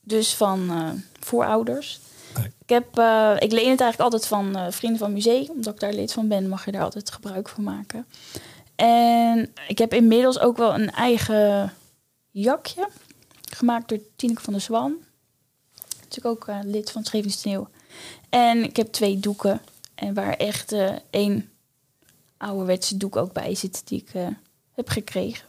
dus 0.00 0.34
van 0.34 0.70
eh, 0.70 0.88
voorouders. 1.20 2.00
Nee. 2.36 2.46
Ik, 2.62 2.68
heb, 2.68 2.98
eh, 2.98 3.36
ik 3.38 3.52
leen 3.52 3.70
het 3.70 3.80
eigenlijk 3.80 4.00
altijd 4.00 4.26
van 4.26 4.72
Vrienden 4.72 4.98
van 4.98 5.12
Museum. 5.12 5.48
Omdat 5.48 5.74
ik 5.74 5.80
daar 5.80 5.92
lid 5.92 6.12
van 6.12 6.28
ben, 6.28 6.48
mag 6.48 6.64
je 6.64 6.72
daar 6.72 6.82
altijd 6.82 7.10
gebruik 7.10 7.48
van 7.48 7.64
maken. 7.64 8.06
En 8.76 9.52
ik 9.68 9.78
heb 9.78 9.94
inmiddels 9.94 10.40
ook 10.40 10.56
wel 10.56 10.74
een 10.74 10.90
eigen 10.90 11.72
jakje. 12.30 12.88
Gemaakt 13.50 13.88
door 13.88 13.98
Tineke 14.16 14.42
van 14.42 14.52
der 14.52 14.62
Zwan. 14.62 14.94
Natuurlijk 16.00 16.26
ook 16.26 16.54
lid 16.64 16.90
van 16.90 17.02
Toneel. 17.02 17.68
En 18.28 18.64
ik 18.64 18.76
heb 18.76 18.92
twee 18.92 19.18
doeken. 19.18 19.60
En 20.00 20.14
waar 20.14 20.32
echt 20.32 20.72
eh, 20.72 20.88
één 21.10 21.48
ouderwetse 22.36 22.96
doek 22.96 23.16
ook 23.16 23.32
bij 23.32 23.54
zit 23.54 23.82
die 23.84 23.98
ik 24.06 24.14
eh, 24.14 24.26
heb 24.74 24.88
gekregen. 24.88 25.44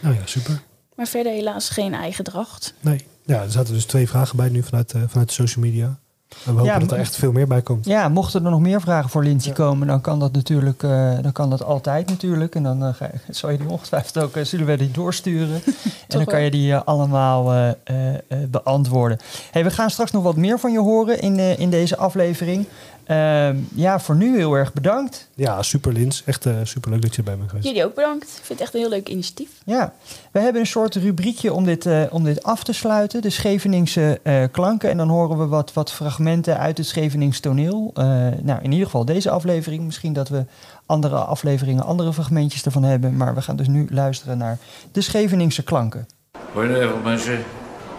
Nou 0.00 0.14
ja, 0.14 0.20
super. 0.24 0.62
Maar 0.94 1.06
verder 1.06 1.32
helaas 1.32 1.68
geen 1.68 1.94
eigen 1.94 2.24
dracht. 2.24 2.74
Nee. 2.80 3.04
Ja, 3.24 3.42
er 3.42 3.50
zaten 3.50 3.74
dus 3.74 3.84
twee 3.84 4.08
vragen 4.08 4.36
bij 4.36 4.48
nu 4.48 4.62
vanuit, 4.62 4.92
eh, 4.92 5.02
vanuit 5.08 5.28
de 5.28 5.34
social 5.34 5.64
media. 5.64 5.98
En 6.28 6.38
we 6.44 6.50
hopen 6.50 6.64
Ja, 6.64 6.78
dat 6.78 6.92
er 6.92 6.98
echt 6.98 7.16
veel 7.16 7.32
meer 7.32 7.46
bij 7.46 7.62
komt. 7.62 7.84
Ja, 7.86 8.08
mochten 8.08 8.44
er 8.44 8.50
nog 8.50 8.60
meer 8.60 8.80
vragen 8.80 9.10
voor 9.10 9.22
Lindsay 9.22 9.48
Ja. 9.50 9.56
komen, 9.56 9.86
dan 9.86 10.00
kan 10.00 10.18
dat 10.18 10.32
natuurlijk, 10.32 10.82
eh, 10.82 11.18
dan 11.22 11.32
kan 11.32 11.50
dat 11.50 11.62
altijd 11.62 12.08
natuurlijk. 12.08 12.54
En 12.54 12.62
dan 12.62 12.94
ga, 12.94 13.10
zal 13.30 13.50
je 13.50 13.58
die 13.58 13.68
ongetwijfeld 13.68 14.18
ook, 14.24 14.46
zullen 14.46 14.66
we 14.66 14.76
die 14.76 14.90
doorsturen. 14.90 15.62
en 16.08 16.16
dan 16.18 16.24
kan 16.24 16.42
je 16.42 16.50
die 16.50 16.74
allemaal 16.76 17.52
eh, 17.52 17.68
eh, 17.84 18.14
eh, 18.14 18.48
beantwoorden. 18.48 19.18
Hey, 19.50 19.64
we 19.64 19.70
gaan 19.70 19.90
straks 19.90 20.10
nog 20.10 20.22
wat 20.22 20.36
meer 20.36 20.58
van 20.58 20.72
je 20.72 20.80
horen 20.80 21.20
in, 21.20 21.38
eh, 21.38 21.58
in 21.58 21.70
deze 21.70 21.96
aflevering. 21.96 22.66
Ehm, 23.08 23.56
ja, 23.74 24.00
voor 24.00 24.16
nu 24.16 24.36
heel 24.36 24.54
erg 24.54 24.72
bedankt. 24.72 25.28
Ja, 25.34 25.62
super 25.62 25.92
Lins. 25.92 26.22
Echt 26.24 26.46
eh, 26.46 26.54
super 26.62 26.90
leuk 26.90 27.02
dat 27.02 27.10
je 27.10 27.16
erbij 27.18 27.36
bent 27.36 27.48
geweest. 27.48 27.66
Jullie 27.66 27.84
ook 27.84 27.94
bedankt. 27.94 28.24
Ik 28.24 28.44
vind 28.44 28.48
het 28.48 28.60
echt 28.60 28.74
een 28.74 28.80
heel 28.80 28.88
leuk 28.88 29.08
initiatief. 29.08 29.50
Ja, 29.64 29.92
we 30.32 30.40
hebben 30.40 30.60
een 30.60 30.66
soort 30.66 30.94
rubriekje 30.94 31.52
om 31.52 31.64
dit, 31.64 31.86
eh, 31.86 32.02
om 32.10 32.24
dit 32.24 32.42
af 32.42 32.64
te 32.64 32.72
sluiten. 32.72 33.22
De 33.22 33.30
Scheveningse 33.30 34.20
eh, 34.22 34.44
klanken. 34.50 34.90
En 34.90 34.96
dan 34.96 35.08
horen 35.08 35.38
we 35.38 35.46
wat, 35.46 35.72
wat 35.72 35.92
fragmenten 35.92 36.58
uit 36.58 36.78
het 36.78 36.86
Schevenings 36.86 37.40
toneel. 37.40 37.90
Eh, 37.94 38.04
nou, 38.42 38.62
in 38.62 38.70
ieder 38.70 38.86
geval 38.86 39.04
deze 39.04 39.30
aflevering. 39.30 39.84
Misschien 39.84 40.12
dat 40.12 40.28
we 40.28 40.44
andere 40.86 41.16
afleveringen, 41.16 41.84
andere 41.84 42.12
fragmentjes 42.12 42.64
ervan 42.64 42.82
hebben. 42.82 43.16
Maar 43.16 43.34
we 43.34 43.42
gaan 43.42 43.56
dus 43.56 43.68
nu 43.68 43.86
luisteren 43.90 44.38
naar 44.38 44.58
de 44.92 45.00
Scheveningse 45.00 45.62
klanken. 45.62 46.06
Goedenavond 46.52 47.04
mensen. 47.04 47.44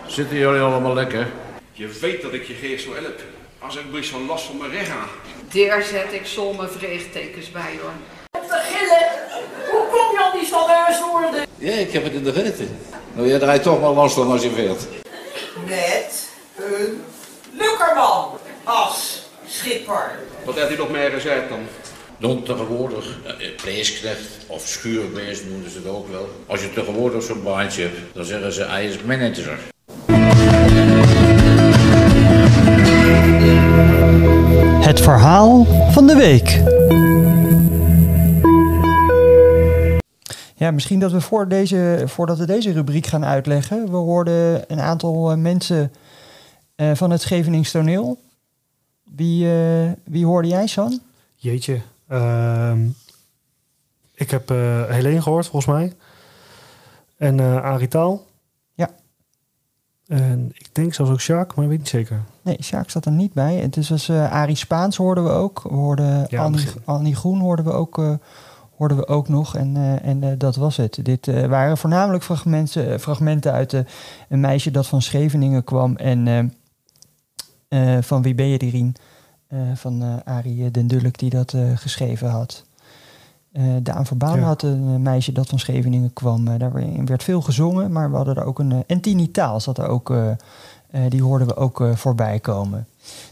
Zitten 0.07 0.37
jullie 0.37 0.61
allemaal 0.61 0.93
lekker? 0.93 1.27
Je 1.71 1.97
weet 2.01 2.21
dat 2.21 2.33
ik 2.33 2.43
je 2.43 2.53
geest 2.53 2.83
zo 2.83 2.93
help. 2.93 3.38
Als 3.59 3.75
ik 3.75 3.83
een 3.83 3.91
beetje 3.91 4.19
last 4.19 4.45
van 4.45 4.57
mijn 4.57 4.71
rug 4.71 4.89
aan. 4.89 5.07
Daar 5.53 5.83
zet 5.83 6.13
ik 6.13 6.25
zomaar 6.25 6.69
vreegtekens 6.69 7.51
bij 7.51 7.79
hoor. 7.81 7.91
Ja, 11.57 11.71
ik 11.71 11.91
heb 11.91 12.03
het 12.03 12.13
in 12.13 12.23
de 12.23 12.33
gaten. 12.33 12.79
Nou, 13.13 13.27
jij 13.27 13.39
draait 13.39 13.63
toch 13.63 13.81
maar 13.81 13.89
last 13.89 14.15
van 14.15 14.31
als 14.31 14.43
je 14.43 14.49
veert. 14.51 14.87
met 15.65 16.29
een 16.55 17.03
lukkerman 17.51 18.37
als 18.63 19.23
schipper. 19.47 20.19
Wat 20.45 20.55
heeft 20.55 20.67
hij 20.67 20.77
nog 20.77 20.89
meer 20.89 21.09
gezegd 21.11 21.49
dan? 21.49 21.59
Dan 22.17 22.43
tegenwoordig, 22.43 23.17
eh, 23.25 23.55
prijsknecht 23.55 24.21
of 24.47 24.67
schuurbeest 24.67 25.45
noemen 25.45 25.69
ze 25.69 25.77
het 25.77 25.87
ook 25.87 26.11
wel. 26.11 26.29
Als 26.47 26.61
je 26.61 26.73
tegenwoordig 26.73 27.23
zo'n 27.23 27.43
baantje 27.43 27.81
hebt, 27.81 27.97
dan 28.13 28.25
zeggen 28.25 28.51
ze 28.51 28.63
hij 28.63 28.85
is 28.85 29.01
manager. 29.05 29.59
Het 34.81 35.01
verhaal 35.01 35.65
van 35.91 36.07
de 36.07 36.15
week. 36.15 36.61
Ja, 40.59 40.71
misschien 40.71 40.99
dat 40.99 41.11
we 41.11 41.21
voor 41.21 41.47
deze, 41.47 42.03
voordat 42.05 42.37
we 42.37 42.45
deze 42.45 42.71
rubriek 42.71 43.05
gaan 43.05 43.25
uitleggen. 43.25 43.91
We 43.91 43.97
hoorden 43.97 44.63
een 44.71 44.79
aantal 44.79 45.31
eh, 45.31 45.37
mensen 45.37 45.91
eh, 46.75 46.91
van 46.93 47.11
het 47.11 47.21
Schevenings 47.21 47.71
toneel. 47.71 48.19
Wie, 49.15 49.51
eh, 49.51 49.91
wie 50.03 50.25
hoorde 50.25 50.47
jij, 50.47 50.67
San? 50.67 51.01
Jeetje. 51.35 51.81
Ehm, 52.07 52.87
ik 54.13 54.31
heb 54.31 54.51
eh 54.51 54.85
Helene 54.85 55.21
gehoord, 55.21 55.47
volgens 55.47 55.75
mij. 55.75 55.93
En 57.17 57.39
eh 57.39 57.63
Arie 57.63 57.87
Taal. 57.87 58.27
Ja. 58.73 58.89
En 60.07 60.51
ik 60.53 60.69
denk 60.71 60.93
zelfs 60.93 61.11
ook 61.11 61.21
Jacques, 61.21 61.55
maar 61.55 61.65
ik 61.65 61.71
weet 61.71 61.79
niet 61.79 61.89
zeker. 61.89 62.21
Nee, 62.49 62.63
Sjaak 62.63 62.89
zat 62.89 63.05
er 63.05 63.11
niet 63.11 63.33
bij. 63.33 63.55
Het 63.55 63.77
is 63.77 63.89
was 63.89 64.09
eh 64.09 64.31
Arie 64.31 64.55
Spaans 64.55 64.97
hoorden 64.97 65.23
we 65.23 65.29
ook. 65.29 65.61
We 65.63 65.75
hoorden 65.75 66.25
Ja, 66.29 66.51
Annie, 66.85 67.15
Groen 67.15 67.39
hoorden 67.39 67.65
we 67.65 67.71
ook, 67.71 67.97
eh, 67.97 68.13
hoorden 68.77 68.97
we 68.97 69.07
ook 69.07 69.27
nog. 69.27 69.55
En, 69.55 69.75
eh, 69.75 70.05
en 70.05 70.37
dat 70.37 70.55
was 70.55 70.77
het. 70.77 70.99
Dit 71.03 71.25
waren 71.25 71.77
voornamelijk 71.77 72.23
fragmenten, 72.23 72.99
fragmenten 72.99 73.51
uit 73.51 73.73
een 74.29 74.39
meisje 74.39 74.71
dat 74.71 74.87
van 74.87 75.01
Scheveningen 75.01 75.63
kwam. 75.63 75.95
En 75.95 76.53
van 78.01 78.21
Wie 78.21 78.35
ben 78.35 78.47
je, 78.47 78.57
Dierien? 78.57 78.95
Eh, 79.47 79.59
van 79.75 80.23
Arie 80.25 80.71
Den 80.71 80.87
Dulk 80.87 81.17
die 81.17 81.29
dat 81.29 81.55
geschreven 81.75 82.29
had. 82.29 82.65
Daan 83.81 84.05
Verbaan 84.05 84.39
Ja. 84.39 84.45
had 84.45 84.61
een 84.61 85.01
meisje 85.01 85.31
dat 85.31 85.47
van 85.47 85.59
Scheveningen 85.59 86.13
kwam. 86.13 86.57
Daar 86.57 86.71
werd 87.05 87.23
veel 87.23 87.41
gezongen, 87.41 87.91
maar 87.91 88.09
we 88.09 88.15
hadden 88.15 88.35
er 88.35 88.43
ook 88.43 88.59
een... 88.59 88.83
en 88.87 88.99
Tini 89.01 89.31
Taal 89.31 89.59
zat 89.59 89.77
er 89.77 89.87
ook... 89.87 90.13
eh, 90.91 91.01
die 91.09 91.23
hoorden 91.23 91.47
we 91.47 91.55
ook 91.55 91.81
eh, 91.81 91.95
voorbij 91.95 92.39
komen. 92.39 92.87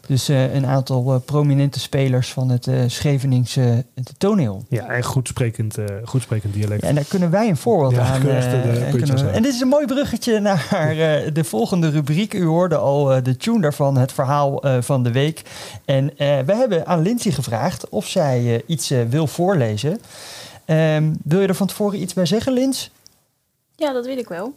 Dus 0.07 0.29
eh, 0.29 0.53
een 0.55 0.65
aantal 0.65 1.19
prominente 1.25 1.79
spelers 1.79 2.33
van 2.33 2.49
het 2.49 2.67
eh 2.67 2.75
Scheveningse 2.87 3.85
het 3.95 4.13
toneel. 4.17 4.63
Ja, 4.69 4.85
en 4.87 5.03
goed 5.03 5.27
sprekend, 5.27 5.77
eh, 5.77 5.85
goed 6.03 6.21
sprekend 6.21 6.53
dialect. 6.53 6.81
Ja, 6.81 6.87
en 6.87 6.95
daar 6.95 7.03
kunnen 7.03 7.29
wij 7.29 7.49
een 7.49 7.57
voorbeeld 7.57 7.91
Ja, 7.93 7.99
aan. 8.05 8.27
echt 8.29 8.45
eh, 8.45 8.53
eh, 8.53 8.87
en, 8.87 9.31
we- 9.31 9.41
dit 9.41 9.53
is 9.53 9.61
een 9.61 9.67
mooi 9.67 9.85
bruggetje 9.85 10.39
naar 10.39 10.67
eh, 10.71 11.33
de 11.33 11.43
volgende 11.43 11.89
rubriek. 11.89 12.33
U 12.33 12.45
hoorde 12.45 12.77
al 12.77 13.13
eh, 13.13 13.23
de 13.23 13.37
tune 13.37 13.61
daarvan, 13.61 13.97
het 13.97 14.11
verhaal 14.11 14.63
eh, 14.63 14.77
van 14.81 15.03
de 15.03 15.11
week. 15.11 15.41
En 15.85 16.17
eh, 16.17 16.39
we 16.39 16.55
hebben 16.55 16.85
aan 16.87 17.01
Lindsay 17.01 17.31
gevraagd 17.31 17.89
of 17.89 18.07
zij 18.07 18.55
eh, 18.55 18.61
iets 18.65 18.89
wil 19.09 19.27
voorlezen. 19.27 19.99
Ehm, 20.65 21.13
wil 21.23 21.41
je 21.41 21.47
er 21.47 21.55
van 21.55 21.67
tevoren 21.67 22.01
iets 22.01 22.13
bij 22.13 22.25
zeggen, 22.25 22.53
Lins? 22.53 22.91
Ja, 23.75 23.93
dat 23.93 24.05
weet 24.05 24.19
ik 24.19 24.27
wel. 24.29 24.53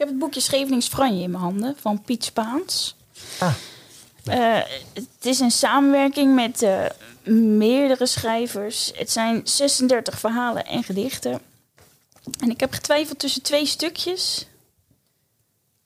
Ik 0.00 0.06
heb 0.06 0.14
het 0.14 0.24
boekje 0.24 0.40
Schevenings 0.40 0.88
Franje 0.88 1.22
in 1.22 1.30
mijn 1.30 1.42
handen 1.42 1.76
van 1.80 2.02
Piet 2.02 2.24
Spaans. 2.24 2.96
Ah. 3.38 3.54
Eh, 4.24 4.62
het 4.92 5.26
is 5.26 5.40
een 5.40 5.50
samenwerking 5.50 6.34
met 6.34 6.62
eh, 6.62 6.84
meerdere 7.32 8.06
schrijvers. 8.06 8.92
Het 8.94 9.10
zijn 9.10 9.40
36 9.44 10.18
verhalen 10.18 10.66
en 10.66 10.82
gedichten. 10.82 11.40
En 12.38 12.50
ik 12.50 12.60
heb 12.60 12.72
getwijfeld 12.72 13.18
tussen 13.18 13.42
twee 13.42 13.66
stukjes. 13.66 14.46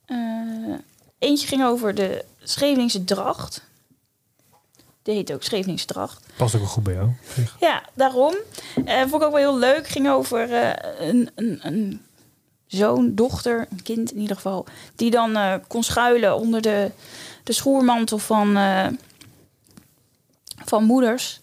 Eh, 0.05 0.17
eentje 1.19 1.47
ging 1.47 1.65
over 1.65 1.95
de 1.95 2.25
Scheveningse 2.43 3.05
dracht. 3.05 3.63
Die 5.03 5.15
heet 5.15 5.33
ook 5.33 5.43
Scheveningse 5.43 5.87
dracht. 5.87 6.27
Past 6.37 6.55
ook 6.55 6.61
wel 6.61 6.71
goed 6.71 6.83
bij 6.83 6.95
jou. 6.95 7.09
Ja, 7.61 7.83
daarom. 7.95 8.35
Vond 8.85 9.15
ik 9.15 9.23
ook 9.23 9.33
wel 9.33 9.37
heel 9.37 9.59
leuk. 9.59 9.89
Ging 9.89 10.09
over 10.09 10.53
een, 11.01 11.31
een, 11.35 11.59
een 11.63 12.03
zoon, 12.67 13.15
dochter, 13.15 13.67
een 13.71 13.83
kind 13.83 14.13
in 14.13 14.21
ieder 14.21 14.37
geval. 14.37 14.65
Die 14.97 15.11
dan 15.11 15.37
eh, 15.37 15.55
kon 15.69 15.83
schuilen 15.83 16.37
onder 16.37 16.63
de, 16.63 16.91
de 17.45 17.53
schoermantel 17.53 18.19
van, 18.19 18.57
eh, 18.57 18.87
van 20.65 20.85
moeders. 20.85 21.41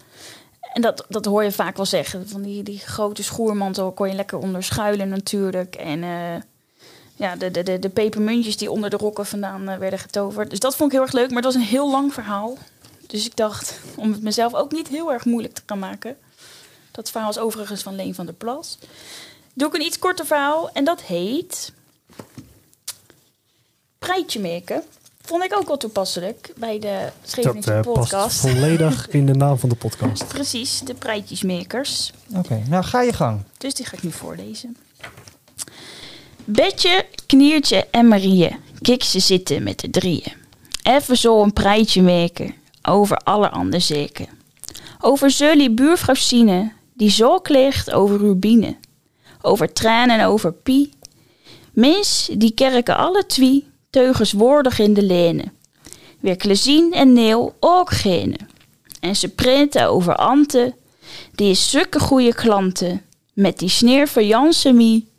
En 0.73 0.81
dat, 0.81 1.05
dat 1.09 1.25
hoor 1.25 1.43
je 1.43 1.51
vaak 1.51 1.75
wel 1.75 1.85
zeggen. 1.85 2.29
Van 2.29 2.41
die, 2.41 2.63
die 2.63 2.79
grote 2.79 3.23
schoermantel 3.23 3.91
kon 3.91 4.07
je 4.07 4.15
lekker 4.15 4.37
onder 4.37 4.63
schuilen 4.63 5.09
natuurlijk. 5.09 5.75
En 5.75 6.03
eh, 6.03 6.41
ja, 7.15 7.35
de, 7.35 7.51
de, 7.51 7.63
de, 7.63 7.79
de 7.79 7.89
pepermuntjes 7.89 8.57
die 8.57 8.71
onder 8.71 8.89
de 8.89 8.97
rokken 8.97 9.25
vandaan 9.25 9.79
werden 9.79 9.99
getoverd. 9.99 10.49
Dus 10.49 10.59
dat 10.59 10.75
vond 10.75 10.91
ik 10.91 10.97
heel 10.97 11.05
erg 11.05 11.15
leuk. 11.15 11.27
Maar 11.27 11.43
het 11.43 11.53
was 11.53 11.55
een 11.55 11.69
heel 11.69 11.91
lang 11.91 12.13
verhaal. 12.13 12.57
Dus 13.07 13.25
ik 13.25 13.35
dacht, 13.35 13.79
om 13.95 14.11
het 14.11 14.21
mezelf 14.21 14.53
ook 14.53 14.71
niet 14.71 14.87
heel 14.87 15.13
erg 15.13 15.25
moeilijk 15.25 15.53
te 15.53 15.61
gaan 15.65 15.79
maken. 15.79 16.17
Dat 16.91 17.11
verhaal 17.11 17.29
is 17.29 17.37
overigens 17.37 17.81
van 17.81 17.95
Leen 17.95 18.15
van 18.15 18.25
der 18.25 18.35
Plas. 18.35 18.77
Doe 19.53 19.67
ik 19.67 19.73
een 19.73 19.81
iets 19.81 19.99
korter 19.99 20.25
verhaal 20.25 20.69
en 20.71 20.83
dat 20.83 21.01
heet... 21.01 21.73
Prijtje 23.99 24.39
maken. 24.39 24.83
Vond 25.21 25.43
ik 25.43 25.57
ook 25.57 25.67
wel 25.67 25.77
toepasselijk 25.77 26.53
bij 26.57 26.79
de 26.79 27.09
Dat 27.21 27.29
Scheveningse 27.29 27.73
eh, 27.73 27.81
past 27.81 27.95
podcast. 27.95 28.39
volledig 28.39 29.09
in 29.19 29.25
de 29.25 29.33
naam 29.33 29.57
van 29.57 29.69
de 29.69 29.75
podcast. 29.75 30.27
Precies, 30.27 30.79
de 30.79 30.93
prijtjesmakers. 30.93 32.11
Oké, 32.35 32.63
nou 32.67 32.83
ga 32.83 33.01
je 33.01 33.13
gang. 33.13 33.43
Dus 33.57 33.73
die 33.73 33.85
ga 33.85 33.95
ik 33.95 34.03
nu 34.03 34.11
voorlezen. 34.11 34.77
Betje, 36.45 37.05
Kniertje 37.25 37.87
en 37.91 38.07
Marie, 38.07 38.57
kik 38.81 39.03
ze 39.03 39.19
zitten 39.19 39.63
met 39.63 39.79
de 39.79 39.89
drieën. 39.89 40.33
Even 40.83 41.17
zo 41.17 41.41
een 41.43 41.53
prijtje 41.53 42.01
maken, 42.01 42.55
over 42.81 43.17
alle 43.17 43.49
andere 43.49 43.83
zeker. 43.83 44.27
Over 44.99 45.31
zullie 45.31 45.71
buurvrouw 45.71 46.15
Sine, 46.15 46.71
die 46.93 47.09
zo 47.09 47.39
kleegt 47.39 47.91
over 47.91 48.17
Rubine. 48.17 48.75
Over 49.41 49.73
Tran 49.73 50.09
en 50.09 50.25
over 50.25 50.53
Pie. 50.53 50.89
Mens, 51.73 52.29
die 52.33 52.53
kerken 52.53 52.97
alle 52.97 53.25
twee, 53.25 53.67
teugens 53.89 54.31
woordig 54.31 54.79
in 54.79 54.93
de 54.93 55.03
lenen. 55.03 55.53
Weer 56.19 56.35
Klezien 56.35 56.93
en 56.93 57.13
Neel 57.13 57.55
ook 57.59 57.91
gene. 57.91 58.37
En 58.99 59.15
ze 59.15 59.29
printen 59.29 59.87
over 59.87 60.15
Ante, 60.15 60.73
die 61.35 61.49
is 61.49 61.69
zulke 61.69 61.99
goede 61.99 62.33
klanten. 62.33 63.01
Met 63.33 63.59
die 63.59 63.69
sneer 63.69 64.07
van 64.07 64.27
Jansemie. 64.27 65.09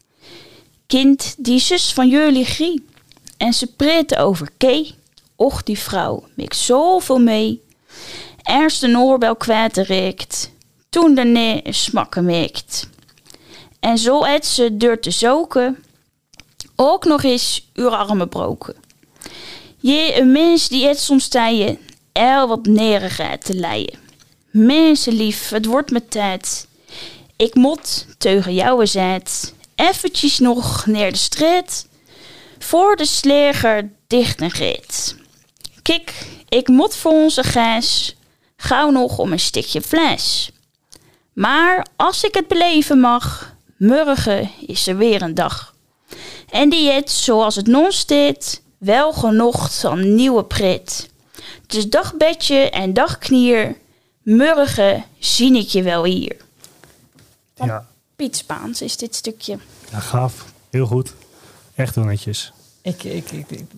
Kind, 0.86 1.34
die 1.38 1.58
zus 1.58 1.92
van 1.92 2.08
jullie 2.08 2.44
Grie. 2.44 2.86
En 3.36 3.52
ze 3.52 3.66
preten 3.66 4.18
over 4.18 4.48
Kee, 4.56 4.94
Och, 5.36 5.62
die 5.62 5.78
vrouw 5.78 6.24
mikt 6.34 6.56
zoveel 6.56 7.18
mee. 7.18 7.62
Eerst 8.42 8.80
de 8.80 8.98
oorbel 8.98 9.36
kwijtrikt, 9.36 10.50
toen 10.88 11.14
daarna 11.14 11.64
een 11.64 11.74
smakken 11.74 12.24
mikt. 12.24 12.88
En 13.82 13.98
zo 13.98 14.24
het 14.24 14.46
ze 14.46 14.76
deur 14.76 15.00
te 15.00 15.10
zoeken, 15.10 15.84
ook 16.76 17.04
nog 17.04 17.22
eens 17.22 17.68
uw 17.74 17.88
armen 17.88 18.28
broken. 18.28 18.74
Je 19.78 20.16
een 20.16 20.32
mens 20.32 20.68
die 20.68 20.86
het 20.86 20.98
soms 20.98 21.28
tijen, 21.28 21.78
er 22.12 22.46
wat 22.46 22.66
nerigheid 22.66 23.44
te 23.44 23.54
leien. 23.54 23.98
Mensenlief, 24.50 25.48
het 25.48 25.66
wordt 25.66 25.90
met 25.90 26.10
tijd. 26.10 26.66
Ik 27.36 27.54
moet 27.54 28.06
teugen 28.18 28.54
jouwe 28.54 28.86
zet, 28.86 29.54
eventjes 29.74 30.38
nog 30.38 30.86
neer 30.86 31.12
de 31.12 31.18
straat, 31.18 31.86
voor 32.58 32.96
de 32.96 33.06
sleger 33.06 33.90
dicht 34.06 34.40
en 34.40 34.50
rit. 34.50 35.16
Kijk, 35.82 36.26
ik 36.48 36.68
moet 36.68 36.94
voor 36.94 37.12
onze 37.12 37.42
gijs, 37.42 38.16
gauw 38.56 38.90
nog 38.90 39.18
om 39.18 39.32
een 39.32 39.40
stukje 39.40 39.80
vlees. 39.80 40.50
Maar 41.32 41.86
als 41.96 42.24
ik 42.24 42.34
het 42.34 42.48
beleven 42.48 43.00
mag, 43.00 43.51
morgen 43.86 44.50
is 44.66 44.86
er 44.86 44.96
weer 44.96 45.22
een 45.22 45.34
dag. 45.34 45.74
En 46.50 46.70
die 46.70 46.90
het, 46.90 47.10
zoals 47.10 47.54
het 47.56 47.66
non 47.66 47.92
staat, 47.92 48.60
wel 48.78 49.12
genoeg 49.12 49.74
van 49.78 50.14
nieuwe 50.14 50.44
pret. 50.44 51.08
Dus 51.66 51.88
dag 51.88 52.14
bedje 52.16 52.70
en 52.70 52.92
dag 52.92 53.18
knier, 53.18 53.76
morgen 54.22 55.04
zie 55.18 55.56
ik 55.56 55.68
je 55.68 55.82
wel 55.82 56.04
hier. 56.04 56.36
Ja, 57.54 57.86
Piet 58.16 58.36
Spaans 58.36 58.82
is 58.82 58.96
dit 58.96 59.14
stukje. 59.14 59.58
ja, 59.90 59.98
gaaf. 60.00 60.44
Heel 60.70 60.86
goed. 60.86 61.12
Echt 61.74 61.94
heel 61.94 62.04
netjes. 62.04 62.52
Ik, 62.82 63.02
ik, 63.04 63.30
ik, 63.30 63.50
ik- 63.50 63.70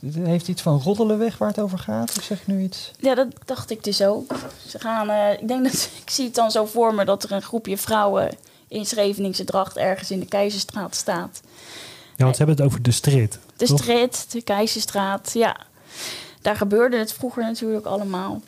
het 0.00 0.14
heeft 0.14 0.48
iets 0.48 0.62
van 0.62 0.80
roddelen 0.80 1.18
weg 1.18 1.38
waar 1.38 1.48
het 1.48 1.58
over 1.60 1.78
gaat. 1.78 2.16
Of 2.18 2.24
zeg 2.24 2.40
ik 2.40 2.46
nu 2.46 2.62
iets? 2.62 2.90
Ja, 2.98 3.14
dat 3.14 3.26
dacht 3.44 3.70
ik 3.70 3.84
dus 3.84 4.02
ook. 4.02 4.34
Ze 4.68 4.78
gaan, 4.78 5.10
eh, 5.10 5.40
ik 5.40 5.48
denk 5.48 5.64
dat, 5.64 5.88
ik 6.04 6.10
zie 6.10 6.24
het 6.24 6.34
dan 6.34 6.50
zo 6.50 6.64
voor 6.66 6.94
me 6.94 7.04
dat 7.04 7.22
er 7.22 7.32
een 7.32 7.42
groepje 7.42 7.78
vrouwen 7.78 8.30
in 8.72 8.86
Scheveningse 8.86 9.44
dracht 9.44 9.76
ergens 9.76 10.10
in 10.10 10.20
de 10.20 10.26
Keizerstraat 10.26 10.94
staat. 10.94 11.40
Ja, 12.16 12.24
want 12.24 12.36
ze 12.36 12.42
hebben 12.42 12.56
het 12.56 12.64
over 12.66 12.82
de 12.82 12.90
street. 12.90 13.38
De 13.56 13.66
toch? 13.66 13.78
Strit, 13.78 14.32
de 14.32 14.42
Keizerstraat, 14.42 15.30
ja. 15.32 15.56
Daar 16.42 16.56
gebeurde 16.56 16.96
het 16.98 17.12
vroeger 17.12 17.42
natuurlijk 17.42 17.86
allemaal. 17.86 18.40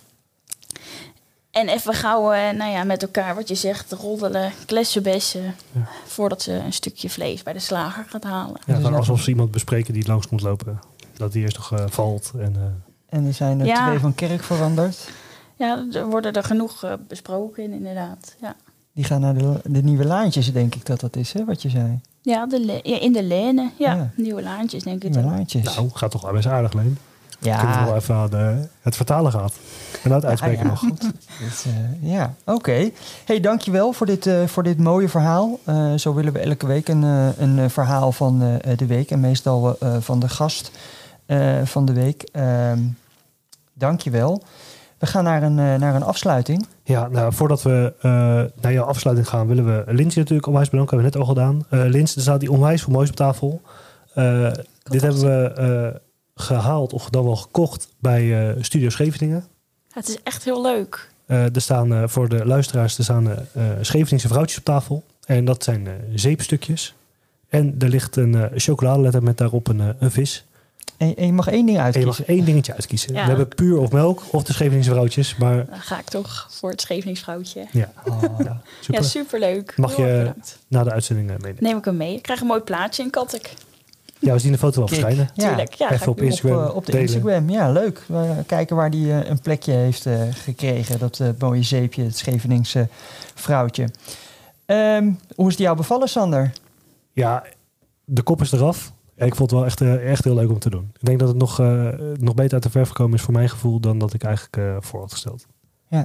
En 1.51 1.69
even 1.69 1.95
gauw, 1.95 2.33
eh, 2.33 2.51
nou 2.51 2.71
ja, 2.73 2.85
met 2.85 3.03
elkaar, 3.03 3.35
wat 3.35 3.49
je 3.49 3.55
zegt, 3.55 3.93
roddelen, 3.93 4.53
klessenbessen. 4.67 5.57
Ja. 5.73 5.89
Voordat 6.07 6.43
ze 6.43 6.53
een 6.53 6.73
stukje 6.73 7.11
vlees 7.11 7.43
bij 7.43 7.53
de 7.53 7.59
slager 7.59 8.05
gaat 8.09 8.25
halen. 8.25 8.61
Ja, 8.67 8.77
Dus 8.79 8.87
alsof 8.93 9.21
ze 9.23 9.31
iemand 9.31 9.51
bespreken 9.51 9.95
die 9.95 10.07
langs 10.07 10.29
moet 10.29 10.41
lopen. 10.43 10.81
Dat 11.13 11.33
die 11.33 11.43
eerst 11.43 11.57
nog 11.57 11.73
eh, 11.73 11.85
valt. 11.89 12.33
En, 12.39 12.57
eh, 12.57 13.19
En 13.19 13.27
er 13.27 13.33
zijn 13.35 13.61
er 13.61 13.67
Ja. 13.67 13.87
twee 13.87 13.99
van 13.99 14.15
kerk 14.15 14.43
veranderd. 14.43 15.09
Ja, 15.57 15.87
er 15.93 16.07
worden 16.07 16.33
er 16.33 16.45
genoeg 16.45 16.85
eh, 16.85 16.93
besproken, 17.09 17.73
inderdaad. 17.73 18.35
Ja, 18.41 18.57
Die 18.95 19.05
gaan 19.05 19.21
naar 19.21 19.35
de, 19.35 19.61
de 19.65 19.83
nieuwe 19.83 20.05
laantjes, 20.05 20.53
denk 20.53 20.75
ik 20.75 20.87
dat 20.87 21.01
dat 21.01 21.17
is, 21.17 21.33
hè, 21.33 21.45
wat 21.45 21.63
je 21.63 21.69
zei. 21.71 22.01
ja, 22.23 22.47
de 22.47 22.81
ja 22.83 23.01
in 23.01 23.13
de 23.13 23.23
lenen. 23.23 23.71
Ja, 23.79 23.95
Ja. 23.95 24.11
nieuwe 24.17 24.43
laantjes, 24.43 24.83
denk 24.83 25.05
ik. 25.05 25.11
Nieuwe 25.15 25.29
laantjes. 25.31 25.75
nou, 25.75 25.89
gaat 25.93 26.11
toch 26.11 26.23
wel 26.23 26.33
best 26.33 26.47
aardig, 26.47 26.73
Leen. 26.73 26.99
Ik 27.41 27.51
vind 27.51 27.61
het 27.61 27.75
ja, 27.75 27.85
wel 27.85 27.97
even 27.97 28.15
aan 28.15 28.31
de- 28.31 28.69
het 28.81 28.97
vertalen 28.97 29.33
gaat. 29.33 29.53
En 30.03 30.11
het 30.13 30.25
uitspreken 30.25 30.63
ja, 30.65 30.69
nog. 30.71 30.79
goed. 30.79 31.01
Dus, 31.41 31.65
eh, 31.65 32.11
ja, 32.13 32.35
oké. 32.45 32.91
Hey, 33.25 33.41
dankjewel 33.41 33.93
voor 33.93 34.07
dit, 34.07 34.27
eh, 34.27 34.45
voor 34.47 34.63
dit 34.63 34.79
mooie 34.79 35.09
verhaal. 35.09 35.59
Eh, 35.65 35.95
zo 35.95 36.15
willen 36.15 36.33
we 36.33 36.39
elke 36.39 36.67
week 36.67 36.89
een, 36.89 37.05
eh, 37.05 37.29
een 37.39 37.59
eh, 37.59 37.69
verhaal 37.69 38.13
van 38.13 38.43
eh, 38.43 38.77
de 38.77 38.87
week. 38.87 39.11
En 39.11 39.21
meestal 39.21 39.79
eh, 39.79 39.97
van 40.01 40.21
de 40.21 40.29
gast 40.29 40.71
eh, 41.27 41.63
van 41.65 41.85
de 41.85 41.93
week. 41.93 42.23
Ehm 42.33 42.79
dankjewel. 43.73 44.43
We 45.05 45.11
gaan 45.11 45.25
naar 45.25 45.43
een, 45.43 45.59
eh, 45.59 45.75
naar 45.75 45.95
een 45.95 46.03
afsluiting. 46.03 46.67
Ja, 46.83 47.09
nou, 47.09 47.33
voordat 47.33 47.63
we 47.63 47.93
eh, 48.01 48.11
naar 48.61 48.73
jouw 48.73 48.85
afsluiting 48.85 49.29
gaan, 49.29 49.47
willen 49.47 49.65
we 49.65 49.93
Lindsje 49.93 50.19
natuurlijk 50.19 50.47
onwijs 50.47 50.71
bedanken. 50.71 50.97
Hebben 50.97 51.13
we 51.13 51.19
net 51.19 51.29
al 51.29 51.35
gedaan. 51.35 51.67
Eh 51.69 51.91
Lins, 51.91 52.17
er 52.17 52.23
staat 52.23 52.41
die 52.41 52.51
onwijs 52.51 52.83
veel 52.83 52.93
moois 52.93 53.09
op 53.11 53.17
tafel. 53.17 53.61
Eh, 54.15 54.53
dit 54.83 55.03
hebben 55.03 55.21
we 55.21 55.53
eh, 55.53 56.01
gehaald 56.35 56.93
of 56.93 57.11
dan 57.11 57.25
wel 57.25 57.37
gekocht 57.37 57.89
bij 57.99 58.49
eh, 58.55 58.63
Studio 58.63 58.89
Scheveningen. 58.89 59.45
Ja, 59.89 59.95
het 59.95 60.09
is 60.09 60.19
echt 60.23 60.45
heel 60.45 60.63
leuk. 60.63 61.11
Eh, 61.27 61.55
er 61.55 61.61
staan 61.61 61.95
eh, 61.95 62.03
voor 62.07 62.29
de 62.29 62.47
luisteraars 62.47 62.99
er 62.99 63.05
staan, 63.05 63.29
Scheveningse 63.81 64.29
vrouwtjes 64.29 64.59
op 64.59 64.65
tafel. 64.65 65.03
En 65.27 65.45
dat 65.45 65.65
zijn 65.65 65.89
zeepstukjes. 66.15 66.95
En 67.49 67.75
er 67.79 67.89
ligt 67.89 68.17
een 68.17 68.35
eh 68.35 68.51
chocoladeletter 68.55 69.23
met 69.23 69.39
daarop 69.39 69.69
een, 69.69 69.95
een 69.99 70.11
vis. 70.11 70.45
En, 70.97 71.17
en 71.17 71.27
je 71.27 71.33
mag 71.33 71.47
één 71.49 71.57
ding 71.67 71.69
En 71.69 71.75
je 71.75 71.81
uitkiezen. 71.81 72.09
mag 72.19 72.23
één 72.37 72.45
dingetje 72.45 72.73
uitkiezen. 72.73 73.13
Ja. 73.15 73.21
We 73.23 73.29
hebben 73.29 73.49
puur 73.49 73.79
of 73.79 73.91
melk 73.93 74.23
of 74.31 74.43
de 74.45 74.53
Scheveningse 74.53 74.91
vrouwtjes. 74.91 75.37
Maar 75.37 75.67
Dan 75.67 75.79
ga 75.81 75.99
ik 75.99 76.05
toch 76.09 76.47
voor 76.51 76.71
het 76.71 76.81
Scheveningsvrouwtje. 76.81 77.67
ja, 77.73 77.93
Oh, 78.09 78.23
ja 78.45 78.61
super. 78.81 79.01
Ja, 79.03 79.09
superleuk. 79.09 79.77
Mag 79.77 79.97
Heel 79.97 80.07
je 80.07 80.19
bedankt. 80.19 80.59
na 80.69 80.85
de 80.85 80.91
uitzending 80.93 81.31
eh, 81.31 81.37
meenemen. 81.37 81.63
Neem 81.63 81.77
ik 81.77 81.85
hem 81.85 81.97
mee. 81.97 82.15
Ik 82.15 82.23
krijg 82.23 82.41
een 82.41 82.47
mooi 82.47 82.61
plaatje 82.61 83.03
in 83.03 83.11
Kattek. 83.11 83.55
Ja, 84.19 84.33
we 84.33 84.39
zien 84.39 84.53
de 84.53 84.59
foto 84.59 84.79
wel 84.79 84.89
verschijnen. 84.89 85.31
Ja, 85.35 85.47
Tuurlijk. 85.49 85.75
Ja, 85.75 85.87
ga 85.87 85.93
Even 85.95 86.07
ik 86.07 86.13
op. 86.13 86.23
Instagram 86.23 86.59
Op, 86.63 86.69
eh, 86.69 86.77
op 86.77 86.87
de 86.87 86.93
delen. 86.93 87.07
Instagram, 87.07 87.51
ja, 87.51 87.71
leuk. 87.73 88.03
We 88.07 88.43
kijken 88.47 88.77
waar 88.77 88.91
die 88.91 89.13
eh, 89.13 89.31
een 89.31 89.41
plekje 89.41 89.73
heeft 89.73 90.07
eh, 90.07 90.21
gekregen. 90.33 90.99
Dat 90.99 91.21
mooie 91.39 91.63
zeepje, 91.63 92.03
het 92.05 92.17
Scheveningse 92.17 92.89
vrouwtje. 93.35 93.89
Ehm, 94.67 95.11
hoe 95.35 95.47
is 95.47 95.53
het 95.53 95.63
jou 95.63 95.77
bevallen, 95.77 96.09
Sander? 96.09 96.53
Ja, 97.13 97.45
de 98.05 98.23
kop 98.23 98.41
is 98.41 98.53
eraf. 98.53 98.93
Ik 99.17 99.35
vond 99.35 99.51
het 99.51 99.51
wel 99.51 99.65
echt, 99.65 99.81
eh, 99.81 100.11
echt 100.11 100.25
heel 100.25 100.35
leuk 100.35 100.51
om 100.51 100.59
te 100.59 100.71
doen. 100.71 100.91
Ik 100.99 101.05
denk 101.07 101.19
dat 101.19 101.29
het 101.29 101.37
nog, 101.37 101.61
eh, 101.61 101.89
nog 102.19 102.35
beter 102.35 102.53
uit 102.53 102.63
de 102.63 102.71
verf 102.71 102.89
gekomen 102.89 103.15
is 103.15 103.23
voor 103.23 103.35
mijn 103.35 103.49
gevoel 103.49 103.81
dan 103.81 103.99
dat 103.99 104.15
ik 104.15 104.23
eigenlijk 104.23 104.57
eh, 104.57 104.77
voor 104.81 105.01
had 105.01 105.13
gesteld. 105.13 105.47
Ja. 105.89 106.01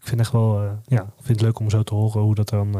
Ik 0.00 0.06
vind 0.06 0.20
echt 0.20 0.32
wel, 0.32 0.62
ja, 0.86 1.12
vind 1.16 1.28
het 1.38 1.40
leuk 1.40 1.58
om 1.58 1.70
zo 1.70 1.82
te 1.82 1.94
horen 1.94 2.20
hoe 2.22 2.34
dat 2.34 2.48
dan 2.48 2.76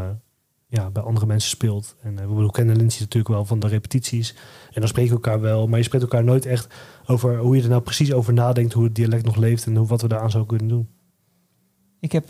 ja, 0.66 0.91
bij 0.91 1.03
andere 1.03 1.26
mensen 1.26 1.51
speelt. 1.51 1.97
En 2.03 2.37
we 2.37 2.51
kennen 2.51 2.76
Lindsay 2.76 3.01
natuurlijk 3.01 3.35
wel 3.35 3.45
van 3.45 3.59
de 3.61 3.66
repetities. 3.66 4.35
En 4.72 4.81
dan 4.81 4.89
spreken 4.89 5.11
we 5.11 5.16
elkaar 5.22 5.41
wel, 5.41 5.66
maar 5.68 5.78
je 5.78 5.85
spreekt 5.85 6.05
elkaar 6.05 6.24
nooit 6.24 6.47
echt 6.47 6.74
over 7.07 7.39
hoe 7.39 7.57
je 7.57 7.62
er 7.62 7.68
nou 7.68 7.83
precies 7.83 8.12
over 8.12 8.33
nadenkt, 8.33 8.72
hoe 8.72 8.85
het 8.85 8.95
dialect 8.95 9.24
nog 9.24 9.37
leeft 9.37 9.66
en 9.66 9.76
hoe, 9.76 9.87
wat 9.87 10.03
we 10.03 10.09
daaraan 10.09 10.31
zouden 10.31 10.57
kunnen 10.57 10.76
doen. 10.76 10.89
Ik 12.01 12.12
heb, 12.12 12.28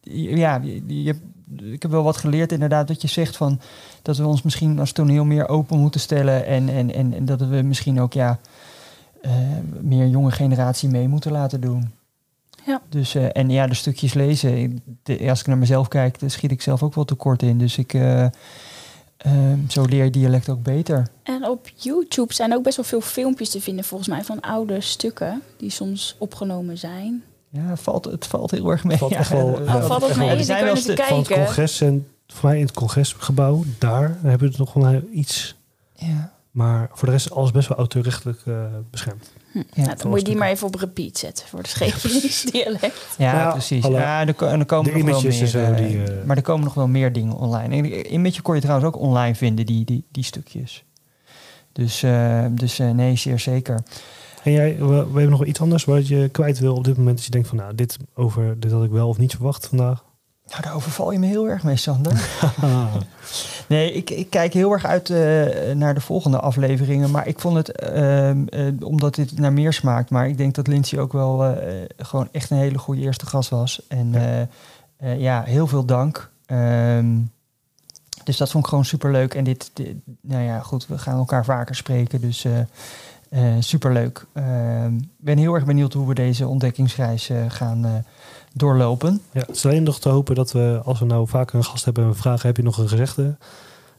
ja, 0.00 0.60
je, 0.62 1.02
je- 1.02 1.20
ik 1.56 1.82
heb 1.82 1.90
wel 1.90 2.02
wat 2.02 2.16
geleerd 2.16 2.52
inderdaad 2.52 2.88
dat 2.88 3.02
je 3.02 3.08
zegt 3.08 3.36
van 3.36 3.60
dat 4.02 4.16
we 4.16 4.26
ons 4.26 4.42
misschien 4.42 4.78
als 4.78 4.92
toneel 4.92 5.24
meer 5.24 5.48
open 5.48 5.78
moeten 5.78 6.00
stellen 6.00 6.46
en, 6.46 6.68
en, 6.68 6.94
en, 6.94 7.14
en 7.14 7.24
dat 7.24 7.40
we 7.40 7.62
misschien 7.62 8.00
ook 8.00 8.12
ja, 8.12 8.38
eh, 9.20 9.32
meer 9.80 10.06
jonge 10.06 10.30
generatie 10.30 10.88
mee 10.88 11.08
moeten 11.08 11.32
laten 11.32 11.60
doen. 11.60 11.90
Ja. 12.66 12.80
Dus, 12.88 13.14
eh, 13.14 13.26
en 13.32 13.50
ja, 13.50 13.66
de 13.66 13.74
stukjes 13.74 14.14
lezen, 14.14 14.56
ik- 14.58 14.78
de, 15.02 15.28
als 15.30 15.40
ik 15.40 15.46
naar 15.46 15.58
mezelf 15.58 15.88
kijk, 15.88 16.20
daar 16.20 16.30
schiet 16.30 16.50
ik 16.50 16.62
zelf 16.62 16.82
ook 16.82 16.94
wel 16.94 17.04
tekort 17.04 17.42
in. 17.42 17.58
Dus 17.58 17.78
ik, 17.78 17.94
eh, 17.94 18.26
zo 19.68 19.84
leer 19.84 20.04
je 20.04 20.10
dialect 20.10 20.48
ook 20.48 20.62
beter. 20.62 21.08
En 21.22 21.48
op 21.48 21.68
YouTube 21.76 22.34
zijn 22.34 22.54
ook 22.54 22.62
best 22.62 22.76
wel 22.76 22.84
veel 22.84 23.00
filmpjes 23.00 23.50
te 23.50 23.60
vinden, 23.60 23.84
volgens 23.84 24.08
mij, 24.08 24.24
van 24.24 24.40
oude 24.40 24.80
stukken 24.80 25.42
die 25.56 25.70
soms 25.70 26.16
opgenomen 26.18 26.78
zijn. 26.78 27.22
Ja, 27.52 27.60
het 27.60 27.80
valt, 27.80 28.04
het 28.04 28.26
valt 28.26 28.50
heel 28.50 28.70
erg 28.70 28.84
mee. 28.84 28.96
Valt 28.96 29.10
Ja, 29.12 29.18
echt 29.18 29.30
wel, 29.30 29.62
ja, 29.64 29.76
Oh, 29.76 29.84
valt 29.84 30.08
echt 30.08 30.16
mee? 30.16 30.42
zijn 30.44 30.64
wel 30.64 30.76
stu- 30.76 30.94
Van 30.96 31.18
het 31.18 31.26
kijken. 31.26 31.44
congres 31.44 31.80
en 31.80 32.06
voor 32.26 32.48
mij 32.48 32.58
in 32.58 32.64
het 32.66 32.74
congresgebouw, 32.74 33.64
daar 33.78 34.08
hebben 34.22 34.38
we 34.38 34.46
het 34.46 34.58
nog 34.58 34.72
wel 34.72 35.00
iets. 35.12 35.54
ja. 35.94 36.32
Maar 36.50 36.88
voor 36.92 37.06
de 37.06 37.12
rest 37.14 37.26
is 37.26 37.32
alles 37.32 37.50
best 37.50 37.68
wel 37.68 37.78
auteurechtelijk 37.78 38.40
eh 38.46 38.54
beschermd. 38.90 39.32
Ja, 39.52 39.62
Nou, 39.74 39.96
dan 39.96 40.08
moet 40.08 40.18
je 40.18 40.24
die 40.24 40.36
maar 40.36 40.48
even 40.48 40.66
op 40.66 40.74
repeat 40.74 41.18
zetten 41.18 41.46
voor 41.48 41.62
de 41.62 41.68
Scheveningse 41.68 42.50
dialect. 42.50 43.14
Ja, 43.18 43.32
Ja, 43.32 43.50
precies. 43.50 43.84
alle- 43.84 43.98
ja, 43.98 44.26
er, 44.26 44.34
ko- 44.34 44.46
en 44.46 44.58
er 44.60 44.66
komen 44.66 44.92
nog 44.92 45.02
wel 45.10 45.22
meer, 45.22 45.46
zo, 45.46 45.58
eh, 45.58 45.76
die, 45.76 46.02
eh, 46.04 46.24
maar 46.24 46.36
er 46.36 46.42
komen 46.42 46.64
nog 46.64 46.74
wel 46.74 46.88
meer 46.88 47.12
dingen 47.12 47.34
online. 47.36 47.76
En 47.76 48.12
Image 48.14 48.42
kon 48.42 48.54
je 48.54 48.60
trouwens 48.60 48.86
ook 48.88 48.96
online 49.02 49.34
vinden, 49.34 49.66
die, 49.66 49.84
die, 49.84 50.04
die 50.10 50.24
stukjes. 50.24 50.84
Dus, 51.72 52.02
eh, 52.02 52.44
dus 52.50 52.78
eh, 52.78 52.90
nee, 52.90 53.16
zeer 53.16 53.38
zeker. 53.38 53.80
En 54.42 54.52
jij, 54.52 54.76
we, 54.78 54.86
we 54.86 54.94
hebben 54.94 55.28
nog 55.30 55.38
wel 55.38 55.48
iets 55.48 55.60
anders 55.60 55.84
wat 55.84 56.08
je 56.08 56.28
kwijt 56.28 56.58
wil 56.58 56.74
op 56.74 56.84
dit 56.84 56.96
moment. 56.96 57.16
Dat 57.16 57.24
je 57.24 57.30
denkt 57.30 57.48
van, 57.48 57.56
nou, 57.56 57.74
dit, 57.74 57.96
over, 58.14 58.60
dit 58.60 58.72
had 58.72 58.84
ik 58.84 58.90
wel 58.90 59.08
of 59.08 59.18
niet 59.18 59.34
verwacht 59.34 59.66
vandaag. 59.66 60.04
Nou, 60.46 60.62
daar 60.62 60.74
overval 60.74 61.10
je 61.12 61.18
me 61.18 61.26
heel 61.26 61.48
erg 61.48 61.62
mee, 61.62 61.76
Sander. 61.76 62.12
nee, 63.68 63.92
ik, 63.92 64.10
ik 64.10 64.30
kijk 64.30 64.52
heel 64.52 64.72
erg 64.72 64.84
uit 64.84 65.10
eh, 65.10 65.74
naar 65.74 65.94
de 65.94 66.00
volgende 66.00 66.40
afleveringen. 66.40 67.10
Maar 67.10 67.26
ik 67.26 67.38
vond 67.40 67.56
het, 67.56 67.72
ehm, 67.72 68.46
eh, 68.46 68.66
omdat 68.80 69.14
dit 69.14 69.38
naar 69.38 69.52
meer 69.52 69.72
smaakt. 69.72 70.10
Maar 70.10 70.28
ik 70.28 70.36
denk 70.36 70.54
dat 70.54 70.66
Lindsay 70.66 70.98
ook 70.98 71.12
wel 71.12 71.44
eh, 71.44 71.82
gewoon 71.96 72.28
echt 72.32 72.50
een 72.50 72.56
hele 72.56 72.78
goede 72.78 73.00
eerste 73.00 73.26
gast 73.26 73.50
was. 73.50 73.82
En 73.88 74.14
eh, 74.96 75.20
ja, 75.20 75.42
heel 75.42 75.66
veel 75.66 75.84
dank. 75.84 76.30
Ehm, 76.46 77.18
dus 78.24 78.36
dat 78.36 78.50
vond 78.50 78.64
ik 78.64 78.70
gewoon 78.70 78.84
superleuk. 78.84 79.34
En 79.34 79.44
dit, 79.44 79.70
dit- 79.72 79.96
nou 80.20 80.42
ja, 80.42 80.60
goed, 80.60 80.86
we 80.86 80.98
gaan 80.98 81.18
elkaar 81.18 81.44
vaker 81.44 81.74
spreken. 81.74 82.20
Dus 82.20 82.46
superleuk. 83.58 84.24
Ehm, 84.32 84.94
Ik 84.96 85.08
ben 85.16 85.38
heel 85.38 85.54
erg 85.54 85.64
benieuwd 85.64 85.92
hoe 85.92 86.08
we 86.08 86.14
deze 86.14 86.46
ontdekkingsreis 86.46 87.28
eh, 87.28 87.44
gaan 87.48 87.84
eh, 87.84 87.90
doorlopen. 88.52 89.20
Ja, 89.32 89.40
het 89.40 89.56
is 89.56 89.66
alleen 89.66 89.82
nog 89.82 90.00
te 90.00 90.08
hopen 90.08 90.34
dat 90.34 90.52
we, 90.52 90.80
als 90.84 90.98
we 90.98 91.04
nou 91.04 91.28
vaker 91.28 91.56
een 91.56 91.64
gast 91.64 91.84
hebben 91.84 92.02
en 92.04 92.10
we 92.10 92.16
vragen, 92.16 92.46
heb 92.46 92.56
je 92.56 92.62
nog 92.62 92.78
een 92.78 92.88
gezegde? 92.88 93.36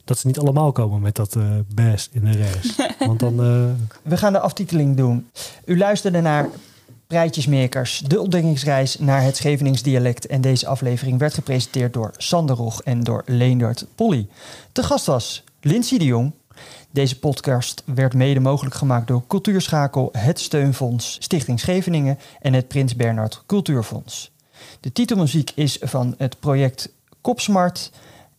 dat 0.04 0.18
ze 0.18 0.26
niet 0.26 0.38
allemaal 0.38 0.72
komen 0.72 1.00
met 1.00 1.14
dat 1.14 1.36
eh 1.36 1.42
best 1.74 2.08
in 2.12 2.24
de 2.24 2.30
rest. 2.30 2.86
Want 3.06 3.20
dan... 3.20 3.40
eh, 3.42 3.64
We 4.02 4.16
gaan 4.16 4.32
de 4.32 4.40
aftiteling 4.40 4.96
doen. 4.96 5.28
U 5.64 5.78
luisterde 5.78 6.20
naar 6.20 6.48
Prijtjesmakers, 7.06 7.98
de 8.06 8.20
ontdekkingsreis 8.20 8.98
naar 8.98 9.22
het 9.22 9.36
Scheveningsdialect. 9.36 10.26
En 10.26 10.40
deze 10.40 10.66
aflevering 10.66 11.18
werd 11.18 11.34
gepresenteerd 11.34 11.92
door 11.92 12.10
Sander 12.16 12.56
Rog 12.56 12.82
en 12.82 13.00
door 13.00 13.22
Leendert 13.26 13.86
Polly. 13.94 14.26
Te 14.72 14.82
gast 14.82 15.06
was 15.06 15.44
Lindsay 15.60 15.98
de 15.98 16.04
Jong. 16.04 16.32
Deze 16.90 17.18
podcast 17.18 17.82
werd 17.86 18.14
mede 18.14 18.40
mogelijk 18.40 18.74
gemaakt 18.74 19.06
door 19.06 19.26
Cultuurschakel, 19.26 20.08
het 20.12 20.40
Steunfonds, 20.40 21.16
Stichting 21.20 21.60
Scheveningen 21.60 22.18
en 22.40 22.52
het 22.52 22.68
Prins 22.68 22.96
Bernhard 22.96 23.42
Cultuurfonds. 23.46 24.32
De 24.80 24.92
titelmuziek 24.92 25.52
is 25.54 25.78
van 25.80 26.14
het 26.18 26.40
project 26.40 26.92
Kopsmart. 27.20 27.90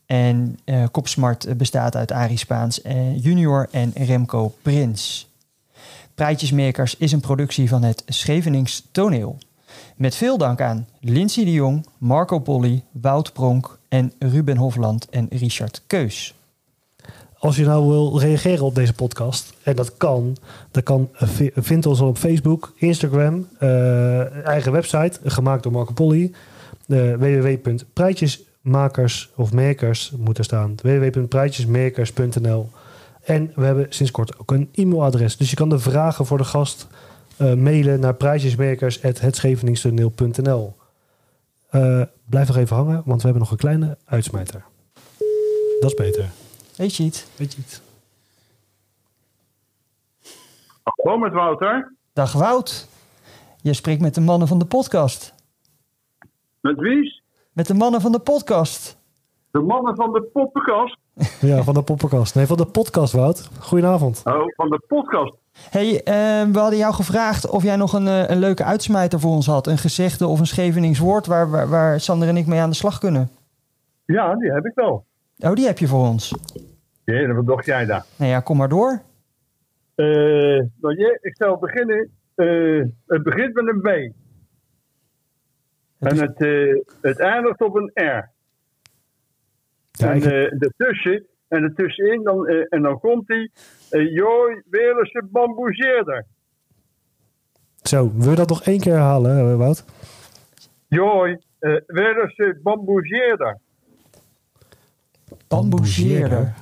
En 0.05 0.59
eh 0.63 0.83
Kopsmart 0.91 1.57
bestaat 1.57 1.95
uit 1.95 2.11
Arie 2.11 2.37
Spaans 2.37 2.81
eh, 2.81 3.23
junior 3.23 3.67
en 3.71 3.91
Remco 3.95 4.55
Prins. 4.61 5.29
Praatjesmakers 6.15 6.97
is 6.97 7.11
een 7.11 7.19
productie 7.19 7.69
van 7.69 7.83
het 7.83 8.03
Schevenings 8.05 8.83
Toneel. 8.91 9.37
Met 9.95 10.15
veel 10.15 10.37
dank 10.37 10.61
aan 10.61 10.87
Lindsay 10.99 11.43
de 11.43 11.51
Jong, 11.51 11.85
Marco 11.97 12.39
Polly, 12.39 12.83
Wout 12.91 13.33
Pronk 13.33 13.79
en 13.89 14.13
Ruben 14.19 14.57
Hofland 14.57 15.09
en 15.09 15.27
Richard 15.29 15.81
Keus. 15.87 16.34
Als 17.45 17.55
je 17.55 17.65
nou 17.65 17.87
wil 17.87 18.19
reageren 18.19 18.65
op 18.65 18.75
deze 18.75 18.93
podcast, 18.93 19.53
en 19.63 19.75
dat 19.75 19.97
kan, 19.97 20.37
dan 20.71 20.83
kan 20.83 21.09
eh, 21.13 21.27
vi- 21.27 21.51
vind 21.55 21.85
ons 21.85 21.99
op 21.99 22.17
Facebook, 22.17 22.73
Instagram, 22.75 23.47
eh, 23.59 24.45
eigen 24.45 24.71
website, 24.71 25.19
gemaakt 25.25 25.63
door 25.63 25.71
Marco 25.71 25.93
Polly, 25.93 26.31
uh, 26.87 27.13
www.prijtjesmakers 27.13 29.29
of 29.35 29.53
makers 29.53 30.13
moet 30.17 30.37
er 30.37 30.43
staan, 30.43 30.75
www.prijtjesmakers.nl. 30.81 32.69
En 33.23 33.51
we 33.55 33.65
hebben 33.65 33.85
sinds 33.89 34.11
kort 34.11 34.39
ook 34.39 34.51
een 34.51 34.69
e-mailadres, 34.73 35.37
dus 35.37 35.49
je 35.49 35.55
kan 35.55 35.69
de 35.69 35.79
vragen 35.79 36.25
voor 36.25 36.37
de 36.37 36.43
gast 36.43 36.87
eh, 37.37 37.53
mailen 37.53 37.99
naar 37.99 38.13
prijtjesmakers.hetscheveningstoneel.nl. 38.13 40.75
Eh 41.69 42.01
blijf 42.29 42.47
nog 42.47 42.57
even 42.57 42.75
hangen, 42.75 43.01
want 43.05 43.21
we 43.21 43.27
hebben 43.27 43.41
nog 43.41 43.51
een 43.51 43.57
kleine 43.57 43.97
uitsmijter. 44.05 44.63
Dat 45.79 45.89
is 45.91 45.95
beter. 45.95 46.29
Weet 46.77 46.95
je 46.95 47.03
het? 47.03 47.27
Weet 47.37 47.53
je 47.53 47.61
het? 47.61 47.81
Hallo 50.83 51.17
met 51.17 51.33
Wouter. 51.33 51.93
Dag 52.13 52.33
Wout. 52.33 52.87
Je 53.61 53.73
spreekt 53.73 54.01
met 54.01 54.15
de 54.15 54.21
mannen 54.21 54.47
van 54.47 54.59
de 54.59 54.65
podcast. 54.65 55.33
Met 56.61 56.79
wie? 56.79 57.21
Met 57.51 57.67
de 57.67 57.73
mannen 57.73 58.01
van 58.01 58.11
de 58.11 58.19
podcast. 58.19 58.97
De 59.51 59.59
mannen 59.59 59.95
van 59.95 60.11
de 60.11 60.21
poppenkast. 60.21 60.97
Ja, 61.41 61.63
van 61.63 61.73
de 61.73 61.83
poppenkast. 61.83 62.35
Nee, 62.35 62.45
van 62.45 62.57
de 62.57 62.65
podcast, 62.65 63.13
Wout. 63.13 63.49
Goedenavond. 63.59 64.21
Oh, 64.25 64.53
van 64.55 64.69
de 64.69 64.81
podcast. 64.87 65.33
Hey, 65.69 66.03
eh, 66.03 66.51
we 66.51 66.59
hadden 66.59 66.79
jou 66.79 66.93
gevraagd 66.93 67.49
of 67.49 67.63
jij 67.63 67.75
nog 67.75 67.93
een, 67.93 68.07
eh, 68.07 68.29
een 68.29 68.39
leuke 68.39 68.63
uitsmijter 68.63 69.19
voor 69.19 69.31
ons 69.31 69.45
had. 69.45 69.67
Een 69.67 69.77
gezegde 69.77 70.27
of 70.27 70.39
een 70.39 70.47
Scheveningswoord 70.47 71.25
waar, 71.25 71.49
waar, 71.49 71.69
waar 71.69 71.99
Sander 71.99 72.27
en 72.27 72.37
ik 72.37 72.47
mee 72.47 72.59
aan 72.59 72.69
de 72.69 72.75
slag 72.75 72.99
kunnen. 72.99 73.29
Ja, 74.05 74.35
die 74.35 74.51
heb 74.51 74.65
ik 74.65 74.75
wel. 74.75 75.05
Oh, 75.39 75.53
die 75.53 75.65
heb 75.65 75.77
je 75.77 75.87
voor 75.87 76.07
ons. 76.07 76.33
Ja, 77.03 77.33
wat 77.33 77.47
dacht 77.47 77.65
jij 77.65 77.85
daar? 77.85 78.05
Nou 78.17 78.31
ja, 78.31 78.39
kom 78.39 78.57
maar 78.57 78.69
door. 78.69 79.01
Eh, 79.95 80.05
nou, 80.81 80.97
ja, 80.97 81.17
ik 81.21 81.35
zal 81.35 81.57
beginnen. 81.57 82.11
Eh, 82.35 82.83
het 83.07 83.23
begint 83.23 83.53
met 83.53 83.67
een 83.67 83.81
B. 83.81 84.13
En 85.99 86.17
het, 86.17 86.41
eh, 86.41 86.81
het 87.01 87.19
eindigt 87.19 87.61
op 87.61 87.75
een 87.75 87.91
R. 87.93 88.33
Ja, 89.91 90.11
en 90.11 90.21
ertussen, 90.59 91.25
en 91.47 91.63
ertussenin, 91.63 92.23
dan, 92.23 92.47
en 92.47 92.81
dan 92.81 92.99
komt 92.99 93.27
hij. 93.27 93.51
Uh, 93.91 94.13
Jooi, 94.13 94.61
Weerse 94.69 95.23
bamboezeerder. 95.31 96.25
Zo, 97.81 98.11
wil 98.13 98.29
je 98.29 98.35
dat 98.35 98.49
nog 98.49 98.63
één 98.63 98.79
keer 98.79 98.93
herhalen, 98.93 99.57
Wout? 99.57 99.85
Jooi, 100.87 101.37
uh, 101.59 101.81
Weerse 101.85 102.59
bamboezeerder. 102.63 103.59
Bamboezeerder. 105.47 106.53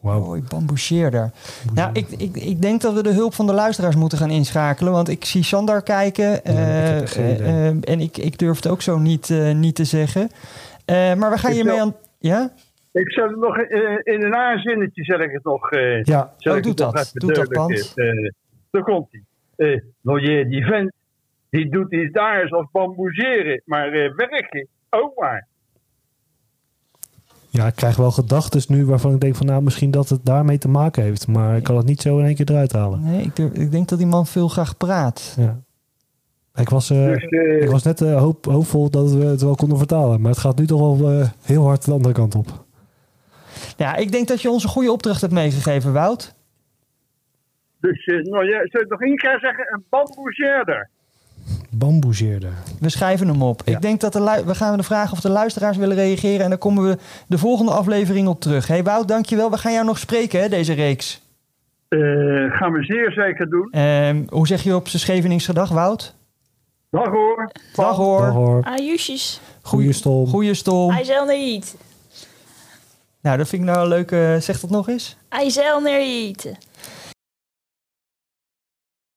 Wauw. 0.00 0.20
Mooi, 0.24 0.42
bamboezeerder. 0.48 1.30
Nou, 1.74 1.90
ik, 1.92 2.08
ik, 2.08 2.36
ik 2.36 2.62
denk 2.62 2.80
dat 2.80 2.94
we 2.94 3.02
de 3.02 3.12
hulp 3.12 3.34
van 3.34 3.46
de 3.46 3.52
luisteraars 3.52 3.96
moeten 3.96 4.18
gaan 4.18 4.30
inschakelen. 4.30 4.92
Want 4.92 5.08
ik 5.08 5.24
zie 5.24 5.42
Sander 5.44 5.82
kijken. 5.82 6.44
eh, 6.44 6.98
eh, 7.16 7.66
eh, 7.68 7.76
en 7.80 8.00
ik, 8.00 8.16
ik 8.16 8.38
durf 8.38 8.56
het 8.56 8.66
ook 8.68 8.82
zo 8.82 8.98
niet, 8.98 9.30
eh, 9.30 9.54
niet 9.54 9.74
te 9.74 9.84
zeggen. 9.84 10.30
Eh, 10.84 11.14
maar 11.14 11.30
we 11.30 11.38
gaan 11.38 11.50
Ik 11.50 11.56
hiermee 11.56 11.74
wel. 11.74 11.84
aan... 11.84 11.94
Ja? 12.18 12.52
Ik 12.92 13.12
zet 13.12 13.30
het 13.30 13.38
nog 13.38 13.58
in, 13.58 14.00
in 14.04 14.24
een 14.24 14.34
aanzinnetje, 14.34 15.04
zeg 15.04 15.18
ik 15.20 15.30
het 15.32 15.44
nog. 15.44 15.70
eh, 15.70 16.02
Ja. 16.02 16.32
Oh, 16.38 16.56
ik 16.56 16.62
doe 16.62 16.74
dat. 16.74 17.10
Doe 17.12 17.32
dat, 17.32 17.48
eh, 17.94 18.30
daar 18.70 18.82
komt 18.82 19.08
hij. 19.10 19.22
Eh, 19.56 19.80
nou 20.00 20.20
je, 20.30 20.48
die 20.48 20.64
vent, 20.64 20.92
die 21.50 21.68
doet 21.70 21.92
iets 21.92 22.12
daar 22.12 22.50
als 22.50 22.66
bamboezeren, 22.72 23.62
maar 23.64 23.90
werken, 24.16 24.66
ook 24.90 25.18
maar. 25.20 25.46
Ja, 27.56 27.66
ik 27.66 27.74
krijg 27.74 27.96
wel 27.96 28.10
gedachten 28.10 28.62
nu 28.68 28.84
waarvan 28.86 29.14
ik 29.14 29.20
denk 29.20 29.36
van 29.36 29.46
nou, 29.46 29.62
misschien 29.62 29.90
dat 29.90 30.08
het 30.08 30.24
daarmee 30.24 30.58
te 30.58 30.68
maken 30.68 31.02
heeft. 31.02 31.26
Maar 31.26 31.56
ik 31.56 31.62
kan 31.62 31.76
het 31.76 31.86
niet 31.86 32.00
zo 32.00 32.18
in 32.18 32.24
één 32.24 32.34
keer 32.34 32.50
eruit 32.50 32.72
halen. 32.72 33.02
Nee, 33.02 33.22
ik, 33.22 33.36
durf- 33.36 33.52
ik 33.52 33.70
denk 33.70 33.88
dat 33.88 33.98
die 33.98 34.06
man 34.06 34.26
veel 34.26 34.48
graag 34.48 34.76
praat. 34.76 35.34
Ja. 35.38 35.60
Ik 36.54 36.68
was, 36.68 36.90
eh, 36.90 37.04
Dus, 37.04 37.24
eh, 37.24 37.62
ik 37.62 37.70
was 37.70 37.82
net 37.82 38.00
eh, 38.00 38.18
hoop, 38.18 38.44
hoopvol 38.44 38.90
dat 38.90 39.10
we 39.12 39.24
het 39.24 39.42
wel 39.42 39.54
konden 39.54 39.78
vertalen. 39.78 40.20
Maar 40.20 40.30
het 40.30 40.40
gaat 40.40 40.58
nu 40.58 40.66
toch 40.66 40.98
wel 40.98 41.10
eh, 41.10 41.28
heel 41.42 41.64
hard 41.66 41.84
de 41.84 41.92
andere 41.92 42.14
kant 42.14 42.34
op. 42.34 42.64
Ja, 43.76 43.96
ik 43.96 44.12
denk 44.12 44.28
dat 44.28 44.42
je 44.42 44.50
ons 44.50 44.62
een 44.62 44.68
goede 44.70 44.92
opdracht 44.92 45.20
hebt 45.20 45.32
meegegeven, 45.32 45.92
Wout. 45.92 46.34
Dus, 47.80 48.04
eh, 48.06 48.22
nou 48.22 48.44
ja, 48.44 48.66
zou 48.66 48.84
ik 48.84 48.90
nog 48.90 49.00
één 49.00 49.16
keer 49.16 49.38
zeggen, 49.40 49.74
een 49.74 49.84
bamboezeerder. 49.90 50.90
Bamboezeerder. 51.70 52.52
We 52.80 52.88
schrijven 52.88 53.28
hem 53.28 53.42
op. 53.42 53.62
Ik 53.64 53.82
denk 53.82 54.00
dat 54.00 54.12
de 54.12 54.42
we 54.46 54.54
gaan 54.54 54.76
de 54.76 54.82
vragen 54.82 55.12
of 55.12 55.20
de 55.20 55.28
luisteraars 55.28 55.76
willen 55.76 55.96
reageren. 55.96 56.44
En 56.44 56.50
dan 56.50 56.58
komen 56.58 56.84
we 56.84 56.98
de 57.26 57.38
volgende 57.38 57.72
aflevering 57.72 58.28
op 58.28 58.40
terug. 58.40 58.66
Hey 58.66 58.82
Wout, 58.82 59.08
dankjewel. 59.08 59.50
We 59.50 59.58
gaan 59.58 59.72
jou 59.72 59.84
nog 59.84 59.98
spreken, 59.98 60.40
hè, 60.40 60.48
deze 60.48 60.72
reeks. 60.72 61.22
Eh, 61.88 61.98
gaan 62.50 62.72
we 62.72 62.84
zeer 62.84 63.12
zeker 63.12 63.50
doen. 63.50 63.68
Ehm, 63.70 64.22
hoe 64.28 64.46
zeg 64.46 64.62
je 64.62 64.74
op 64.74 64.88
z'n 64.88 64.98
Scheveningse 64.98 65.52
dag, 65.52 65.68
Wout? 65.68 66.14
Dag 66.90 67.08
hoor. 67.08 67.50
Dag 67.74 67.96
hoor. 67.96 68.20
Dag 68.20 68.32
hoor. 68.32 68.64
Goeie 69.62 69.92
stom. 69.92 70.26
Goeie 70.26 70.54
stom. 70.54 70.90
Hij 70.90 71.04
zal 71.04 71.26
niet. 71.26 71.76
Nou, 73.20 73.38
dat 73.38 73.48
vind 73.48 73.62
ik 73.62 73.68
nou 73.68 73.82
een 73.82 73.88
leuke... 73.88 74.38
Zeg 74.40 74.60
dat 74.60 74.70
nog 74.70 74.88
eens. 74.88 75.16
Hij 75.28 75.50
zal 75.50 75.80
niet. 75.80 76.52